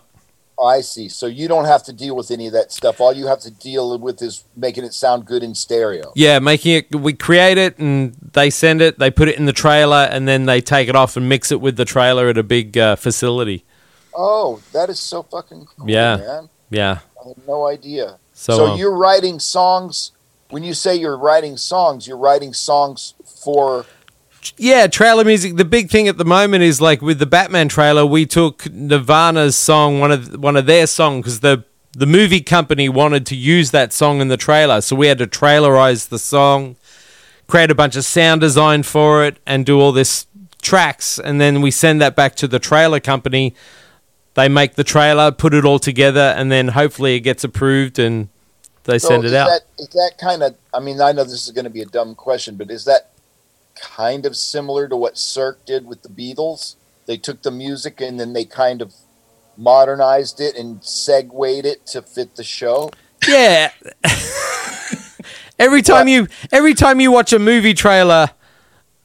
[0.61, 1.09] I see.
[1.09, 3.01] So you don't have to deal with any of that stuff.
[3.01, 6.13] All you have to deal with is making it sound good in stereo.
[6.15, 6.39] yeah.
[6.39, 8.97] Making it, we create it, and they send it.
[8.97, 11.59] They put it in the trailer, and then they take it off and mix it
[11.59, 13.65] with the trailer at a big uh, facility.
[14.13, 16.15] Oh, that is so fucking cool, Yeah.
[16.17, 16.49] man.
[16.69, 16.99] Yeah.
[17.23, 18.17] I had no idea.
[18.33, 20.11] So, So, um, you're writing songs.
[20.51, 23.13] When you say you're writing songs, you're writing songs
[23.43, 23.85] for.
[24.57, 25.55] Yeah, trailer music.
[25.55, 29.55] The big thing at the moment is like with the Batman trailer, we took Nirvana's
[29.55, 31.63] song, one of one of their songs, because the
[31.93, 35.27] the movie company wanted to use that song in the trailer, so we had to
[35.27, 36.75] trailerize the song,
[37.47, 40.27] create a bunch of sound design for it, and do all this
[40.61, 43.55] tracks, and then we send that back to the trailer company.
[44.33, 48.27] They make the trailer, put it all together, and then hopefully it gets approved and
[48.83, 49.47] they So send it is out.
[49.47, 50.55] That, is that kind of?
[50.73, 53.11] I mean, I know this is going to be a dumb question, but is that
[53.79, 56.75] kind of similar to what Cirque did with the Beatles?
[57.05, 58.93] They took the music and then they kind of
[59.57, 62.89] modernized it and segued it to fit the show.
[63.27, 63.71] Yeah.
[65.59, 68.31] every time you every time you watch a movie trailer,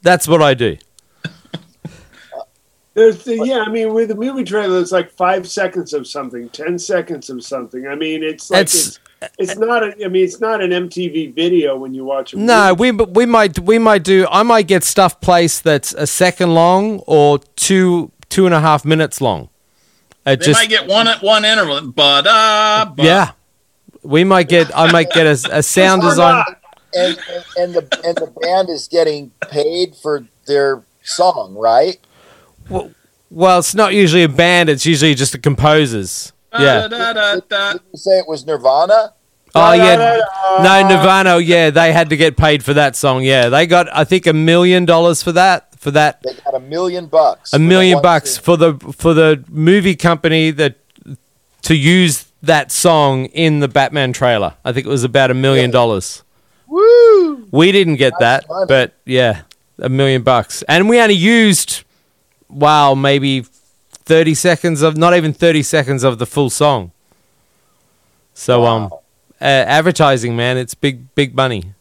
[0.01, 0.77] that's what I do.
[2.93, 6.49] There's the, yeah, I mean, with the movie trailer, it's like five seconds of something,
[6.49, 7.87] ten seconds of something.
[7.87, 8.99] I mean, it's like It's- it's,
[9.37, 9.83] it's not.
[9.83, 12.91] A, I mean, it's not an MTV video when you watch a No, movie.
[12.91, 14.27] we we might we might do.
[14.29, 18.85] I might get stuff placed that's a second long or two two and a half
[18.85, 19.49] minutes long.
[20.25, 21.81] It They just might get one at one interval.
[21.91, 23.31] But uh, yeah.
[24.03, 24.75] We might get.
[24.75, 26.43] I might get a, a sound design.
[26.93, 31.97] And, and, and the and the band is getting paid for their song, right?
[32.69, 32.91] Well,
[33.29, 34.69] Well, it's not usually a band.
[34.69, 36.33] It's usually just the composers.
[36.57, 36.87] Yeah.
[36.87, 39.13] Da, da, da, Did you say it was Nirvana?
[39.53, 40.19] Oh yeah.
[40.63, 41.39] No, Nirvana.
[41.39, 43.23] Yeah, they had to get paid for that song.
[43.23, 43.93] Yeah, they got.
[43.95, 45.77] I think a million dollars for that.
[45.79, 46.21] For that.
[46.23, 47.51] They got a million bucks.
[47.51, 48.43] a for the million one bucks scene.
[48.43, 50.75] for the for the movie company that
[51.63, 54.53] to use that song in the Batman trailer.
[54.63, 55.71] I think it was about a million Really?
[55.73, 56.23] dollars.
[56.67, 57.45] Woo!
[57.51, 58.65] We didn't get That's that, money.
[58.67, 59.41] but yeah,
[59.79, 61.83] a million bucks, and we only used,
[62.47, 63.45] wow, maybe
[64.11, 66.91] thirty seconds of not even thirty seconds of the full song.
[68.33, 68.91] So um,
[69.39, 71.73] uh, advertising, man, it's big, big money.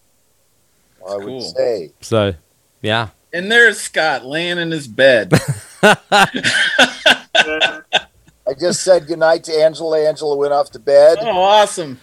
[1.09, 1.41] I would Cool.
[1.41, 1.91] say.
[2.01, 2.35] So,
[2.83, 3.09] yeah.
[3.33, 5.33] And there's Scott laying in his bed.
[5.83, 6.29] I
[8.59, 10.07] just said goodnight to Angela.
[10.09, 11.19] Angela went off to bed.
[11.23, 11.99] oh, awesome.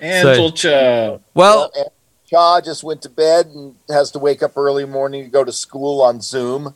[0.00, 1.18] Angel Cha.
[1.34, 1.86] Well, and
[2.26, 5.52] Cha just went to bed and has to wake up early morning to go to
[5.52, 6.74] school on Zoom.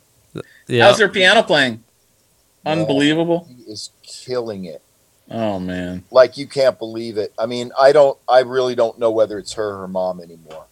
[0.67, 0.85] yeah.
[0.85, 1.83] How's her piano playing?
[2.65, 3.47] Unbelievable.
[3.49, 4.81] He is killing it.
[5.29, 6.03] Oh man.
[6.11, 7.33] Like you can't believe it.
[7.37, 8.17] I mean, I don't.
[8.27, 10.65] I really don't know whether it's her or her mom anymore.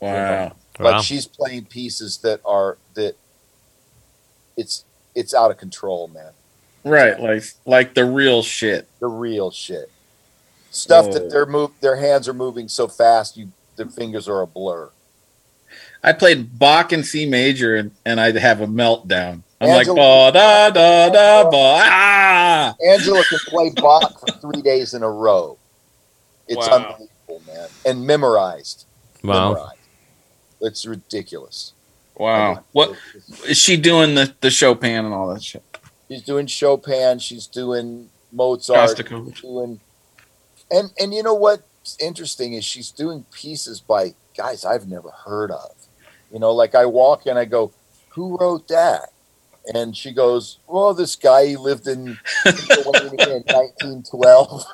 [0.00, 0.52] Wow.
[0.78, 1.00] But Wow.
[1.00, 3.16] she's playing pieces that are that.
[4.56, 4.84] It's
[5.14, 6.32] it's out of control, man.
[6.84, 8.88] Right, like like the real shit.
[9.00, 9.90] The real shit.
[10.70, 11.12] Stuff Oh.
[11.14, 14.90] that their move, their hands are moving so fast, you their fingers are a blur.
[16.02, 19.42] I played Bach in C major and, and I'd have a meltdown.
[19.60, 22.76] I'm Angela- like ba da da da ba ah.
[22.88, 25.58] Angela can play Bach for three days in a row.
[26.46, 26.74] It's Wow.
[26.76, 28.86] unbelievable, man, and memorized.
[29.24, 29.52] Wow.
[29.54, 29.74] Memorized.
[30.60, 31.72] It's ridiculous.
[32.16, 32.64] Wow.
[32.72, 32.96] What
[33.46, 35.62] is she doing the, the Chopin and all that shit?
[36.08, 37.18] She's doing Chopin.
[37.18, 38.96] She's doing Mozart.
[38.96, 39.80] She's doing,
[40.70, 45.50] and and you know what's interesting is she's doing pieces by guys I've never heard
[45.50, 45.72] of.
[46.32, 47.72] You know, like I walk and I go,
[48.10, 49.10] "Who wrote that?"
[49.74, 54.64] And she goes, "Well, this guy he lived in, in 1912."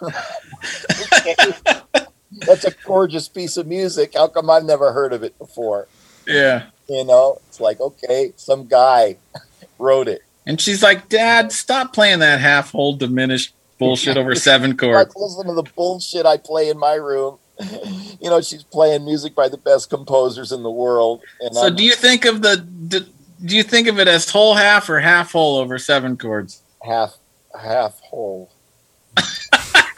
[2.46, 4.14] That's a gorgeous piece of music.
[4.14, 5.86] How come I've never heard of it before?
[6.26, 6.66] Yeah.
[6.88, 9.16] You know, it's like okay, some guy
[9.78, 10.22] wrote it.
[10.46, 15.14] And she's like, Dad, stop playing that half whole diminished bullshit over seven chords.
[15.16, 17.38] Listen to the bullshit I play in my room.
[18.20, 21.20] You know, she's playing music by the best composers in the world.
[21.40, 23.00] And So I'm do you think of the do,
[23.44, 26.62] do you think of it as whole half or half whole over seven chords?
[26.84, 27.16] half
[27.60, 28.50] half whole.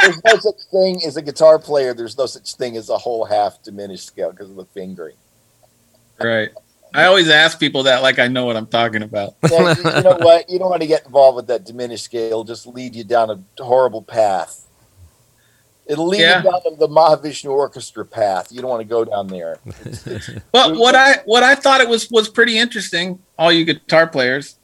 [0.01, 1.95] there's no such thing as a guitar player.
[1.95, 5.17] There's no such thing as a whole half diminished scale because of the fingering.
[6.21, 6.51] Right.
[6.95, 9.35] I always ask people that like I know what I'm talking about.
[9.51, 10.49] Yeah, you, know what?
[10.49, 12.45] You don't want to get involved with that diminished scale.
[12.45, 14.66] Just lead you down a horrible path.
[15.87, 16.39] It'll lead Yeah.
[16.43, 18.51] you down the Mahavishnu Orchestra path.
[18.51, 19.59] You don't want to go down there.
[20.53, 24.57] But what I what I thought it was was pretty interesting, all you guitar players.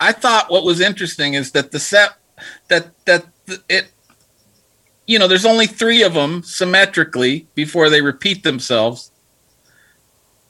[0.00, 2.10] I thought what was interesting is that the set
[2.68, 3.26] that that
[3.68, 3.86] it
[5.06, 9.10] you know, there's only 3 of them symmetrically before they repeat themselves.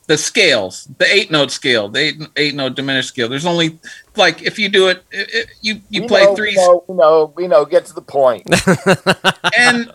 [0.09, 3.29] The scales, the 8 note scale, the 8 eight note diminished scale.
[3.29, 3.79] There's only
[4.16, 6.85] like if you do it, it, it- you you We play know, three We know,
[6.89, 7.33] we know.
[7.37, 7.65] We know.
[7.65, 8.43] Get to the point.
[9.57, 9.93] and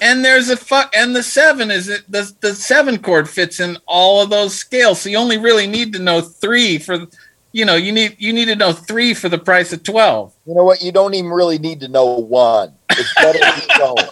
[0.00, 3.76] and there's a fuck and the seven is it the the seven chord fits in
[3.86, 7.06] all of those scales so you only really need to know three for
[7.52, 10.54] you know you need you need to know three for the price of 12 You
[10.54, 10.82] know what?
[10.82, 12.74] You don't even really need to know one.
[12.90, 14.10] It's better if you don't.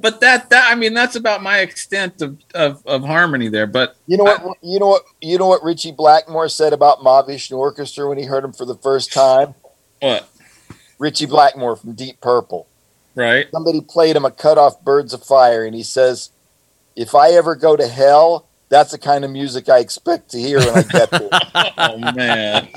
[0.00, 3.96] But that that i mean that's about my extent of of, of harmony there but
[4.06, 4.56] You know what?
[4.62, 5.02] You know what?
[5.20, 5.62] You know what?
[5.64, 9.54] Ritchie Blackmore said about Mahavishnu Orchestra when he heard him for the first time.
[10.00, 10.28] what
[10.98, 12.66] Ritchie Blackmore from Deep Purple.
[13.14, 16.30] right Somebody played him a cut off Birds of Fire, and he says,
[16.96, 20.58] "If I ever go to hell, that's the kind of music I expect to hear
[20.58, 21.28] when I get there."
[21.78, 22.68] oh man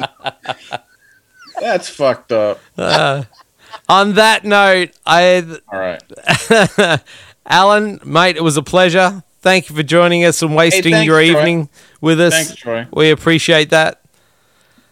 [1.60, 3.23] that's fucked up Uh,
[3.89, 7.01] on that note, I all right
[7.45, 9.23] Alan, mate, it was a pleasure.
[9.41, 11.23] Thank you for joining us and wasting thanks, your Troy.
[11.39, 12.33] evening with us.
[12.33, 14.01] thanks troy We appreciate that.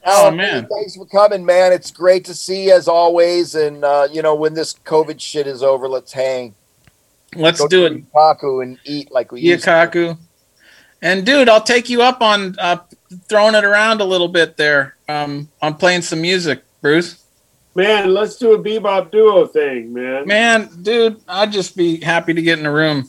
[0.06, 0.68] Oh, Alan, man.
[0.68, 1.72] thanks for coming, man.
[1.72, 3.54] It's great to see you as always.
[3.54, 6.56] And uh, you know, when this COVID shit is over, let's hang.
[7.36, 9.70] let's Go do to it Taku and eat like we used to.
[9.70, 10.18] Yakaku.
[11.02, 12.78] And dude, I'll take you up on uh,
[13.28, 14.96] throwing it around a little bit there.
[15.08, 17.24] Um, on playing some music, Bruce.
[17.76, 20.26] Man, let's do a bebop duo thing, man.
[20.28, 23.08] Man, dude, I'd just be happy to get in the room,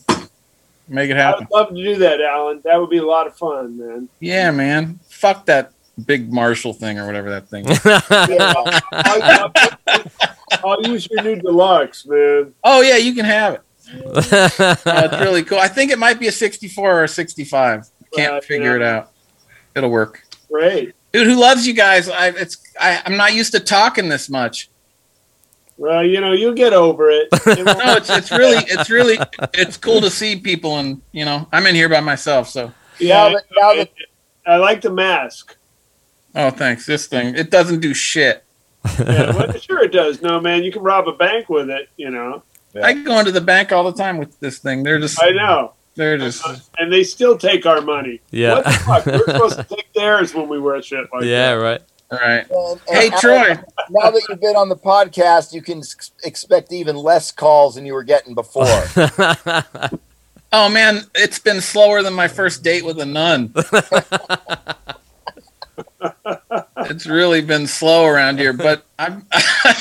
[0.89, 1.45] make it happen.
[1.45, 2.61] I'd love to do that, Alan.
[2.65, 4.09] That would be a lot of fun, man.
[4.21, 4.99] Yeah, man.
[5.09, 5.73] Fuck that
[6.07, 7.69] big Marshall thing or whatever that thing.
[7.69, 7.81] is.
[7.85, 8.55] Yeah,
[8.93, 9.53] I'll, I'll-
[10.65, 12.53] I'll use your new deluxe, man.
[12.65, 13.61] oh yeah, you can have it.
[14.03, 14.77] Uh,
[15.13, 15.59] it's really cool.
[15.59, 17.87] I think it might be a 64 or a 65.
[18.15, 19.11] Can't Right, figure it out.
[19.75, 20.23] It'll work.
[20.51, 20.95] Great.
[21.13, 22.09] Dude, who loves you guys?
[22.09, 24.69] I it's I, I'm not used to talking this much.
[25.77, 27.29] Well, you know, you'll get over it.
[27.47, 29.19] It No, it's it's really it's really
[29.55, 32.49] it's cool to see people and you know I'm in here by myself.
[32.49, 33.91] So yeah, Now that- now that-
[34.47, 35.57] I like the mask.
[36.35, 36.87] oh thanks.
[36.87, 38.45] This thing it doesn't do shit.
[38.99, 40.23] Yeah, well, sure it does.
[40.23, 41.89] No, man, you can rob a bank with it.
[41.97, 42.43] You know.
[42.75, 42.87] Yeah.
[42.87, 44.83] I go into the bank all the time with this thing.
[44.85, 45.73] They're just I know.
[45.95, 46.45] They're just
[46.79, 48.21] And they still take our money.
[48.31, 48.55] Yeah.
[48.57, 49.07] What the fuck?
[49.07, 51.61] We're supposed to take theirs when we wear shit like yeah, that.
[51.61, 51.81] right.
[52.13, 52.47] all right.
[52.51, 53.49] And- and Hey Alex, Troy,
[53.91, 57.85] now that you've been on the podcast, you can s- expect even less calls than
[57.87, 58.65] you were getting before.
[60.53, 63.53] oh man, it's been slower than my first date with a nun.
[66.79, 69.23] it's really been slow around here, but I've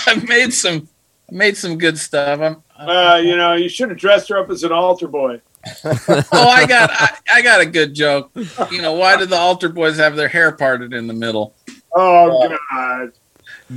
[0.08, 0.88] I've made some
[1.32, 2.40] made some good stuff.
[2.40, 5.42] I'm, Uh, you know, you should have dressed her up as an altar boy.
[6.32, 8.32] oh, I got I, I got a good joke.
[8.72, 11.56] You know, why did the altar boys have their hair parted in the middle?
[11.96, 12.58] Oh Yeah.
[12.72, 13.12] God!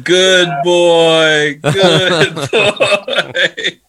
[0.05, 3.81] Good boy, good boy.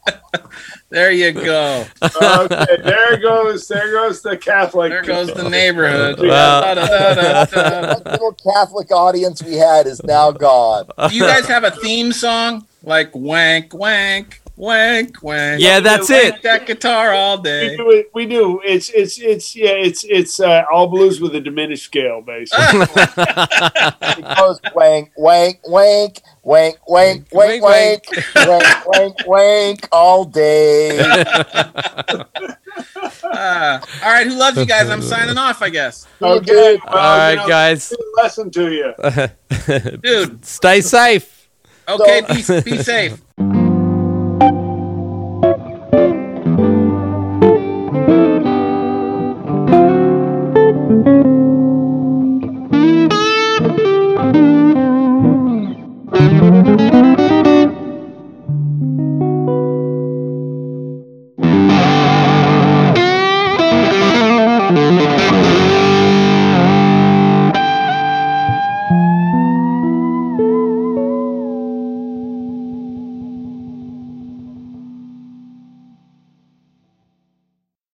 [0.89, 1.85] there you go.
[2.01, 4.91] Okay, there goes there goes the Catholic.
[4.91, 6.19] There goes the neighborhood.
[6.19, 10.87] That little Catholic audience we had is now gone.
[11.07, 15.59] Do you guys have a theme song like wank wank wank wank?
[15.61, 16.41] Yeah, that's it.
[16.43, 17.77] That guitar all We day.
[17.77, 18.11] do it.
[18.13, 18.61] We do.
[18.63, 19.71] It's it's it's yeah.
[19.71, 22.85] It's it's uh, all blues with a diminished scale, basically.
[24.15, 28.05] It goes wank, wank, wank, wank, wank, wank, wank,
[28.35, 30.99] wank, wank, wank all day.
[33.35, 33.81] Ah.
[34.03, 34.89] all right, who loves you guys?
[34.89, 36.07] I'm signing off, I guess.
[36.21, 36.79] okay.
[36.85, 37.89] Well, All right, you know, guys.
[37.89, 39.97] good lesson to you.
[40.03, 41.49] Dude, Stay safe.
[41.87, 43.21] okay, be, be safe.